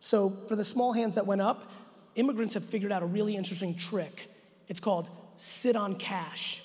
So, 0.00 0.30
for 0.48 0.56
the 0.56 0.64
small 0.64 0.92
hands 0.92 1.16
that 1.16 1.26
went 1.26 1.42
up, 1.42 1.70
immigrants 2.14 2.54
have 2.54 2.64
figured 2.64 2.92
out 2.92 3.02
a 3.02 3.06
really 3.06 3.36
interesting 3.36 3.74
trick. 3.74 4.30
It's 4.68 4.80
called 4.80 5.10
sit 5.36 5.76
on 5.76 5.94
cash. 5.94 6.62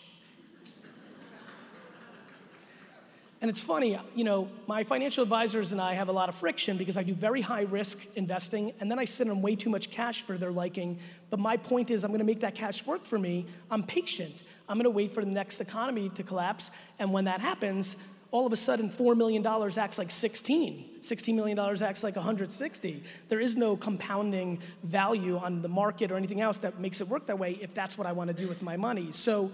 And 3.44 3.50
it's 3.50 3.60
funny, 3.60 4.00
you 4.16 4.24
know, 4.24 4.50
my 4.68 4.86
financial 4.86 5.22
advisors 5.22 5.74
and 5.74 5.82
I 5.82 5.96
have 5.96 6.08
a 6.08 6.14
lot 6.14 6.30
of 6.30 6.36
friction 6.36 6.78
because 6.78 6.96
I 6.96 7.04
do 7.04 7.14
very 7.14 7.42
high 7.42 7.64
risk 7.64 8.16
investing 8.16 8.72
and 8.80 8.90
then 8.90 9.00
I 9.00 9.04
sit 9.04 9.28
on 9.28 9.42
way 9.42 9.58
too 9.58 9.70
much 9.70 9.92
cash 9.92 10.22
for 10.22 10.38
their 10.38 10.52
liking. 10.54 10.98
But 11.30 11.40
my 11.40 11.58
point 11.58 11.92
is, 11.92 12.06
I'm 12.06 12.12
gonna 12.12 12.24
make 12.24 12.40
that 12.40 12.56
cash 12.56 12.86
work 12.86 13.04
for 13.06 13.20
me. 13.20 13.46
I'm 13.70 13.84
patient. 13.84 14.44
I'm 14.74 14.80
gonna 14.80 14.90
wait 14.90 15.12
for 15.12 15.24
the 15.24 15.30
next 15.30 15.62
economy 15.62 16.10
to 16.16 16.24
collapse. 16.24 16.72
And 16.98 17.14
when 17.14 17.26
that 17.26 17.42
happens, 17.42 17.96
all 18.32 18.48
of 18.48 18.52
a 18.52 18.56
sudden 18.56 18.90
$4 18.90 19.16
million 19.16 19.46
acts 19.46 20.00
like 20.00 20.10
16. 20.10 20.98
$16 21.00 21.36
million 21.36 21.60
acts 21.60 22.04
like 22.04 22.16
160. 22.16 23.04
There 23.30 23.40
is 23.40 23.56
no 23.56 23.78
compounding 23.78 24.58
value 24.82 25.38
on 25.38 25.62
the 25.62 25.68
market 25.68 26.12
or 26.12 26.18
anything 26.18 26.42
else 26.42 26.58
that 26.58 26.80
makes 26.80 27.02
it 27.02 27.08
work 27.08 27.28
that 27.28 27.38
way 27.38 27.52
if 27.62 27.76
that's 27.76 28.00
what 28.00 28.08
I 28.08 28.14
wanna 28.14 28.34
do 28.34 28.48
with 28.48 28.64
my 28.64 28.76
money. 28.76 29.12
So 29.12 29.52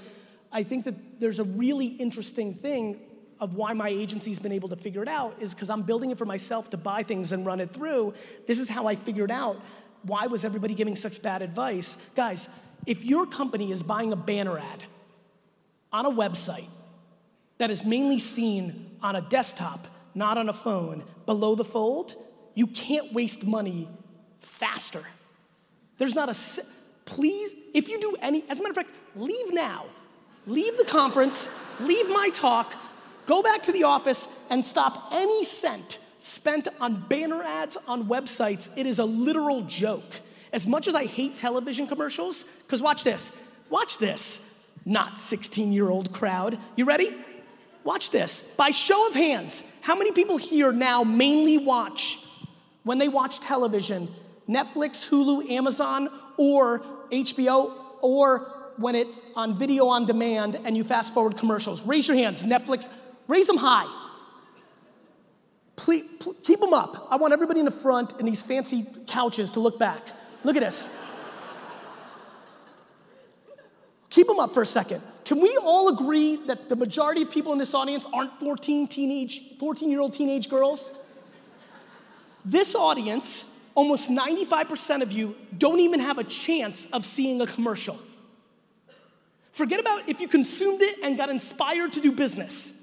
I 0.53 0.63
think 0.63 0.85
that 0.85 1.19
there's 1.19 1.39
a 1.39 1.43
really 1.43 1.87
interesting 1.87 2.53
thing 2.53 3.01
of 3.41 3.55
why 3.55 3.73
my 3.73 3.89
agency's 3.89 4.39
been 4.39 4.53
able 4.53 4.69
to 4.69 4.77
figure 4.77 5.01
it 5.01 5.09
out 5.09 5.35
is 5.41 5.53
because 5.53 5.69
I'm 5.69 5.81
building 5.81 6.11
it 6.11 6.17
for 6.17 6.25
myself 6.25 6.69
to 6.69 6.77
buy 6.77 7.03
things 7.03 7.33
and 7.33 7.45
run 7.45 7.59
it 7.59 7.71
through. 7.71 8.13
This 8.47 8.57
is 8.57 8.69
how 8.69 8.87
I 8.87 8.95
figured 8.95 9.31
out 9.31 9.59
why 10.03 10.27
was 10.27 10.45
everybody 10.45 10.75
giving 10.75 10.95
such 10.95 11.21
bad 11.21 11.41
advice. 11.41 12.09
Guys, 12.15 12.47
if 12.85 13.03
your 13.03 13.25
company 13.25 13.71
is 13.71 13.83
buying 13.83 14.13
a 14.13 14.15
banner 14.15 14.57
ad 14.57 14.83
on 15.91 16.05
a 16.05 16.11
website 16.11 16.67
that 17.57 17.69
is 17.69 17.83
mainly 17.83 18.19
seen 18.19 18.97
on 19.01 19.15
a 19.15 19.21
desktop, 19.21 19.87
not 20.15 20.37
on 20.37 20.49
a 20.49 20.53
phone, 20.53 21.03
below 21.25 21.55
the 21.55 21.65
fold, 21.65 22.15
you 22.55 22.67
can't 22.67 23.13
waste 23.13 23.45
money 23.45 23.87
faster. 24.39 25.03
There's 25.97 26.15
not 26.15 26.29
a, 26.29 26.63
please, 27.05 27.55
if 27.73 27.89
you 27.89 27.99
do 27.99 28.15
any, 28.21 28.43
as 28.49 28.59
a 28.59 28.63
matter 28.63 28.71
of 28.71 28.87
fact, 28.87 28.91
leave 29.15 29.53
now. 29.53 29.85
Leave 30.47 30.77
the 30.77 30.85
conference, 30.85 31.49
leave 31.79 32.09
my 32.09 32.29
talk, 32.33 32.73
go 33.25 33.43
back 33.43 33.61
to 33.63 33.71
the 33.71 33.83
office, 33.83 34.27
and 34.49 34.63
stop 34.63 35.09
any 35.11 35.43
cent 35.43 35.99
spent 36.19 36.67
on 36.79 37.01
banner 37.07 37.41
ads 37.41 37.77
on 37.87 38.05
websites. 38.05 38.69
It 38.77 38.85
is 38.85 38.99
a 38.99 39.05
literal 39.05 39.61
joke. 39.61 40.21
As 40.51 40.67
much 40.67 40.87
as 40.87 40.95
I 40.95 41.05
hate 41.05 41.37
television 41.37 41.87
commercials, 41.87 42.43
because 42.43 42.81
watch 42.81 43.03
this, 43.03 43.39
watch 43.69 43.97
this, 43.97 44.48
not 44.89 45.17
16 45.17 45.71
year 45.71 45.89
old 45.89 46.11
crowd. 46.11 46.57
You 46.75 46.85
ready? 46.85 47.15
Watch 47.83 48.09
this. 48.09 48.41
By 48.57 48.71
show 48.71 49.07
of 49.07 49.13
hands, 49.13 49.71
how 49.81 49.95
many 49.95 50.11
people 50.11 50.37
here 50.37 50.71
now 50.71 51.03
mainly 51.03 51.57
watch, 51.57 52.25
when 52.83 52.97
they 52.97 53.07
watch 53.07 53.39
television, 53.39 54.09
Netflix, 54.49 55.07
Hulu, 55.09 55.49
Amazon, 55.49 56.09
or 56.37 56.79
HBO, 57.11 57.73
or 58.01 58.51
when 58.77 58.95
it's 58.95 59.21
on 59.35 59.57
video 59.57 59.87
on 59.87 60.05
demand 60.05 60.59
and 60.65 60.75
you 60.75 60.83
fast 60.83 61.13
forward 61.13 61.37
commercials? 61.37 61.85
Raise 61.85 62.07
your 62.07 62.17
hands, 62.17 62.43
Netflix, 62.43 62.89
raise 63.27 63.47
them 63.47 63.57
high. 63.57 63.87
Please, 65.75 66.03
keep 66.43 66.59
them 66.59 66.73
up. 66.73 67.07
I 67.09 67.15
want 67.15 67.31
everybody 67.31 67.59
in 67.59 67.65
the 67.65 67.71
front 67.71 68.13
and 68.19 68.27
these 68.27 68.41
fancy 68.41 68.85
couches 69.07 69.51
to 69.51 69.61
look 69.61 69.79
back. 69.79 70.01
Look 70.43 70.57
at 70.57 70.61
this. 70.61 70.93
Keep 74.09 74.27
them 74.27 74.39
up 74.39 74.53
for 74.53 74.61
a 74.61 74.65
second. 74.65 75.01
Can 75.23 75.39
we 75.39 75.57
all 75.61 75.89
agree 75.89 76.37
that 76.47 76.69
the 76.69 76.75
majority 76.75 77.21
of 77.21 77.29
people 77.29 77.51
in 77.53 77.59
this 77.59 77.73
audience 77.73 78.05
aren't 78.11 78.39
14 78.39 78.87
teenage, 78.87 79.57
14 79.59 79.89
year 79.89 79.99
old 79.99 80.13
teenage 80.13 80.49
girls? 80.49 80.93
This 82.43 82.73
audience, 82.73 83.49
almost 83.75 84.09
95% 84.09 85.01
of 85.03 85.11
you 85.11 85.35
don't 85.55 85.79
even 85.79 85.99
have 85.99 86.17
a 86.17 86.23
chance 86.23 86.85
of 86.91 87.05
seeing 87.05 87.41
a 87.41 87.47
commercial. 87.47 87.99
Forget 89.51 89.79
about 89.79 90.07
if 90.07 90.19
you 90.19 90.27
consumed 90.27 90.81
it 90.81 90.99
and 91.03 91.17
got 91.17 91.29
inspired 91.29 91.93
to 91.93 91.99
do 91.99 92.11
business. 92.11 92.81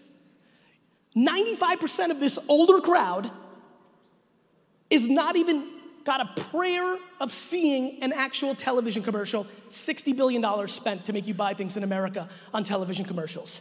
95% 1.16 2.10
of 2.10 2.20
this 2.20 2.38
older 2.48 2.80
crowd 2.80 3.30
is 4.90 5.08
not 5.08 5.36
even 5.36 5.66
got 6.06 6.20
a 6.20 6.40
prayer 6.42 6.96
of 7.20 7.32
seeing 7.32 8.02
an 8.02 8.12
actual 8.12 8.54
television 8.54 9.02
commercial, 9.02 9.44
$60 9.68 10.16
billion 10.16 10.68
spent 10.68 11.04
to 11.04 11.12
make 11.12 11.26
you 11.26 11.34
buy 11.34 11.52
things 11.52 11.76
in 11.76 11.82
America 11.82 12.28
on 12.54 12.62
television 12.62 13.04
commercials. 13.04 13.60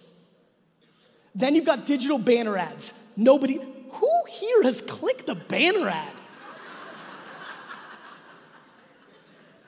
Then 1.34 1.56
you've 1.56 1.66
got 1.66 1.86
digital 1.86 2.20
banner 2.20 2.56
ads. 2.56 2.94
Nobody, 3.18 3.60
who 3.90 4.12
here 4.30 4.62
has 4.64 4.82
clicked 4.82 5.28
a 5.28 5.36
banner 5.36 5.90
ad? 5.90 6.14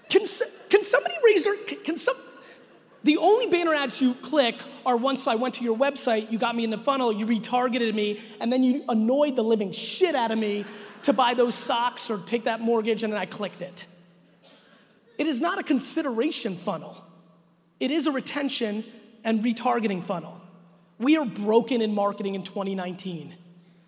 Can, 0.09 0.21
can 0.69 0.83
somebody 0.83 1.15
raise 1.25 1.43
their, 1.43 1.55
can 1.83 1.97
some, 1.97 2.15
the 3.03 3.17
only 3.17 3.47
banner 3.47 3.73
ads 3.73 3.99
you 4.01 4.13
click 4.15 4.55
are 4.85 4.95
once 4.95 5.27
I 5.27 5.35
went 5.35 5.55
to 5.55 5.63
your 5.63 5.75
website, 5.75 6.31
you 6.31 6.37
got 6.37 6.55
me 6.55 6.63
in 6.63 6.69
the 6.69 6.77
funnel, 6.77 7.11
you 7.11 7.25
retargeted 7.25 7.93
me, 7.93 8.21
and 8.39 8.53
then 8.53 8.63
you 8.63 8.85
annoyed 8.87 9.35
the 9.35 9.43
living 9.43 9.71
shit 9.71 10.15
out 10.15 10.31
of 10.31 10.37
me 10.37 10.63
to 11.03 11.13
buy 11.13 11.33
those 11.33 11.55
socks 11.55 12.09
or 12.09 12.17
take 12.19 12.45
that 12.45 12.59
mortgage, 12.59 13.03
and 13.03 13.13
then 13.13 13.19
I 13.19 13.25
clicked 13.25 13.61
it. 13.61 13.85
It 15.17 15.27
is 15.27 15.41
not 15.41 15.59
a 15.59 15.63
consideration 15.63 16.55
funnel, 16.55 17.03
it 17.79 17.91
is 17.91 18.07
a 18.07 18.11
retention 18.11 18.83
and 19.23 19.43
retargeting 19.43 20.03
funnel. 20.03 20.41
We 20.99 21.17
are 21.17 21.25
broken 21.25 21.81
in 21.81 21.93
marketing 21.93 22.35
in 22.35 22.43
2019. 22.43 23.35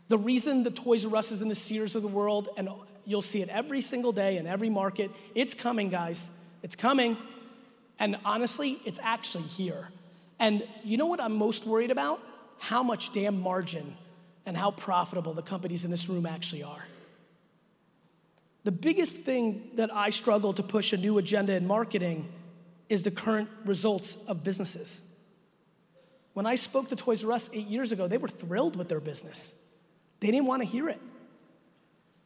The 0.09 0.17
reason 0.17 0.63
the 0.63 0.71
Toys 0.71 1.05
R 1.05 1.15
Us 1.15 1.31
is 1.31 1.41
in 1.41 1.49
the 1.49 1.55
Sears 1.55 1.95
of 1.95 2.01
the 2.01 2.07
world, 2.07 2.49
and 2.57 2.69
you'll 3.05 3.21
see 3.21 3.41
it 3.41 3.49
every 3.49 3.81
single 3.81 4.11
day 4.11 4.37
in 4.37 4.45
every 4.45 4.69
market, 4.69 5.11
it's 5.33 5.53
coming, 5.53 5.89
guys. 5.89 6.29
It's 6.61 6.75
coming. 6.75 7.17
And 7.99 8.17
honestly, 8.25 8.79
it's 8.85 8.99
actually 9.01 9.43
here. 9.45 9.89
And 10.39 10.65
you 10.83 10.97
know 10.97 11.07
what 11.07 11.19
I'm 11.21 11.35
most 11.35 11.65
worried 11.65 11.91
about? 11.91 12.21
How 12.59 12.83
much 12.83 13.11
damn 13.13 13.41
margin 13.41 13.95
and 14.45 14.57
how 14.57 14.71
profitable 14.71 15.33
the 15.33 15.43
companies 15.43 15.85
in 15.85 15.91
this 15.91 16.09
room 16.09 16.25
actually 16.25 16.63
are. 16.63 16.87
The 18.69 18.75
biggest 18.75 19.21
thing 19.21 19.71
that 19.77 19.91
I 19.91 20.11
struggle 20.11 20.53
to 20.53 20.61
push 20.61 20.93
a 20.93 20.97
new 20.97 21.17
agenda 21.17 21.55
in 21.55 21.65
marketing 21.65 22.31
is 22.87 23.01
the 23.01 23.09
current 23.09 23.49
results 23.65 24.23
of 24.27 24.43
businesses. 24.43 25.11
When 26.33 26.45
I 26.45 26.53
spoke 26.53 26.89
to 26.89 26.95
Toys 26.95 27.25
R 27.25 27.31
Us 27.31 27.49
eight 27.51 27.65
years 27.65 27.91
ago, 27.91 28.07
they 28.07 28.19
were 28.19 28.27
thrilled 28.27 28.75
with 28.75 28.87
their 28.87 28.99
business. 28.99 29.55
They 30.19 30.29
didn't 30.29 30.45
want 30.45 30.61
to 30.61 30.67
hear 30.67 30.87
it. 30.87 31.01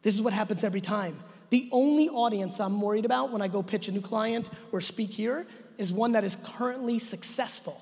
This 0.02 0.16
is 0.16 0.22
what 0.22 0.34
happens 0.34 0.66
every 0.66 0.82
time. 0.82 1.18
The 1.50 1.70
only 1.72 2.10
audience 2.10 2.60
I'm 2.60 2.82
worried 2.82 3.06
about 3.06 3.32
when 3.32 3.42
I 3.42 3.48
go 3.48 3.64
pitch 3.64 3.88
a 3.88 3.94
new 3.94 4.02
client 4.02 4.50
or 4.74 4.82
speak 4.82 5.12
here 5.12 5.48
is 5.78 5.94
one 5.94 6.12
that 6.12 6.26
is 6.26 6.36
currently 6.36 7.00
successful. 7.00 7.80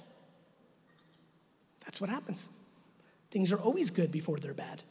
That's 1.84 2.00
what 2.00 2.12
happens. 2.12 2.48
Things 3.32 3.52
are 3.52 3.60
always 3.60 3.90
good 3.90 4.12
before 4.12 4.38
they're 4.38 4.54
bad. 4.54 4.84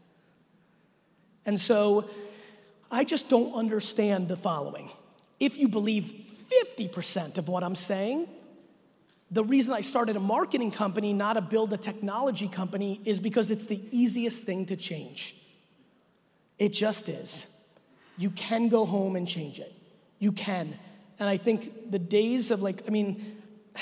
And 1.47 1.61
so 1.61 2.11
I 2.91 3.05
just 3.05 3.31
don't 3.31 3.55
understand 3.55 4.29
the 4.29 4.37
following. 4.37 4.91
If 5.39 5.57
you 5.57 5.69
believe 5.69 6.13
50% 6.77 7.39
of 7.39 7.49
what 7.49 7.63
I'm 7.63 7.75
saying, 7.75 8.29
the 9.31 9.45
reason 9.45 9.75
I 9.75 9.81
started 9.83 10.17
a 10.17 10.21
marketing 10.21 10.73
company, 10.73 11.13
not 11.13 11.37
a 11.37 11.41
build 11.41 11.73
a 11.73 11.77
technology 11.77 12.49
company, 12.49 13.01
is 13.05 13.21
because 13.21 13.51
it's 13.51 13.67
the 13.67 13.81
easiest 13.93 14.45
thing 14.45 14.67
to 14.67 14.77
change. 14.77 15.37
It 16.59 16.73
just 16.73 17.09
is. 17.09 17.47
You 18.19 18.31
can 18.31 18.69
go 18.69 18.85
home 18.85 19.15
and 19.15 19.27
change 19.27 19.61
it. 19.61 19.73
You 20.19 20.33
can. 20.33 20.77
And 21.21 21.29
I 21.29 21.37
think 21.37 21.91
the 21.91 21.99
days 21.99 22.51
of 22.51 22.61
like, 22.61 22.83
I 22.89 22.91
mean, 22.91 23.41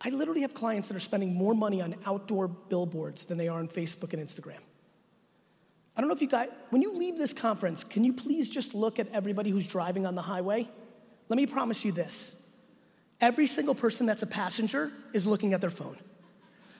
I 0.00 0.08
literally 0.08 0.40
have 0.40 0.54
clients 0.54 0.88
that 0.88 0.96
are 0.96 1.00
spending 1.00 1.34
more 1.34 1.54
money 1.54 1.82
on 1.82 1.94
outdoor 2.06 2.48
billboards 2.48 3.26
than 3.26 3.36
they 3.36 3.48
are 3.48 3.58
on 3.58 3.68
Facebook 3.68 4.14
and 4.14 4.22
Instagram. 4.22 4.60
I 5.96 6.00
don't 6.00 6.08
know 6.08 6.14
if 6.14 6.22
you 6.22 6.28
guys, 6.28 6.48
when 6.70 6.82
you 6.82 6.94
leave 6.94 7.18
this 7.18 7.32
conference, 7.32 7.84
can 7.84 8.04
you 8.04 8.12
please 8.12 8.48
just 8.48 8.74
look 8.74 8.98
at 8.98 9.08
everybody 9.12 9.50
who's 9.50 9.66
driving 9.66 10.06
on 10.06 10.14
the 10.14 10.22
highway? 10.22 10.68
Let 11.28 11.36
me 11.36 11.46
promise 11.46 11.84
you 11.84 11.92
this 11.92 12.36
every 13.20 13.46
single 13.46 13.74
person 13.74 14.06
that's 14.06 14.22
a 14.22 14.26
passenger 14.26 14.90
is 15.12 15.26
looking 15.26 15.52
at 15.52 15.60
their 15.60 15.70
phone. 15.70 15.96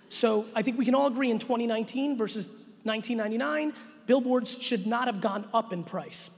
So 0.09 0.47
I 0.55 0.63
think 0.63 0.79
we 0.79 0.85
can 0.85 0.95
all 0.95 1.07
agree 1.07 1.31
in 1.31 1.39
2019 1.39 2.17
versus 2.17 2.49
1999, 2.85 3.75
billboards 4.07 4.61
should 4.61 4.87
not 4.87 5.07
have 5.07 5.21
gone 5.21 5.47
up 5.53 5.73
in 5.73 5.85
price. 5.85 6.31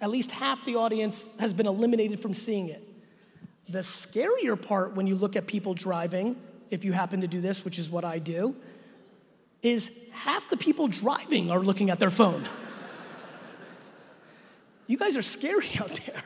At 0.00 0.10
least 0.10 0.30
half 0.30 0.64
the 0.64 0.76
audience 0.76 1.30
has 1.38 1.52
been 1.52 1.66
eliminated 1.66 2.20
from 2.20 2.34
seeing 2.34 2.68
it. 2.68 2.86
The 3.68 3.78
scarier 3.78 4.60
part 4.60 4.96
when 4.96 5.06
you 5.06 5.14
look 5.14 5.36
at 5.36 5.46
people 5.46 5.72
driving, 5.72 6.36
if 6.70 6.84
you 6.84 6.92
happen 6.92 7.20
to 7.20 7.28
do 7.28 7.40
this, 7.40 7.64
which 7.64 7.78
is 7.78 7.88
what 7.88 8.04
I 8.04 8.18
do, 8.18 8.56
is 9.62 9.98
half 10.12 10.48
the 10.50 10.56
people 10.56 10.88
driving 10.88 11.50
are 11.50 11.60
looking 11.60 11.90
at 11.90 11.98
their 11.98 12.10
phone. 12.10 12.46
you 14.86 14.96
guys 14.96 15.16
are 15.16 15.22
scary 15.22 15.68
out 15.80 16.00
there. 16.06 16.22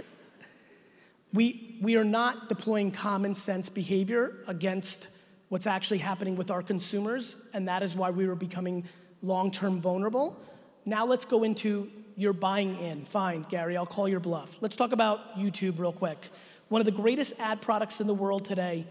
We, 1.33 1.79
we 1.81 1.97
are 1.97 2.05
not 2.05 2.49
deploying 2.49 2.93
common 2.93 3.35
sense 3.35 3.69
behavior 3.69 4.37
against 4.47 5.09
what's 5.49 5.67
actually 5.67 5.99
happening 5.99 6.37
with 6.37 6.51
our 6.51 6.63
consumers, 6.63 7.49
and 7.53 7.69
that 7.69 7.83
is 7.83 7.97
why 7.97 8.11
we 8.11 8.27
were 8.27 8.37
becoming 8.37 8.85
long 9.21 9.51
term 9.51 9.81
vulnerable. 9.81 10.41
Now 10.85 11.07
let's 11.07 11.25
go 11.25 11.43
into 11.43 11.89
your 12.17 12.33
buying 12.33 12.79
in. 12.79 13.05
Fine, 13.05 13.47
Gary, 13.49 13.77
I'll 13.77 13.87
call 13.87 14.09
your 14.09 14.21
bluff. 14.21 14.59
Let's 14.61 14.77
talk 14.77 14.93
about 14.93 15.37
YouTube 15.37 15.79
real 15.79 15.93
quick. 15.93 16.29
One 16.69 16.81
of 16.81 16.85
the 16.85 16.93
greatest 16.93 17.39
ad 17.41 17.61
products 17.61 18.01
in 18.01 18.07
the 18.07 18.15
world 18.15 18.45
today 18.45 18.87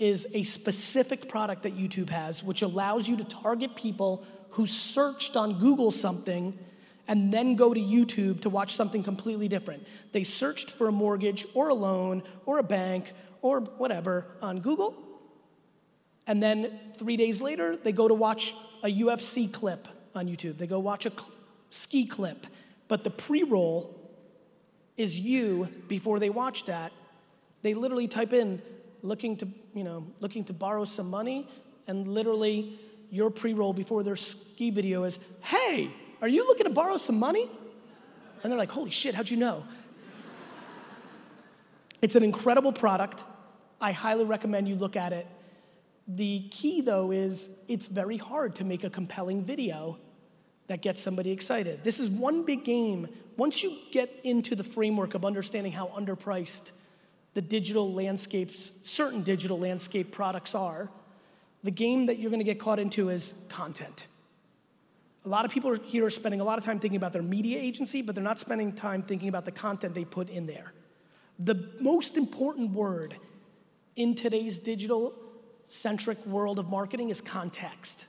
is 0.00 0.26
a 0.34 0.42
specific 0.42 1.28
product 1.28 1.62
that 1.64 1.76
YouTube 1.76 2.10
has, 2.10 2.42
which 2.42 2.62
allows 2.62 3.08
you 3.08 3.16
to 3.18 3.24
target 3.24 3.76
people 3.76 4.24
who 4.50 4.66
searched 4.66 5.36
on 5.36 5.58
Google 5.58 5.90
something 5.90 6.58
and 7.06 7.32
then 7.32 7.56
go 7.56 7.74
to 7.74 7.80
YouTube 7.80 8.42
to 8.42 8.50
watch 8.50 8.74
something 8.74 9.02
completely 9.02 9.48
different. 9.48 9.86
They 10.12 10.22
searched 10.22 10.70
for 10.70 10.88
a 10.88 10.92
mortgage 10.92 11.46
or 11.54 11.68
a 11.68 11.74
loan 11.74 12.22
or 12.46 12.58
a 12.58 12.62
bank 12.62 13.12
or 13.42 13.60
whatever 13.60 14.26
on 14.40 14.60
Google. 14.60 14.96
And 16.26 16.42
then 16.42 16.78
three 16.96 17.16
days 17.16 17.40
later, 17.40 17.76
they 17.76 17.92
go 17.92 18.06
to 18.06 18.14
watch 18.14 18.54
a 18.82 18.86
UFC 18.86 19.52
clip 19.52 19.88
on 20.14 20.28
YouTube. 20.28 20.58
They 20.58 20.66
go 20.66 20.78
watch 20.78 21.06
a 21.06 21.10
cl- 21.10 21.30
ski 21.70 22.06
clip. 22.06 22.46
But 22.88 23.04
the 23.04 23.10
pre 23.10 23.42
roll 23.42 23.96
is 24.96 25.18
you 25.18 25.68
before 25.88 26.18
they 26.18 26.30
watch 26.30 26.66
that. 26.66 26.92
They 27.62 27.74
literally 27.74 28.08
type 28.08 28.32
in 28.32 28.62
looking 29.02 29.36
to, 29.38 29.48
you 29.74 29.84
know, 29.84 30.06
looking 30.20 30.44
to 30.44 30.52
borrow 30.52 30.84
some 30.84 31.10
money, 31.10 31.48
and 31.86 32.06
literally 32.06 32.78
your 33.10 33.30
pre-roll 33.30 33.72
before 33.72 34.02
their 34.02 34.16
ski 34.16 34.70
video 34.70 35.04
is, 35.04 35.18
hey, 35.42 35.90
are 36.20 36.28
you 36.28 36.46
looking 36.46 36.64
to 36.64 36.72
borrow 36.72 36.96
some 36.96 37.18
money? 37.18 37.50
And 38.42 38.50
they're 38.50 38.58
like, 38.58 38.70
holy 38.70 38.90
shit, 38.90 39.14
how'd 39.14 39.28
you 39.28 39.36
know? 39.36 39.64
It's 42.00 42.16
an 42.16 42.22
incredible 42.22 42.72
product. 42.72 43.24
I 43.80 43.92
highly 43.92 44.24
recommend 44.24 44.68
you 44.68 44.76
look 44.76 44.96
at 44.96 45.12
it. 45.12 45.26
The 46.08 46.48
key, 46.50 46.80
though, 46.80 47.10
is 47.10 47.50
it's 47.68 47.86
very 47.86 48.16
hard 48.16 48.56
to 48.56 48.64
make 48.64 48.84
a 48.84 48.90
compelling 48.90 49.44
video 49.44 49.98
that 50.68 50.82
gets 50.82 51.00
somebody 51.00 51.30
excited. 51.30 51.84
This 51.84 52.00
is 52.00 52.08
one 52.08 52.44
big 52.44 52.64
game. 52.64 53.08
Once 53.36 53.62
you 53.62 53.76
get 53.90 54.10
into 54.22 54.54
the 54.54 54.64
framework 54.64 55.14
of 55.14 55.24
understanding 55.24 55.72
how 55.72 55.88
underpriced 55.88 56.72
the 57.34 57.42
digital 57.42 57.92
landscapes, 57.92 58.72
certain 58.82 59.22
digital 59.22 59.58
landscape 59.58 60.10
products 60.10 60.54
are, 60.54 60.90
the 61.62 61.70
game 61.70 62.06
that 62.06 62.18
you're 62.18 62.30
gonna 62.30 62.44
get 62.44 62.58
caught 62.58 62.78
into 62.78 63.08
is 63.08 63.44
content. 63.48 64.06
A 65.24 65.28
lot 65.28 65.44
of 65.44 65.50
people 65.50 65.74
here 65.74 66.04
are 66.06 66.10
spending 66.10 66.40
a 66.40 66.44
lot 66.44 66.58
of 66.58 66.64
time 66.64 66.78
thinking 66.80 66.96
about 66.96 67.12
their 67.12 67.22
media 67.22 67.58
agency, 67.60 68.00
but 68.00 68.14
they're 68.14 68.24
not 68.24 68.38
spending 68.38 68.72
time 68.72 69.02
thinking 69.02 69.28
about 69.28 69.44
the 69.44 69.52
content 69.52 69.94
they 69.94 70.04
put 70.04 70.30
in 70.30 70.46
there. 70.46 70.72
The 71.38 71.70
most 71.80 72.16
important 72.16 72.70
word 72.70 73.16
in 73.96 74.14
today's 74.14 74.58
digital 74.58 75.14
centric 75.66 76.24
world 76.26 76.58
of 76.58 76.68
marketing 76.68 77.10
is 77.10 77.20
context. 77.20 78.06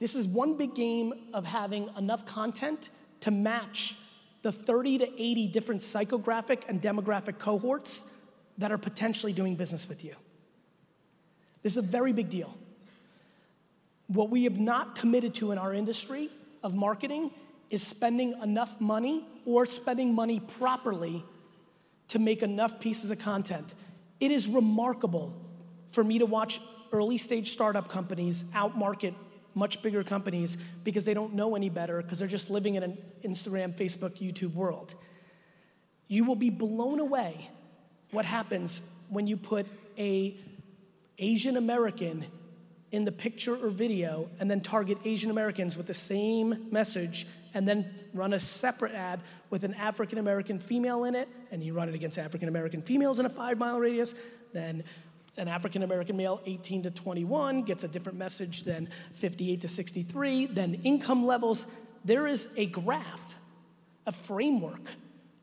This 0.00 0.14
is 0.14 0.26
one 0.26 0.56
big 0.56 0.74
game 0.74 1.14
of 1.32 1.44
having 1.44 1.88
enough 1.96 2.26
content 2.26 2.90
to 3.20 3.30
match 3.30 3.96
the 4.44 4.52
30 4.52 4.98
to 4.98 5.04
80 5.06 5.46
different 5.48 5.80
psychographic 5.80 6.68
and 6.68 6.80
demographic 6.80 7.38
cohorts 7.38 8.06
that 8.58 8.70
are 8.70 8.76
potentially 8.76 9.32
doing 9.32 9.54
business 9.54 9.88
with 9.88 10.04
you. 10.04 10.14
This 11.62 11.72
is 11.72 11.78
a 11.78 11.86
very 11.86 12.12
big 12.12 12.28
deal. 12.28 12.54
What 14.06 14.28
we 14.28 14.44
have 14.44 14.60
not 14.60 14.96
committed 14.96 15.32
to 15.36 15.50
in 15.50 15.56
our 15.56 15.72
industry 15.72 16.28
of 16.62 16.74
marketing 16.74 17.30
is 17.70 17.82
spending 17.82 18.34
enough 18.42 18.78
money 18.82 19.24
or 19.46 19.64
spending 19.64 20.14
money 20.14 20.40
properly 20.40 21.24
to 22.08 22.18
make 22.18 22.42
enough 22.42 22.78
pieces 22.78 23.10
of 23.10 23.20
content. 23.20 23.72
It 24.20 24.30
is 24.30 24.46
remarkable 24.46 25.34
for 25.90 26.04
me 26.04 26.18
to 26.18 26.26
watch 26.26 26.60
early 26.92 27.16
stage 27.16 27.50
startup 27.50 27.88
companies 27.88 28.44
outmarket 28.52 29.14
much 29.54 29.82
bigger 29.82 30.04
companies 30.04 30.56
because 30.82 31.04
they 31.04 31.14
don't 31.14 31.34
know 31.34 31.56
any 31.56 31.68
better 31.68 32.02
because 32.02 32.18
they're 32.18 32.28
just 32.28 32.50
living 32.50 32.74
in 32.74 32.82
an 32.82 32.98
Instagram, 33.24 33.76
Facebook, 33.76 34.18
YouTube 34.18 34.54
world. 34.54 34.94
You 36.08 36.24
will 36.24 36.36
be 36.36 36.50
blown 36.50 37.00
away 37.00 37.50
what 38.10 38.24
happens 38.24 38.82
when 39.08 39.26
you 39.26 39.36
put 39.36 39.66
a 39.98 40.36
Asian 41.18 41.56
American 41.56 42.24
in 42.90 43.04
the 43.04 43.12
picture 43.12 43.56
or 43.56 43.70
video 43.70 44.28
and 44.38 44.48
then 44.48 44.60
target 44.60 44.98
Asian 45.04 45.30
Americans 45.30 45.76
with 45.76 45.86
the 45.86 45.94
same 45.94 46.68
message 46.70 47.26
and 47.52 47.66
then 47.66 47.92
run 48.12 48.32
a 48.32 48.40
separate 48.40 48.92
ad 48.92 49.20
with 49.50 49.64
an 49.64 49.74
African 49.74 50.18
American 50.18 50.60
female 50.60 51.04
in 51.04 51.16
it 51.16 51.28
and 51.50 51.62
you 51.62 51.72
run 51.72 51.88
it 51.88 51.94
against 51.94 52.18
African 52.18 52.48
American 52.48 52.82
females 52.82 53.18
in 53.18 53.26
a 53.26 53.30
5 53.30 53.58
mile 53.58 53.80
radius, 53.80 54.14
then 54.52 54.84
an 55.36 55.48
African 55.48 55.82
American 55.82 56.16
male, 56.16 56.40
18 56.46 56.84
to 56.84 56.90
21, 56.90 57.62
gets 57.62 57.84
a 57.84 57.88
different 57.88 58.18
message 58.18 58.64
than 58.64 58.88
58 59.14 59.60
to 59.62 59.68
63, 59.68 60.46
then 60.46 60.74
income 60.84 61.24
levels. 61.24 61.66
There 62.04 62.26
is 62.26 62.52
a 62.56 62.66
graph, 62.66 63.34
a 64.06 64.12
framework 64.12 64.92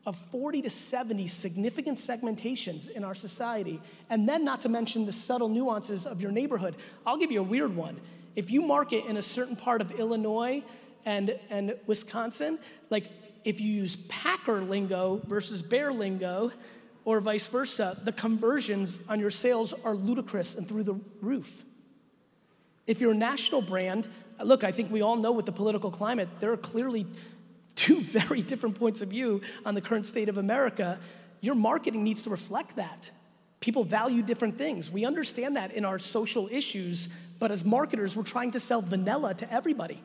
of 0.06 0.16
40 0.16 0.64
to 0.64 0.70
70 0.70 1.28
significant 1.28 1.98
segmentations 1.98 2.90
in 2.90 3.04
our 3.04 3.14
society, 3.14 3.80
and 4.10 4.28
then 4.28 4.44
not 4.44 4.62
to 4.62 4.70
mention 4.70 5.06
the 5.06 5.14
subtle 5.14 5.50
nuances 5.50 6.06
of 6.06 6.22
your 6.22 6.32
neighborhood. 6.32 6.76
I'll 7.06 7.18
give 7.18 7.32
you 7.32 7.42
a 7.42 7.44
weird 7.44 7.76
one. 7.76 8.00
If 8.36 8.50
you 8.50 8.62
market 8.62 9.06
in 9.06 9.18
a 9.18 9.22
certain 9.22 9.56
part 9.56 9.82
of 9.82 9.92
Illinois 9.92 10.64
and, 11.06 11.38
and 11.50 11.76
Wisconsin, 11.86 12.58
like 12.90 13.08
if 13.44 13.60
you 13.60 13.72
use 13.72 13.96
Packer 13.96 14.62
lingo 14.62 15.22
versus 15.28 15.62
bear 15.62 15.92
lingo, 15.92 16.52
or 17.06 17.20
vice 17.20 17.48
versa, 17.48 17.98
the 18.04 18.12
conversions 18.12 19.02
on 19.10 19.20
your 19.20 19.30
sales 19.30 19.74
are 19.84 19.96
ludicrous 19.96 20.56
and 20.56 20.68
through 20.68 20.84
the 20.84 21.00
roof. 21.22 21.64
If 22.88 23.02
you're 23.02 23.12
a 23.12 23.16
national 23.16 23.62
brand, 23.62 24.08
uh, 24.40 24.44
look, 24.44 24.64
I 24.64 24.72
think 24.72 24.92
we 24.92 25.02
all 25.02 25.16
know 25.16 25.32
with 25.32 25.46
the 25.46 25.52
political 25.52 25.92
climate, 25.92 26.30
there 26.40 26.52
are 26.52 26.58
clearly 26.58 27.08
two 27.76 28.02
very 28.02 28.42
different 28.42 28.78
points 28.78 29.02
of 29.02 29.10
view 29.10 29.42
on 29.66 29.76
the 29.76 29.82
current 29.82 30.06
state 30.06 30.30
of 30.30 30.38
America. 30.38 31.00
Your 31.40 31.56
marketing 31.56 32.04
needs 32.04 32.24
to 32.24 32.30
reflect 32.30 32.76
that. 32.76 33.12
People 33.60 33.84
value 33.84 34.24
different 34.24 34.58
things. 34.58 34.92
We 34.92 35.06
understand 35.06 35.56
that 35.56 35.72
in 35.72 35.86
our 35.86 36.00
social 36.00 36.48
issues, 36.52 37.10
but 37.40 37.52
as 37.52 37.64
marketers, 37.64 38.16
we're 38.16 38.24
trying 38.24 38.52
to 38.52 38.60
sell 38.60 38.82
vanilla 38.82 39.34
to 39.36 39.52
everybody. 39.54 40.02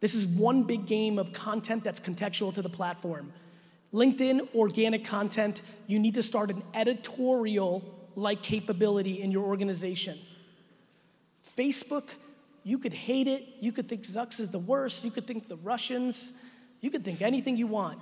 This 0.00 0.14
is 0.14 0.24
one 0.26 0.62
big 0.62 0.86
game 0.86 1.18
of 1.18 1.32
content 1.32 1.82
that's 1.82 1.98
contextual 1.98 2.54
to 2.54 2.62
the 2.62 2.68
platform. 2.68 3.32
LinkedIn 3.92 4.54
organic 4.54 5.04
content, 5.04 5.62
you 5.86 5.98
need 5.98 6.14
to 6.14 6.22
start 6.22 6.50
an 6.50 6.62
editorial 6.74 7.82
like 8.14 8.42
capability 8.42 9.22
in 9.22 9.30
your 9.30 9.44
organization. 9.44 10.18
Facebook, 11.56 12.08
you 12.64 12.78
could 12.78 12.92
hate 12.92 13.28
it, 13.28 13.46
you 13.60 13.72
could 13.72 13.88
think 13.88 14.02
Zucks 14.02 14.40
is 14.40 14.50
the 14.50 14.58
worst, 14.58 15.04
you 15.04 15.10
could 15.10 15.26
think 15.26 15.48
the 15.48 15.56
Russians, 15.56 16.34
you 16.80 16.90
could 16.90 17.04
think 17.04 17.22
anything 17.22 17.56
you 17.56 17.66
want. 17.66 17.98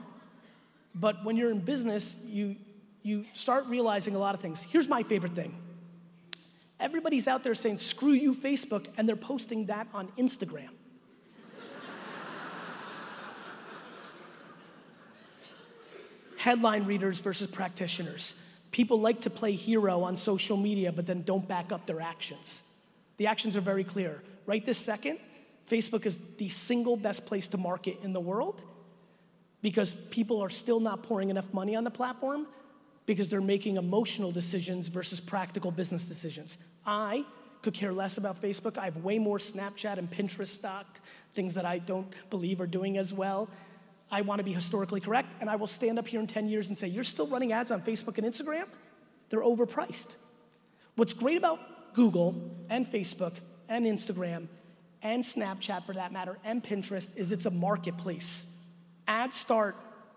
But 0.95 1.25
when 1.25 1.37
you're 1.37 1.51
in 1.51 1.61
business, 1.61 2.25
you, 2.27 2.57
you 3.03 3.25
start 3.35 3.67
realizing 3.67 4.15
a 4.15 4.19
lot 4.19 4.35
of 4.35 4.41
things. 4.41 4.63
Here's 4.63 4.89
my 4.89 5.03
favorite 5.03 5.35
thing 5.35 5.55
everybody's 6.79 7.27
out 7.27 7.43
there 7.43 7.55
saying, 7.55 7.79
screw 7.79 8.13
you, 8.13 8.35
Facebook, 8.35 8.87
and 8.99 9.09
they're 9.09 9.17
posting 9.17 9.67
that 9.67 9.87
on 9.95 10.09
Instagram. 10.19 10.69
Headline 16.47 16.87
readers 16.87 17.19
versus 17.19 17.51
practitioners. 17.51 18.41
People 18.71 19.01
like 19.01 19.23
to 19.23 19.31
play 19.31 19.51
hero 19.51 20.05
on 20.05 20.15
social 20.15 20.57
media, 20.57 20.93
but 20.93 21.05
then 21.05 21.23
don't 21.23 21.47
back 21.49 21.73
up 21.73 21.87
their 21.87 22.01
actions. 22.01 22.63
The 23.17 23.27
actions 23.27 23.57
are 23.57 23.61
very 23.61 23.83
clear. 23.83 24.23
Right 24.47 24.65
this 24.65 24.79
second, 24.79 25.19
Facebook 25.69 26.07
is 26.07 26.21
the 26.37 26.49
single 26.49 26.97
best 26.97 27.27
place 27.27 27.49
to 27.49 27.59
market 27.59 27.99
in 28.05 28.13
the 28.13 28.21
world 28.21 28.63
because 29.61 29.93
people 29.93 30.41
are 30.41 30.49
still 30.49 30.79
not 30.79 31.03
pouring 31.03 31.31
enough 31.31 31.53
money 31.53 31.75
on 31.75 31.83
the 31.83 31.91
platform 31.91 32.47
because 33.07 33.29
they're 33.29 33.41
making 33.41 33.77
emotional 33.77 34.31
decisions 34.31 34.87
versus 34.87 35.19
practical 35.19 35.73
business 35.73 36.07
decisions. 36.07 36.59
I 36.87 37.25
could 37.63 37.75
care 37.75 37.93
less 37.93 38.19
about 38.19 38.41
Facebook. 38.41 38.79
I 38.79 38.85
have 38.85 38.99
way 38.99 39.19
more 39.19 39.39
Snapchat 39.39 39.99
and 39.99 40.09
Pinterest 40.09 40.55
stock, 40.61 41.01
things 41.35 41.55
that 41.55 41.65
I 41.65 41.79
don't 41.79 42.07
believe 42.31 42.61
are 42.61 42.69
doing 42.69 42.99
as 42.99 43.13
well. 43.13 43.49
I 44.11 44.21
want 44.21 44.39
to 44.39 44.45
be 44.45 44.53
historically 44.53 45.01
correct, 45.01 45.35
and 45.41 45.51
I 45.51 45.57
will 45.57 45.67
stand 45.67 45.99
up 45.99 46.07
here 46.07 46.21
in 46.21 46.27
10 46.27 46.47
years 46.47 46.69
and 46.69 46.79
say, 46.79 46.87
You're 46.87 47.05
still 47.05 47.27
running 47.27 47.53
ads 47.53 47.71
on 47.71 47.83
Facebook 47.83 48.19
and 48.19 48.27
Instagram? 48.27 48.67
They're 49.29 49.41
overpriced. 49.41 50.15
What's 50.95 51.13
great 51.13 51.37
about 51.37 51.95
Google 51.95 52.51
and 52.71 52.87
Facebook 52.87 53.33
and 53.69 53.85
Instagram 53.85 54.47
and 55.03 55.23
Snapchat 55.23 55.85
for 55.85 55.95
that 55.95 56.13
matter 56.13 56.39
and 56.45 56.63
Pinterest 56.63 57.17
is 57.17 57.33
it's 57.33 57.47
a 57.47 57.51
marketplace. 57.51 58.65
Ads 59.09 59.37
start 59.37 59.77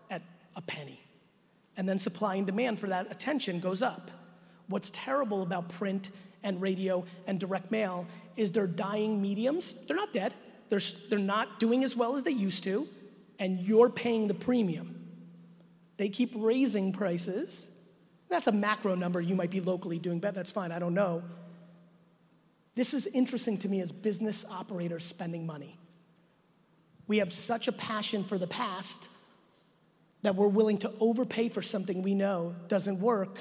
at 0.09 0.21
a 0.55 0.61
penny, 0.61 1.01
and 1.75 1.89
then 1.89 1.97
supply 1.97 2.35
and 2.35 2.45
demand 2.45 2.79
for 2.79 2.87
that 2.87 3.11
attention 3.11 3.59
goes 3.59 3.81
up. 3.81 4.11
What's 4.67 4.91
terrible 4.91 5.41
about 5.41 5.69
print 5.69 6.11
and 6.43 6.61
radio 6.61 7.05
and 7.25 7.39
direct 7.39 7.71
mail 7.71 8.07
is 8.37 8.51
they're 8.51 8.67
dying 8.67 9.21
mediums. 9.21 9.85
They're 9.87 9.97
not 9.97 10.13
dead, 10.13 10.33
they're, 10.69 10.79
they're 11.09 11.17
not 11.17 11.59
doing 11.59 11.83
as 11.83 11.97
well 11.97 12.15
as 12.15 12.23
they 12.23 12.31
used 12.31 12.63
to 12.65 12.87
and 13.39 13.59
you're 13.59 13.89
paying 13.89 14.27
the 14.27 14.33
premium. 14.33 14.95
They 15.97 16.09
keep 16.09 16.33
raising 16.35 16.91
prices. 16.93 17.71
That's 18.29 18.47
a 18.47 18.51
macro 18.51 18.95
number. 18.95 19.19
You 19.19 19.35
might 19.35 19.49
be 19.49 19.59
locally 19.59 19.97
doing 19.97 20.19
better. 20.19 20.35
That's 20.35 20.51
fine. 20.51 20.71
I 20.71 20.79
don't 20.79 20.93
know. 20.93 21.23
This 22.75 22.93
is 22.93 23.07
interesting 23.07 23.57
to 23.59 23.69
me 23.69 23.81
as 23.81 23.91
business 23.91 24.45
operators 24.49 25.03
spending 25.03 25.45
money. 25.45 25.77
We 27.07 27.17
have 27.17 27.33
such 27.33 27.67
a 27.67 27.71
passion 27.71 28.23
for 28.23 28.37
the 28.37 28.47
past 28.47 29.09
that 30.21 30.35
we're 30.35 30.47
willing 30.47 30.77
to 30.79 30.91
overpay 30.99 31.49
for 31.49 31.61
something 31.61 32.03
we 32.03 32.13
know 32.13 32.55
doesn't 32.67 32.99
work 32.99 33.39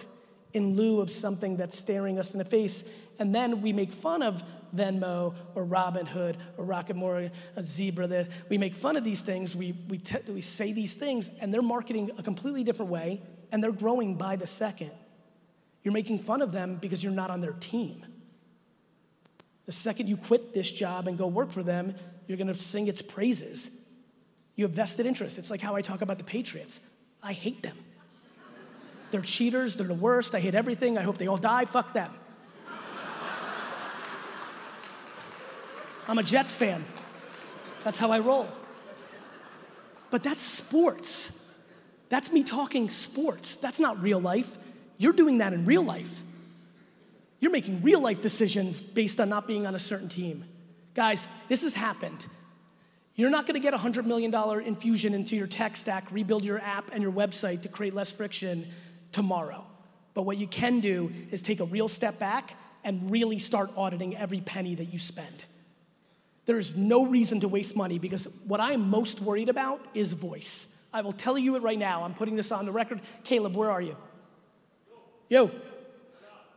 in 0.54 0.74
lieu 0.74 1.00
of 1.00 1.10
something 1.10 1.56
that's 1.56 1.78
staring 1.78 2.18
us 2.18 2.32
in 2.32 2.38
the 2.38 2.44
face. 2.44 2.84
And 3.18 3.34
then 3.34 3.60
we 3.60 3.72
make 3.72 3.92
fun 3.92 4.22
of 4.22 4.42
Venmo 4.74 5.34
or 5.54 5.64
Robinhood 5.64 6.36
or 6.56 6.64
Rocket 6.64 6.96
Mortgage, 6.96 7.32
a 7.56 7.62
Zebra. 7.62 8.06
This. 8.06 8.28
We 8.48 8.58
make 8.58 8.74
fun 8.74 8.96
of 8.96 9.04
these 9.04 9.22
things. 9.22 9.54
We, 9.54 9.74
we, 9.88 9.98
te- 9.98 10.30
we 10.30 10.40
say 10.40 10.72
these 10.72 10.94
things, 10.94 11.30
and 11.40 11.52
they're 11.52 11.62
marketing 11.62 12.10
a 12.18 12.22
completely 12.22 12.64
different 12.64 12.90
way, 12.90 13.22
and 13.52 13.62
they're 13.62 13.72
growing 13.72 14.16
by 14.16 14.36
the 14.36 14.46
second. 14.46 14.90
You're 15.82 15.94
making 15.94 16.18
fun 16.18 16.42
of 16.42 16.52
them 16.52 16.76
because 16.76 17.02
you're 17.02 17.12
not 17.12 17.30
on 17.30 17.40
their 17.40 17.52
team. 17.52 18.04
The 19.66 19.72
second 19.72 20.08
you 20.08 20.16
quit 20.16 20.54
this 20.54 20.70
job 20.70 21.08
and 21.08 21.18
go 21.18 21.26
work 21.26 21.50
for 21.50 21.62
them, 21.62 21.94
you're 22.26 22.38
gonna 22.38 22.54
sing 22.54 22.88
its 22.88 23.02
praises. 23.02 23.70
You 24.56 24.64
have 24.64 24.72
vested 24.72 25.06
interest. 25.06 25.38
It's 25.38 25.50
like 25.50 25.60
how 25.60 25.76
I 25.76 25.82
talk 25.82 26.02
about 26.02 26.18
the 26.18 26.24
Patriots. 26.24 26.80
I 27.22 27.32
hate 27.32 27.62
them. 27.62 27.76
They're 29.10 29.20
cheaters, 29.20 29.76
they're 29.76 29.86
the 29.86 29.94
worst. 29.94 30.34
I 30.34 30.40
hate 30.40 30.54
everything. 30.54 30.98
I 30.98 31.02
hope 31.02 31.18
they 31.18 31.26
all 31.26 31.36
die. 31.36 31.64
Fuck 31.64 31.92
them. 31.94 32.12
I'm 36.08 36.18
a 36.18 36.22
Jets 36.22 36.56
fan. 36.56 36.84
That's 37.84 37.98
how 37.98 38.10
I 38.10 38.20
roll. 38.20 38.48
But 40.10 40.22
that's 40.22 40.40
sports. 40.40 41.34
That's 42.08 42.32
me 42.32 42.42
talking 42.42 42.88
sports. 42.88 43.56
That's 43.56 43.78
not 43.78 44.02
real 44.02 44.18
life. 44.18 44.56
You're 44.96 45.12
doing 45.12 45.38
that 45.38 45.52
in 45.52 45.66
real 45.66 45.82
life. 45.82 46.22
You're 47.40 47.52
making 47.52 47.82
real 47.82 48.00
life 48.00 48.20
decisions 48.20 48.80
based 48.80 49.20
on 49.20 49.28
not 49.28 49.46
being 49.46 49.66
on 49.66 49.74
a 49.74 49.78
certain 49.78 50.08
team. 50.08 50.44
Guys, 50.94 51.28
this 51.48 51.62
has 51.62 51.74
happened. 51.74 52.26
You're 53.14 53.30
not 53.30 53.46
gonna 53.46 53.60
get 53.60 53.74
a 53.74 53.78
$100 53.78 54.06
million 54.06 54.34
infusion 54.66 55.12
into 55.12 55.36
your 55.36 55.46
tech 55.46 55.76
stack, 55.76 56.10
rebuild 56.10 56.44
your 56.44 56.58
app 56.58 56.90
and 56.92 57.02
your 57.02 57.12
website 57.12 57.62
to 57.62 57.68
create 57.68 57.94
less 57.94 58.10
friction 58.10 58.66
tomorrow. 59.12 59.64
But 60.14 60.22
what 60.22 60.38
you 60.38 60.46
can 60.46 60.80
do 60.80 61.12
is 61.30 61.42
take 61.42 61.60
a 61.60 61.64
real 61.64 61.88
step 61.88 62.18
back 62.18 62.54
and 62.82 63.10
really 63.10 63.38
start 63.38 63.70
auditing 63.76 64.16
every 64.16 64.40
penny 64.40 64.74
that 64.74 64.86
you 64.86 64.98
spend. 64.98 65.44
There's 66.48 66.78
no 66.78 67.04
reason 67.04 67.40
to 67.40 67.48
waste 67.48 67.76
money 67.76 67.98
because 67.98 68.26
what 68.46 68.58
I 68.58 68.72
am 68.72 68.88
most 68.88 69.20
worried 69.20 69.50
about 69.50 69.84
is 69.92 70.14
voice. 70.14 70.74
I 70.94 71.02
will 71.02 71.12
tell 71.12 71.36
you 71.36 71.56
it 71.56 71.62
right 71.62 71.78
now. 71.78 72.04
I'm 72.04 72.14
putting 72.14 72.36
this 72.36 72.50
on 72.52 72.64
the 72.64 72.72
record. 72.72 73.02
Caleb, 73.22 73.54
where 73.54 73.70
are 73.70 73.82
you? 73.82 73.98
Yo. 75.28 75.50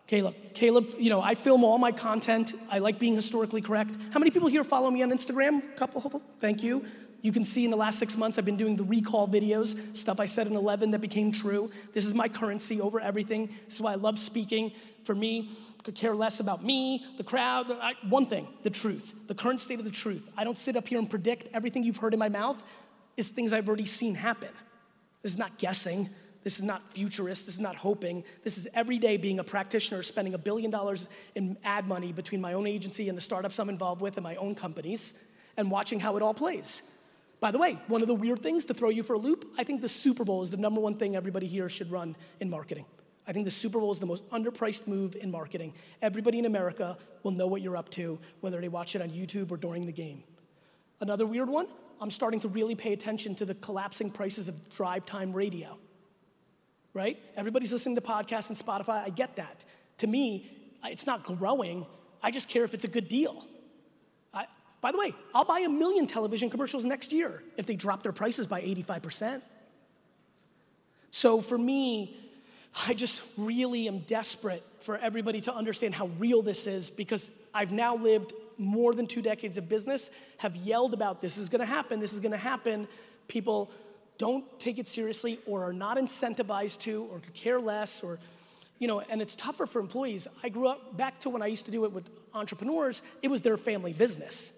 Caleb. 0.07 0.33
Caleb, 0.53 0.91
you 0.97 1.09
know, 1.09 1.21
I 1.21 1.35
film 1.35 1.65
all 1.65 1.77
my 1.77 1.91
content. 1.91 2.53
I 2.69 2.79
like 2.79 2.99
being 2.99 3.15
historically 3.15 3.59
correct. 3.61 3.97
How 4.13 4.19
many 4.19 4.31
people 4.31 4.47
here 4.47 4.63
follow 4.63 4.89
me 4.89 5.03
on 5.03 5.11
Instagram? 5.11 5.61
A 5.61 5.75
couple, 5.75 5.99
hopefully. 5.99 6.23
Thank 6.39 6.63
you. 6.63 6.85
You 7.21 7.33
can 7.33 7.43
see 7.43 7.65
in 7.65 7.71
the 7.71 7.77
last 7.77 7.99
six 7.99 8.15
months, 8.15 8.39
I've 8.39 8.45
been 8.45 8.55
doing 8.55 8.77
the 8.77 8.85
recall 8.85 9.27
videos, 9.27 9.93
stuff 9.93 10.21
I 10.21 10.25
said 10.25 10.47
in 10.47 10.55
11 10.55 10.91
that 10.91 10.99
became 10.99 11.33
true. 11.33 11.69
This 11.91 12.05
is 12.05 12.15
my 12.15 12.29
currency 12.29 12.79
over 12.79 13.01
everything. 13.01 13.47
This 13.65 13.75
is 13.75 13.81
why 13.81 13.91
I 13.91 13.95
love 13.95 14.17
speaking. 14.17 14.71
For 15.03 15.15
me, 15.15 15.49
could 15.83 15.95
care 15.95 16.15
less 16.15 16.39
about 16.39 16.63
me, 16.63 17.05
the 17.17 17.23
crowd. 17.23 17.71
I, 17.71 17.93
one 18.07 18.25
thing, 18.25 18.47
the 18.63 18.69
truth, 18.69 19.13
the 19.27 19.35
current 19.35 19.59
state 19.59 19.79
of 19.79 19.85
the 19.85 19.91
truth. 19.91 20.31
I 20.37 20.43
don't 20.43 20.57
sit 20.57 20.75
up 20.75 20.87
here 20.87 20.99
and 20.99 21.09
predict 21.09 21.49
everything 21.53 21.83
you've 21.83 21.97
heard 21.97 22.13
in 22.13 22.19
my 22.19 22.29
mouth 22.29 22.61
is 23.17 23.29
things 23.29 23.53
I've 23.53 23.67
already 23.67 23.85
seen 23.85 24.15
happen. 24.15 24.49
This 25.21 25.33
is 25.33 25.37
not 25.37 25.57
guessing. 25.57 26.09
This 26.43 26.57
is 26.57 26.63
not 26.63 26.81
futurist. 26.93 27.45
This 27.45 27.55
is 27.55 27.61
not 27.61 27.75
hoping. 27.75 28.23
This 28.43 28.57
is 28.57 28.67
every 28.73 28.97
day 28.97 29.17
being 29.17 29.39
a 29.39 29.43
practitioner, 29.43 30.01
spending 30.01 30.33
a 30.33 30.37
billion 30.37 30.71
dollars 30.71 31.07
in 31.35 31.57
ad 31.63 31.87
money 31.87 32.11
between 32.11 32.41
my 32.41 32.53
own 32.53 32.65
agency 32.65 33.09
and 33.09 33.17
the 33.17 33.21
startups 33.21 33.59
I'm 33.59 33.69
involved 33.69 34.01
with 34.01 34.17
and 34.17 34.23
my 34.23 34.35
own 34.37 34.55
companies 34.55 35.15
and 35.57 35.69
watching 35.69 35.99
how 35.99 36.17
it 36.17 36.23
all 36.23 36.33
plays. 36.33 36.83
By 37.39 37.51
the 37.51 37.57
way, 37.57 37.79
one 37.87 38.01
of 38.01 38.07
the 38.07 38.15
weird 38.15 38.41
things 38.41 38.65
to 38.67 38.73
throw 38.73 38.89
you 38.89 39.03
for 39.03 39.13
a 39.13 39.19
loop, 39.19 39.45
I 39.57 39.63
think 39.63 39.81
the 39.81 39.89
Super 39.89 40.23
Bowl 40.23 40.43
is 40.43 40.51
the 40.51 40.57
number 40.57 40.79
one 40.79 40.95
thing 40.95 41.15
everybody 41.15 41.47
here 41.47 41.69
should 41.69 41.91
run 41.91 42.15
in 42.39 42.49
marketing. 42.49 42.85
I 43.27 43.33
think 43.33 43.45
the 43.45 43.51
Super 43.51 43.79
Bowl 43.79 43.91
is 43.91 43.99
the 43.99 44.05
most 44.05 44.27
underpriced 44.29 44.87
move 44.87 45.15
in 45.15 45.31
marketing. 45.31 45.73
Everybody 46.01 46.39
in 46.39 46.45
America 46.45 46.97
will 47.23 47.31
know 47.31 47.47
what 47.47 47.61
you're 47.61 47.77
up 47.77 47.89
to, 47.91 48.19
whether 48.41 48.59
they 48.59 48.67
watch 48.67 48.95
it 48.95 49.01
on 49.01 49.09
YouTube 49.09 49.51
or 49.51 49.57
during 49.57 49.85
the 49.85 49.91
game. 49.91 50.23
Another 50.99 51.25
weird 51.25 51.49
one, 51.49 51.67
I'm 51.99 52.09
starting 52.09 52.39
to 52.41 52.47
really 52.47 52.75
pay 52.75 52.93
attention 52.93 53.35
to 53.35 53.45
the 53.45 53.53
collapsing 53.55 54.09
prices 54.09 54.47
of 54.47 54.71
drive 54.71 55.05
time 55.05 55.33
radio. 55.33 55.77
Right? 56.93 57.17
Everybody's 57.35 57.71
listening 57.71 57.95
to 57.95 58.01
podcasts 58.01 58.49
and 58.49 58.57
Spotify. 58.57 59.03
I 59.03 59.09
get 59.09 59.35
that. 59.37 59.65
To 59.99 60.07
me, 60.07 60.45
it's 60.83 61.05
not 61.05 61.23
growing. 61.23 61.85
I 62.23 62.31
just 62.31 62.49
care 62.49 62.63
if 62.63 62.73
it's 62.73 62.83
a 62.83 62.89
good 62.89 63.07
deal. 63.07 63.45
I, 64.33 64.45
by 64.81 64.91
the 64.91 64.97
way, 64.97 65.13
I'll 65.33 65.45
buy 65.45 65.59
a 65.59 65.69
million 65.69 66.07
television 66.07 66.49
commercials 66.49 66.85
next 66.85 67.13
year 67.13 67.43
if 67.55 67.65
they 67.65 67.75
drop 67.75 68.03
their 68.03 68.11
prices 68.11 68.47
by 68.47 68.61
85%. 68.61 69.41
So 71.11 71.41
for 71.41 71.57
me, 71.57 72.17
I 72.87 72.93
just 72.93 73.23
really 73.37 73.87
am 73.87 73.99
desperate 73.99 74.63
for 74.79 74.97
everybody 74.97 75.41
to 75.41 75.53
understand 75.53 75.93
how 75.93 76.07
real 76.17 76.41
this 76.41 76.67
is 76.67 76.89
because 76.89 77.29
I've 77.53 77.71
now 77.71 77.95
lived 77.95 78.33
more 78.57 78.93
than 78.93 79.07
two 79.07 79.21
decades 79.21 79.57
of 79.57 79.67
business 79.67 80.09
have 80.37 80.55
yelled 80.55 80.93
about 80.93 81.21
this 81.21 81.37
is 81.37 81.49
gonna 81.49 81.65
happen, 81.65 81.99
this 81.99 82.13
is 82.13 82.19
gonna 82.19 82.37
happen. 82.37 82.87
People 83.27 83.71
don't 84.17 84.59
take 84.59 84.77
it 84.77 84.87
seriously 84.87 85.39
or 85.45 85.67
are 85.67 85.73
not 85.73 85.97
incentivized 85.97 86.81
to 86.81 87.07
or 87.11 87.21
care 87.33 87.59
less 87.59 88.03
or 88.03 88.19
you 88.79 88.87
know 88.87 88.99
and 89.01 89.21
it's 89.21 89.35
tougher 89.35 89.65
for 89.65 89.79
employees. 89.79 90.27
I 90.43 90.49
grew 90.49 90.67
up 90.67 90.95
back 90.95 91.19
to 91.21 91.29
when 91.29 91.41
i 91.41 91.47
used 91.47 91.65
to 91.65 91.71
do 91.71 91.85
it 91.85 91.91
with 91.91 92.09
entrepreneurs 92.33 93.01
it 93.21 93.29
was 93.29 93.41
their 93.41 93.57
family 93.57 93.93
business. 93.93 94.53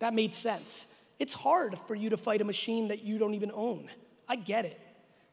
That 0.00 0.14
made 0.14 0.34
sense. 0.34 0.86
It's 1.18 1.32
hard 1.32 1.78
for 1.78 1.94
you 1.94 2.10
to 2.10 2.16
fight 2.16 2.40
a 2.40 2.44
machine 2.44 2.88
that 2.88 3.02
you 3.02 3.18
don't 3.18 3.34
even 3.34 3.50
own. 3.52 3.88
I 4.28 4.36
get 4.36 4.64
it. 4.64 4.80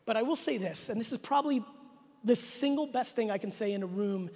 But 0.06 0.16
i 0.16 0.22
will 0.22 0.36
say 0.36 0.58
this 0.58 0.90
and 0.90 1.00
this 1.00 1.12
is 1.12 1.18
probably 1.18 1.64
the 2.26 2.36
single 2.36 2.88
best 2.88 3.16
thing 3.16 3.32
i 3.32 3.38
can 3.38 3.52
say 3.52 3.72
in 3.72 3.84
a 3.84 3.88
room 3.88 4.30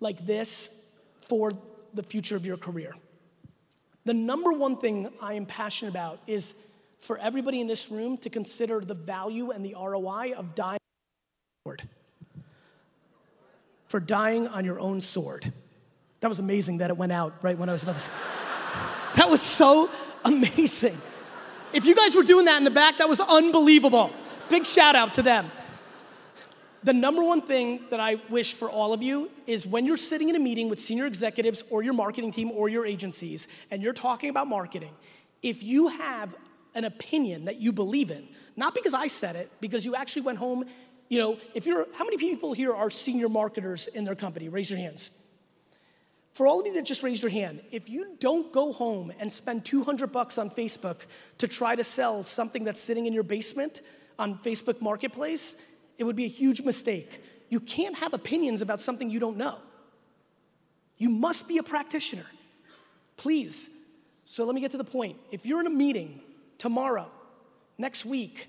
like 0.00 0.26
this 0.26 0.84
for 1.22 1.52
the 1.94 2.02
future 2.02 2.36
of 2.36 2.44
your 2.44 2.56
career. 2.56 2.94
The 4.04 4.14
number 4.14 4.52
one 4.52 4.76
thing 4.76 5.08
I 5.22 5.34
am 5.34 5.46
passionate 5.46 5.90
about 5.90 6.20
is 6.26 6.54
for 7.00 7.18
everybody 7.18 7.60
in 7.60 7.66
this 7.66 7.90
room 7.90 8.18
to 8.18 8.30
consider 8.30 8.80
the 8.80 8.94
value 8.94 9.50
and 9.50 9.64
the 9.64 9.74
ROI 9.74 10.34
of 10.36 10.54
dying 10.54 10.80
sword. 11.64 11.82
For 13.88 14.00
dying 14.00 14.48
on 14.48 14.64
your 14.64 14.80
own 14.80 15.00
sword. 15.00 15.50
That 16.20 16.28
was 16.28 16.38
amazing 16.38 16.78
that 16.78 16.90
it 16.90 16.96
went 16.96 17.12
out 17.12 17.34
right 17.42 17.56
when 17.56 17.68
I 17.68 17.72
was 17.72 17.82
about 17.82 17.96
to 17.96 18.00
say. 18.00 18.12
That 19.14 19.30
was 19.30 19.40
so 19.40 19.90
amazing. 20.24 21.00
If 21.72 21.84
you 21.84 21.94
guys 21.94 22.16
were 22.16 22.24
doing 22.24 22.46
that 22.46 22.58
in 22.58 22.64
the 22.64 22.70
back, 22.70 22.98
that 22.98 23.08
was 23.08 23.20
unbelievable. 23.20 24.10
Big 24.48 24.66
shout 24.66 24.96
out 24.96 25.14
to 25.14 25.22
them. 25.22 25.52
The 26.84 26.92
number 26.92 27.24
one 27.24 27.40
thing 27.40 27.80
that 27.88 27.98
I 27.98 28.16
wish 28.28 28.52
for 28.52 28.68
all 28.68 28.92
of 28.92 29.02
you 29.02 29.30
is 29.46 29.66
when 29.66 29.86
you're 29.86 29.96
sitting 29.96 30.28
in 30.28 30.36
a 30.36 30.38
meeting 30.38 30.68
with 30.68 30.78
senior 30.78 31.06
executives 31.06 31.64
or 31.70 31.82
your 31.82 31.94
marketing 31.94 32.30
team 32.30 32.50
or 32.50 32.68
your 32.68 32.84
agencies 32.84 33.48
and 33.70 33.82
you're 33.82 33.94
talking 33.94 34.28
about 34.28 34.48
marketing, 34.48 34.92
if 35.42 35.62
you 35.62 35.88
have 35.88 36.34
an 36.74 36.84
opinion 36.84 37.46
that 37.46 37.56
you 37.56 37.72
believe 37.72 38.10
in, 38.10 38.28
not 38.54 38.74
because 38.74 38.92
I 38.92 39.06
said 39.06 39.34
it, 39.34 39.50
because 39.62 39.86
you 39.86 39.94
actually 39.94 40.22
went 40.22 40.36
home, 40.36 40.66
you 41.08 41.18
know, 41.18 41.38
if 41.54 41.64
you're, 41.64 41.86
how 41.94 42.04
many 42.04 42.18
people 42.18 42.52
here 42.52 42.74
are 42.74 42.90
senior 42.90 43.30
marketers 43.30 43.86
in 43.86 44.04
their 44.04 44.14
company? 44.14 44.50
Raise 44.50 44.68
your 44.68 44.78
hands. 44.78 45.10
For 46.34 46.46
all 46.46 46.60
of 46.60 46.66
you 46.66 46.74
that 46.74 46.84
just 46.84 47.02
raised 47.02 47.22
your 47.22 47.30
hand, 47.30 47.62
if 47.70 47.88
you 47.88 48.16
don't 48.20 48.52
go 48.52 48.74
home 48.74 49.10
and 49.18 49.32
spend 49.32 49.64
200 49.64 50.12
bucks 50.12 50.36
on 50.36 50.50
Facebook 50.50 51.06
to 51.38 51.48
try 51.48 51.76
to 51.76 51.84
sell 51.84 52.24
something 52.24 52.62
that's 52.62 52.80
sitting 52.80 53.06
in 53.06 53.14
your 53.14 53.22
basement 53.22 53.80
on 54.18 54.36
Facebook 54.38 54.82
Marketplace, 54.82 55.56
it 55.98 56.04
would 56.04 56.16
be 56.16 56.24
a 56.24 56.28
huge 56.28 56.62
mistake. 56.62 57.22
You 57.48 57.60
can't 57.60 57.96
have 57.98 58.14
opinions 58.14 58.62
about 58.62 58.80
something 58.80 59.10
you 59.10 59.20
don't 59.20 59.36
know. 59.36 59.58
You 60.96 61.08
must 61.08 61.48
be 61.48 61.58
a 61.58 61.62
practitioner. 61.62 62.26
Please. 63.16 63.70
So 64.24 64.44
let 64.44 64.54
me 64.54 64.60
get 64.60 64.70
to 64.72 64.78
the 64.78 64.84
point. 64.84 65.18
If 65.30 65.44
you're 65.46 65.60
in 65.60 65.66
a 65.66 65.70
meeting 65.70 66.20
tomorrow, 66.58 67.10
next 67.78 68.04
week, 68.04 68.48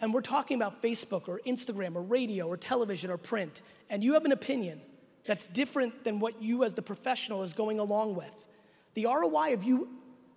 and 0.00 0.12
we're 0.12 0.20
talking 0.20 0.56
about 0.56 0.82
Facebook 0.82 1.28
or 1.28 1.40
Instagram 1.46 1.94
or 1.94 2.02
radio 2.02 2.46
or 2.46 2.56
television 2.56 3.10
or 3.10 3.16
print, 3.16 3.62
and 3.90 4.02
you 4.02 4.14
have 4.14 4.24
an 4.24 4.32
opinion 4.32 4.80
that's 5.26 5.46
different 5.46 6.04
than 6.04 6.18
what 6.18 6.42
you 6.42 6.64
as 6.64 6.74
the 6.74 6.82
professional 6.82 7.42
is 7.42 7.52
going 7.52 7.78
along 7.78 8.16
with, 8.16 8.46
the 8.94 9.06
ROI 9.06 9.54
of 9.54 9.62
you 9.62 9.88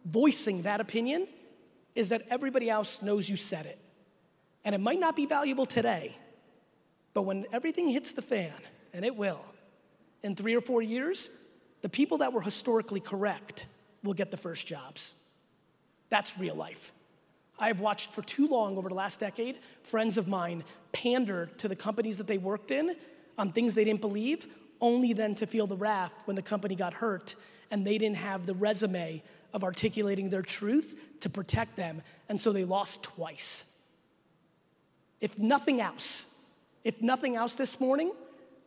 voicing 0.06 0.62
that 0.62 0.80
opinion 0.80 1.28
is 1.96 2.10
that 2.10 2.22
everybody 2.30 2.70
else 2.70 3.02
knows 3.02 3.28
you 3.28 3.36
said 3.36 3.66
it. 3.66 3.80
And 4.64 4.76
it 4.76 4.82
might 4.82 5.00
not 5.00 5.16
be 5.16 5.26
valuable 5.26 5.66
today, 5.66 6.16
but 7.16 7.24
when 7.24 7.45
everything 7.53 7.88
hits 7.88 8.11
the 8.13 8.22
fan, 8.22 8.53
and 8.93 9.03
it 9.03 9.16
will, 9.16 9.39
in 10.22 10.36
three 10.36 10.53
or 10.53 10.61
four 10.61 10.82
years, 10.82 11.43
the 11.82 11.89
people 11.89 12.20
that 12.20 12.34
were 12.34 12.41
historically 12.41 12.99
correct 12.99 13.66
will 14.03 14.13
get 14.13 14.32
the 14.32 14.38
first 14.38 14.68
jobs. 14.68 15.16
That's 16.09 16.38
real 16.38 16.55
life. 16.55 16.91
I 17.57 17.68
have 17.68 17.80
watched 17.80 18.11
for 18.11 18.22
too 18.22 18.47
long 18.47 18.78
over 18.78 18.89
the 18.89 18.95
last 18.95 19.22
decade 19.22 19.59
friends 19.82 20.18
of 20.18 20.28
mine 20.28 20.66
pander 20.91 21.49
to 21.57 21.70
the 21.70 21.76
companies 21.76 22.18
that 22.18 22.28
they 22.28 22.38
worked 22.38 22.70
in 22.70 22.95
on 23.38 23.53
things 23.53 23.74
they 23.74 23.86
didn't 23.86 24.01
believe, 24.01 24.45
only 24.82 25.13
then 25.13 25.36
to 25.36 25.47
feel 25.47 25.68
the 25.68 25.78
wrath 25.78 26.13
when 26.26 26.36
the 26.36 26.41
company 26.41 26.76
got 26.76 26.91
hurt 26.91 27.36
and 27.72 27.88
they 27.88 27.97
didn't 27.97 28.18
have 28.18 28.45
the 28.45 28.53
resume 28.53 29.24
of 29.53 29.63
articulating 29.63 30.30
their 30.30 30.41
truth 30.41 30.99
to 31.22 31.30
protect 31.30 31.78
them, 31.78 32.01
and 32.28 32.38
so 32.38 32.51
they 32.51 32.66
lost 32.66 33.03
twice. 33.03 33.74
If 35.22 35.39
nothing 35.39 35.80
else, 35.80 36.35
if 36.86 37.02
nothing 37.02 37.36
else 37.36 37.56
this 37.56 37.82
morning, 37.82 38.14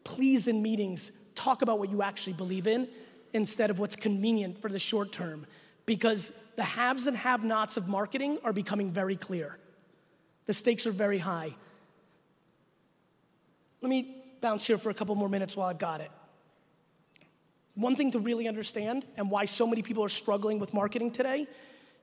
please 0.04 0.48
in 0.48 0.60
meetings 0.60 1.12
talk 1.34 1.62
about 1.62 1.78
what 1.78 1.90
you 1.90 2.02
actually 2.02 2.34
believe 2.34 2.66
in 2.66 2.88
instead 3.32 3.70
of 3.70 3.78
what's 3.78 3.96
convenient 3.96 4.60
for 4.60 4.68
the 4.68 4.78
short 4.78 5.12
term 5.12 5.46
because 5.86 6.32
the 6.56 6.64
haves 6.64 7.06
and 7.06 7.16
have 7.16 7.44
nots 7.44 7.76
of 7.76 7.88
marketing 7.88 8.38
are 8.44 8.52
becoming 8.52 8.90
very 8.90 9.16
clear. 9.16 9.56
The 10.46 10.52
stakes 10.52 10.86
are 10.86 10.90
very 10.90 11.18
high. 11.18 11.54
Let 13.80 13.88
me 13.88 14.16
bounce 14.40 14.66
here 14.66 14.78
for 14.78 14.90
a 14.90 14.94
couple 14.94 15.14
more 15.14 15.28
minutes 15.28 15.56
while 15.56 15.68
I've 15.68 15.78
got 15.78 16.00
it. 16.00 16.10
One 17.74 17.94
thing 17.94 18.10
to 18.10 18.18
really 18.18 18.48
understand 18.48 19.06
and 19.16 19.30
why 19.30 19.44
so 19.44 19.66
many 19.66 19.82
people 19.82 20.02
are 20.02 20.08
struggling 20.08 20.58
with 20.58 20.74
marketing 20.74 21.12
today 21.12 21.46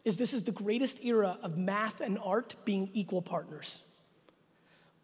is 0.06 0.18
this 0.18 0.34
is 0.34 0.46
the 0.46 0.54
greatest 0.54 1.04
era 1.04 1.38
of 1.44 1.58
math 1.58 2.00
and 2.00 2.18
art 2.24 2.56
being 2.64 2.90
equal 2.94 3.22
partners. 3.22 3.84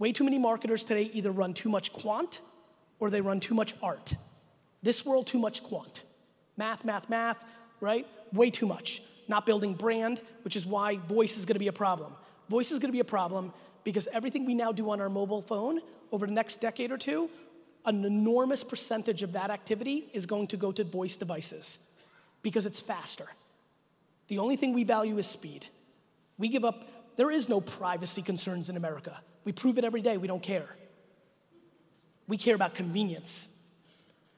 Way 0.02 0.14
too 0.14 0.24
many 0.24 0.40
marketers 0.40 0.84
today 0.84 1.12
either 1.14 1.30
run 1.30 1.54
too 1.54 1.70
much 1.70 1.94
quant 1.94 2.42
or 3.00 3.12
they 3.12 3.22
run 3.22 3.40
too 3.40 3.54
much 3.54 3.76
art. 3.84 4.16
This 4.82 5.06
world, 5.06 5.28
too 5.28 5.38
much 5.38 5.62
quant. 5.62 6.02
Math, 6.58 6.84
math, 6.84 7.08
math, 7.08 7.46
right? 7.82 8.08
Way 8.34 8.50
too 8.50 8.66
much. 8.66 9.04
Not 9.28 9.46
building 9.46 9.76
brand, 9.76 10.20
which 10.44 10.56
is 10.56 10.66
why 10.66 10.98
voice 10.98 11.38
is 11.38 11.46
gonna 11.46 11.60
be 11.60 11.68
a 11.68 11.72
problem. 11.72 12.14
Voice 12.50 12.72
is 12.72 12.80
gonna 12.80 12.92
be 12.92 13.00
a 13.00 13.04
problem 13.04 13.54
because 13.84 14.08
everything 14.08 14.44
we 14.44 14.56
now 14.56 14.72
do 14.72 14.90
on 14.90 15.00
our 15.00 15.08
mobile 15.08 15.44
phone 15.44 15.82
over 16.12 16.26
the 16.26 16.34
next 16.34 16.62
decade 16.62 16.92
or 16.92 16.98
two, 16.98 17.30
an 17.86 18.04
enormous 18.04 18.64
percentage 18.64 19.22
of 19.22 19.34
that 19.34 19.52
activity 19.52 20.10
is 20.14 20.26
going 20.26 20.48
to 20.48 20.58
go 20.58 20.72
to 20.72 20.84
voice 20.84 21.16
devices. 21.16 21.78
because 22.42 22.66
it's 22.66 22.82
faster. 22.82 23.28
The 24.30 24.40
only 24.40 24.56
thing 24.56 24.74
we 24.74 24.84
value 24.84 25.20
is 25.20 25.28
speed. 25.28 25.68
We 26.40 26.48
give 26.48 26.66
up, 26.66 27.18
there 27.18 27.30
is 27.30 27.48
no 27.48 27.62
privacy 27.62 28.24
concerns 28.24 28.68
in 28.68 28.78
America. 28.78 29.22
We 29.44 29.52
prove 29.52 29.78
it 29.78 29.84
every 29.84 30.02
day, 30.02 30.18
we 30.18 30.28
don't 30.28 30.44
care. 30.44 30.76
We 32.28 32.38
care 32.38 32.56
about 32.56 32.76
convenience. 32.76 33.58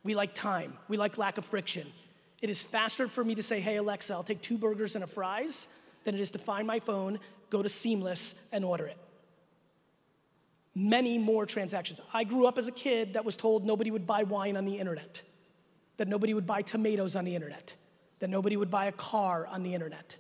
We 0.04 0.16
like 0.16 0.34
time, 0.34 0.74
we 0.88 0.98
like 0.98 1.18
lack 1.18 1.38
of 1.38 1.46
friction. 1.46 1.88
It 2.42 2.50
is 2.50 2.62
faster 2.62 3.08
for 3.08 3.24
me 3.24 3.36
to 3.36 3.44
say, 3.44 3.62
hey, 3.62 3.78
Alexa, 3.78 4.14
I'll 4.14 4.24
take 4.24 4.42
two 4.42 4.58
burgers 4.58 4.96
and 4.96 5.04
a 5.04 5.08
fries 5.08 5.70
than 6.04 6.14
it 6.14 6.20
is 6.20 6.32
to 6.32 6.40
find 6.40 6.68
my 6.68 6.80
phone, 6.80 7.20
go 7.50 7.64
to 7.64 7.70
Seamless, 7.70 8.50
and 8.52 8.66
order 8.66 8.86
it. 8.86 8.98
Many 10.76 11.18
more 11.18 11.46
transactions. 11.46 12.02
I 12.14 12.24
grew 12.24 12.46
up 12.46 12.58
as 12.58 12.68
a 12.68 12.72
kid 12.72 13.14
that 13.14 13.24
was 13.24 13.38
told 13.38 13.66
nobody 13.66 13.92
would 13.92 14.06
buy 14.06 14.24
wine 14.24 14.58
on 14.58 14.66
the 14.66 14.78
internet, 14.78 15.22
that 15.98 16.08
nobody 16.08 16.34
would 16.34 16.46
buy 16.46 16.64
tomatoes 16.64 17.16
on 17.16 17.24
the 17.26 17.36
internet, 17.36 17.76
that 18.20 18.30
nobody 18.30 18.58
would 18.58 18.72
buy 18.72 18.86
a 18.86 18.92
car 18.92 19.48
on 19.48 19.64
the 19.64 19.74
internet. 19.74 20.18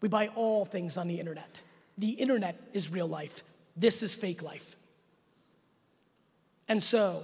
We 0.00 0.08
buy 0.08 0.28
all 0.28 0.64
things 0.64 0.96
on 0.96 1.08
the 1.08 1.18
internet. 1.18 1.60
The 1.98 2.10
internet 2.10 2.58
is 2.72 2.90
real 2.90 3.08
life. 3.08 3.42
This 3.78 4.02
is 4.02 4.14
fake 4.14 4.42
life. 4.42 4.76
And 6.68 6.82
so, 6.82 7.22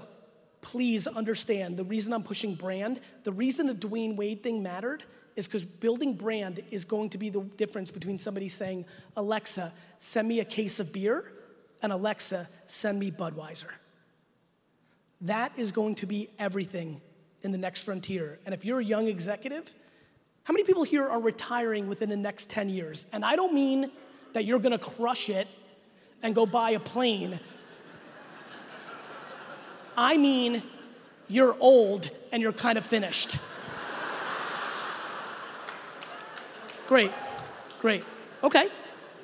please 0.60 1.06
understand 1.06 1.76
the 1.76 1.84
reason 1.84 2.12
I'm 2.12 2.22
pushing 2.22 2.54
brand, 2.54 3.00
the 3.24 3.32
reason 3.32 3.66
the 3.66 3.74
Dwyane 3.74 4.16
Wade 4.16 4.42
thing 4.42 4.62
mattered 4.62 5.04
is 5.36 5.46
because 5.46 5.64
building 5.64 6.14
brand 6.14 6.60
is 6.70 6.84
going 6.84 7.10
to 7.10 7.18
be 7.18 7.28
the 7.28 7.40
difference 7.40 7.90
between 7.90 8.18
somebody 8.18 8.48
saying, 8.48 8.86
Alexa, 9.16 9.72
send 9.98 10.28
me 10.28 10.40
a 10.40 10.44
case 10.44 10.80
of 10.80 10.92
beer, 10.92 11.32
and 11.82 11.92
Alexa, 11.92 12.48
send 12.66 12.98
me 12.98 13.10
Budweiser. 13.10 13.70
That 15.20 15.52
is 15.58 15.72
going 15.72 15.96
to 15.96 16.06
be 16.06 16.30
everything 16.38 17.00
in 17.42 17.52
the 17.52 17.58
next 17.58 17.82
frontier. 17.82 18.38
And 18.46 18.54
if 18.54 18.64
you're 18.64 18.80
a 18.80 18.84
young 18.84 19.08
executive, 19.08 19.74
how 20.44 20.52
many 20.52 20.64
people 20.64 20.84
here 20.84 21.06
are 21.06 21.20
retiring 21.20 21.88
within 21.88 22.08
the 22.08 22.16
next 22.16 22.48
10 22.50 22.68
years? 22.68 23.06
And 23.12 23.24
I 23.24 23.36
don't 23.36 23.52
mean 23.52 23.90
that 24.32 24.44
you're 24.44 24.58
gonna 24.58 24.78
crush 24.78 25.28
it 25.28 25.48
and 26.24 26.34
go 26.34 26.46
buy 26.46 26.70
a 26.70 26.80
plane. 26.80 27.38
I 29.96 30.16
mean, 30.16 30.62
you're 31.28 31.56
old 31.60 32.10
and 32.32 32.42
you're 32.42 32.52
kind 32.52 32.78
of 32.78 32.84
finished. 32.84 33.36
Great, 36.88 37.12
great. 37.80 38.04
Okay, 38.42 38.68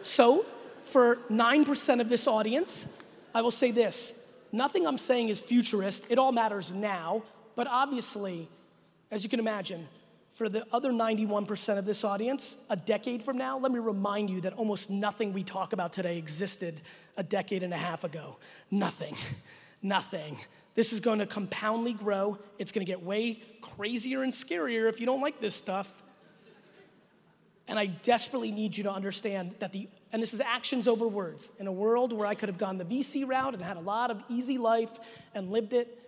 so 0.02 0.46
for 0.82 1.16
9% 1.30 2.00
of 2.00 2.08
this 2.08 2.28
audience, 2.28 2.86
I 3.34 3.42
will 3.42 3.50
say 3.50 3.70
this 3.70 4.16
nothing 4.52 4.86
I'm 4.86 4.98
saying 4.98 5.28
is 5.28 5.40
futurist, 5.40 6.10
it 6.10 6.18
all 6.18 6.32
matters 6.32 6.74
now, 6.74 7.22
but 7.54 7.66
obviously, 7.68 8.48
as 9.10 9.22
you 9.24 9.30
can 9.30 9.40
imagine, 9.40 9.88
for 10.40 10.48
the 10.48 10.64
other 10.72 10.90
91% 10.90 11.76
of 11.76 11.84
this 11.84 12.02
audience, 12.02 12.56
a 12.70 12.76
decade 12.76 13.22
from 13.22 13.36
now, 13.36 13.58
let 13.58 13.70
me 13.70 13.78
remind 13.78 14.30
you 14.30 14.40
that 14.40 14.54
almost 14.54 14.88
nothing 14.88 15.34
we 15.34 15.44
talk 15.44 15.74
about 15.74 15.92
today 15.92 16.16
existed 16.16 16.80
a 17.18 17.22
decade 17.22 17.62
and 17.62 17.74
a 17.74 17.76
half 17.76 18.04
ago. 18.04 18.38
Nothing, 18.70 19.14
nothing. 19.82 20.38
This 20.74 20.94
is 20.94 21.00
gonna 21.00 21.26
compoundly 21.26 21.92
grow. 21.92 22.38
It's 22.58 22.72
gonna 22.72 22.86
get 22.86 23.02
way 23.02 23.42
crazier 23.60 24.22
and 24.22 24.32
scarier 24.32 24.88
if 24.88 24.98
you 24.98 25.04
don't 25.04 25.20
like 25.20 25.42
this 25.42 25.54
stuff. 25.54 26.02
And 27.68 27.78
I 27.78 27.84
desperately 27.84 28.50
need 28.50 28.74
you 28.74 28.84
to 28.84 28.90
understand 28.90 29.56
that 29.58 29.72
the, 29.72 29.88
and 30.10 30.22
this 30.22 30.32
is 30.32 30.40
actions 30.40 30.88
over 30.88 31.06
words. 31.06 31.50
In 31.60 31.66
a 31.66 31.72
world 31.72 32.14
where 32.14 32.26
I 32.26 32.34
could 32.34 32.48
have 32.48 32.56
gone 32.56 32.78
the 32.78 32.86
VC 32.86 33.28
route 33.28 33.52
and 33.52 33.62
had 33.62 33.76
a 33.76 33.80
lot 33.80 34.10
of 34.10 34.22
easy 34.30 34.56
life 34.56 34.98
and 35.34 35.50
lived 35.50 35.74
it, 35.74 35.98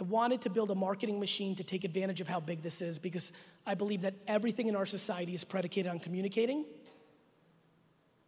I 0.00 0.04
wanted 0.04 0.40
to 0.42 0.50
build 0.50 0.70
a 0.70 0.74
marketing 0.74 1.20
machine 1.20 1.54
to 1.56 1.64
take 1.64 1.84
advantage 1.84 2.22
of 2.22 2.28
how 2.28 2.40
big 2.40 2.62
this 2.62 2.80
is 2.80 2.98
because 2.98 3.34
I 3.66 3.74
believe 3.74 4.02
that 4.02 4.14
everything 4.26 4.68
in 4.68 4.76
our 4.76 4.86
society 4.86 5.34
is 5.34 5.44
predicated 5.44 5.90
on 5.90 6.00
communicating. 6.00 6.64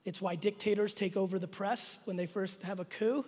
It's 0.04 0.20
why 0.20 0.34
dictators 0.34 0.94
take 0.94 1.16
over 1.16 1.38
the 1.38 1.48
press 1.48 2.02
when 2.04 2.16
they 2.16 2.26
first 2.26 2.62
have 2.62 2.80
a 2.80 2.84
coup. 2.84 3.24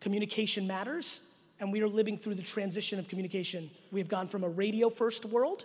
Communication 0.00 0.66
matters, 0.66 1.20
and 1.60 1.72
we 1.72 1.82
are 1.82 1.88
living 1.88 2.16
through 2.16 2.34
the 2.34 2.42
transition 2.42 2.98
of 2.98 3.08
communication. 3.08 3.70
We 3.90 4.00
have 4.00 4.08
gone 4.08 4.28
from 4.28 4.44
a 4.44 4.48
radio 4.48 4.90
first 4.90 5.24
world 5.24 5.64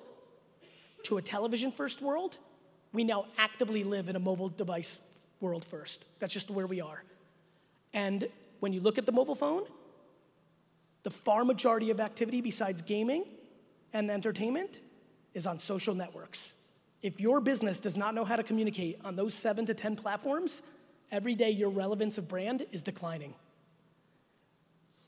to 1.04 1.18
a 1.18 1.22
television 1.22 1.72
first 1.72 2.02
world 2.02 2.38
we 2.92 3.04
now 3.04 3.26
actively 3.38 3.84
live 3.84 4.10
in 4.10 4.16
a 4.16 4.20
mobile 4.20 4.50
device 4.50 5.02
world 5.40 5.64
first. 5.64 6.06
That's 6.20 6.34
just 6.34 6.50
where 6.50 6.68
we 6.68 6.82
are. 6.82 7.04
And 7.94 8.28
when 8.60 8.74
you 8.74 8.82
look 8.82 8.98
at 8.98 9.06
the 9.06 9.12
mobile 9.12 9.36
phone, 9.36 9.64
the 11.04 11.12
far 11.12 11.46
majority 11.46 11.92
of 11.92 12.00
activity 12.00 12.42
besides 12.42 12.82
gaming 12.82 13.26
and 13.94 14.12
entertainment 14.12 14.80
is 15.34 15.46
on 15.48 15.60
social 15.60 15.94
networks. 15.94 16.56
If 17.02 17.20
your 17.20 17.40
business 17.40 17.80
does 17.80 17.98
not 17.98 18.14
know 18.14 18.26
how 18.26 18.36
to 18.36 18.44
communicate 18.44 19.00
on 19.06 19.16
those 19.16 19.34
seven 19.34 19.66
to 19.68 19.74
10 19.74 19.96
platforms, 19.96 20.64
every 21.12 21.36
day 21.36 21.50
your 21.50 21.70
relevance 21.70 22.18
of 22.18 22.28
brand 22.28 22.66
is 22.72 22.84
declining. 22.84 23.34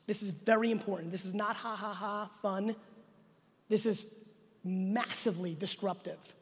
This 0.06 0.22
is 0.22 0.30
very 0.30 0.70
important. 0.70 1.10
This 1.10 1.24
is 1.24 1.34
not 1.34 1.56
ha 1.56 1.76
ha 1.76 1.92
ha 1.92 2.30
fun. 2.40 2.74
This 3.68 3.86
is 3.86 4.14
massively 4.64 5.54
disruptive 5.54 6.34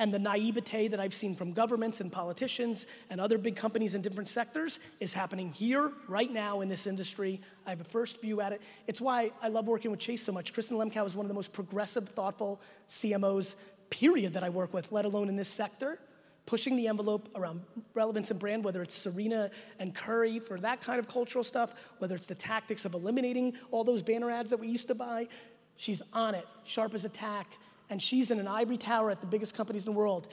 and 0.00 0.14
the 0.14 0.18
naivete 0.18 0.88
that 0.88 0.98
I've 0.98 1.14
seen 1.14 1.34
from 1.34 1.52
governments 1.52 2.00
and 2.00 2.10
politicians 2.10 2.86
and 3.10 3.20
other 3.20 3.36
big 3.36 3.54
companies 3.54 3.94
in 3.94 4.00
different 4.00 4.28
sectors 4.28 4.80
is 4.98 5.12
happening 5.12 5.52
here, 5.52 5.92
right 6.08 6.32
now, 6.32 6.62
in 6.62 6.70
this 6.70 6.86
industry. 6.86 7.38
I 7.66 7.70
have 7.70 7.82
a 7.82 7.84
first 7.84 8.22
view 8.22 8.40
at 8.40 8.52
it. 8.52 8.62
It's 8.86 9.00
why 9.00 9.30
I 9.42 9.48
love 9.48 9.68
working 9.68 9.90
with 9.90 10.00
Chase 10.00 10.22
so 10.22 10.32
much. 10.32 10.54
Kristin 10.54 10.78
Lemkau 10.78 11.04
is 11.04 11.14
one 11.14 11.26
of 11.26 11.28
the 11.28 11.34
most 11.34 11.52
progressive, 11.52 12.08
thoughtful 12.08 12.62
CMOs, 12.88 13.56
period, 13.90 14.32
that 14.32 14.42
I 14.42 14.48
work 14.48 14.72
with, 14.72 14.90
let 14.90 15.04
alone 15.04 15.28
in 15.28 15.36
this 15.36 15.48
sector. 15.48 15.98
Pushing 16.46 16.76
the 16.76 16.88
envelope 16.88 17.28
around 17.36 17.60
relevance 17.92 18.30
and 18.30 18.40
brand, 18.40 18.64
whether 18.64 18.82
it's 18.82 18.94
Serena 18.94 19.50
and 19.78 19.94
Curry 19.94 20.38
for 20.38 20.58
that 20.60 20.80
kind 20.80 20.98
of 20.98 21.08
cultural 21.08 21.44
stuff, 21.44 21.74
whether 21.98 22.14
it's 22.14 22.26
the 22.26 22.34
tactics 22.34 22.86
of 22.86 22.94
eliminating 22.94 23.52
all 23.70 23.84
those 23.84 24.02
banner 24.02 24.30
ads 24.30 24.48
that 24.48 24.58
we 24.58 24.66
used 24.66 24.88
to 24.88 24.94
buy. 24.94 25.28
She's 25.76 26.00
on 26.14 26.34
it, 26.34 26.46
sharp 26.64 26.94
as 26.94 27.04
a 27.04 27.10
tack 27.10 27.46
and 27.90 28.00
she's 28.00 28.30
in 28.30 28.38
an 28.38 28.48
ivory 28.48 28.78
tower 28.78 29.10
at 29.10 29.20
the 29.20 29.26
biggest 29.26 29.54
companies 29.54 29.86
in 29.86 29.92
the 29.92 29.98
world. 29.98 30.28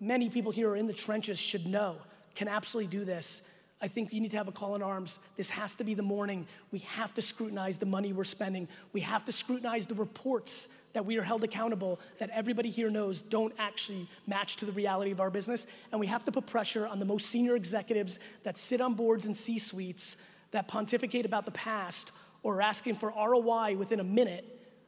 Many 0.00 0.30
people 0.30 0.50
here 0.50 0.70
are 0.70 0.76
in 0.76 0.86
the 0.86 0.92
trenches 0.92 1.38
should 1.38 1.66
know, 1.66 1.96
can 2.34 2.48
absolutely 2.48 2.90
do 2.90 3.04
this. 3.04 3.42
I 3.80 3.86
think 3.86 4.12
you 4.12 4.20
need 4.20 4.32
to 4.32 4.36
have 4.36 4.48
a 4.48 4.52
call 4.52 4.74
in 4.74 4.82
arms. 4.82 5.20
This 5.36 5.50
has 5.50 5.76
to 5.76 5.84
be 5.84 5.94
the 5.94 6.02
morning. 6.02 6.46
We 6.72 6.80
have 6.80 7.14
to 7.14 7.22
scrutinize 7.22 7.78
the 7.78 7.86
money 7.86 8.12
we're 8.12 8.24
spending. 8.24 8.66
We 8.92 9.00
have 9.02 9.24
to 9.26 9.32
scrutinize 9.32 9.86
the 9.86 9.94
reports 9.94 10.68
that 10.94 11.04
we 11.04 11.16
are 11.18 11.22
held 11.22 11.44
accountable, 11.44 12.00
that 12.18 12.30
everybody 12.30 12.70
here 12.70 12.90
knows 12.90 13.22
don't 13.22 13.54
actually 13.58 14.08
match 14.26 14.56
to 14.56 14.64
the 14.64 14.72
reality 14.72 15.12
of 15.12 15.20
our 15.20 15.30
business. 15.30 15.66
And 15.92 16.00
we 16.00 16.08
have 16.08 16.24
to 16.24 16.32
put 16.32 16.46
pressure 16.46 16.88
on 16.88 16.98
the 16.98 17.04
most 17.04 17.26
senior 17.26 17.54
executives 17.54 18.18
that 18.42 18.56
sit 18.56 18.80
on 18.80 18.94
boards 18.94 19.26
and 19.26 19.36
C 19.36 19.58
suites 19.58 20.16
that 20.50 20.66
pontificate 20.66 21.26
about 21.26 21.44
the 21.44 21.52
past 21.52 22.10
or 22.42 22.56
are 22.56 22.62
asking 22.62 22.96
for 22.96 23.10
ROI 23.10 23.76
within 23.76 24.00
a 24.00 24.04
minute 24.04 24.44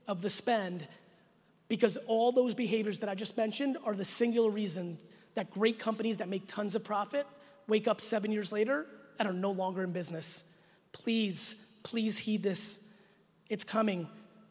of 0.09 0.23
the 0.23 0.31
spend 0.31 0.89
because 1.71 1.97
all 2.09 2.33
those 2.33 2.53
behaviors 2.53 2.99
that 2.99 3.09
I 3.09 3.15
just 3.15 3.37
mentioned 3.37 3.79
are 3.87 3.95
the 3.95 4.05
singular 4.05 4.51
reasons 4.51 5.07
that 5.37 5.51
great 5.53 5.79
companies 5.79 6.19
that 6.19 6.29
make 6.29 6.49
tons 6.49 6.75
of 6.75 6.83
profit 6.83 7.27
wake 7.69 7.87
up 7.87 8.01
seven 8.01 8.33
years 8.33 8.51
later 8.51 8.87
and 9.21 9.29
are 9.29 9.33
no 9.33 9.53
longer 9.53 9.85
in 9.85 9.93
business. 9.93 10.53
Please, 10.91 11.67
please 11.85 12.19
heed 12.19 12.43
this. 12.43 12.85
It's 13.49 13.63
coming 13.63 14.09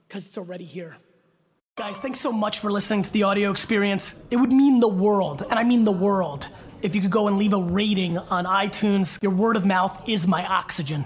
because 0.08 0.26
it's 0.26 0.38
already 0.38 0.64
here. 0.64 0.96
Guys, 1.76 1.98
thanks 1.98 2.22
so 2.22 2.32
much 2.32 2.60
for 2.60 2.72
listening 2.72 3.04
to 3.04 3.12
the 3.12 3.24
audio 3.24 3.52
experience. 3.52 4.22
It 4.32 4.38
would 4.38 4.54
mean 4.54 4.80
the 4.80 4.88
world, 4.88 5.42
and 5.42 5.60
I 5.60 5.64
mean 5.64 5.84
the 5.84 5.92
world, 5.92 6.48
if 6.82 6.96
you 6.96 7.02
could 7.02 7.12
go 7.12 7.28
and 7.28 7.38
leave 7.38 7.54
a 7.54 7.60
rating 7.60 8.18
on 8.18 8.46
iTunes. 8.46 9.22
Your 9.22 9.34
word 9.34 9.58
of 9.58 9.66
mouth 9.66 10.08
is 10.08 10.26
my 10.26 10.46
oxygen. 10.46 11.04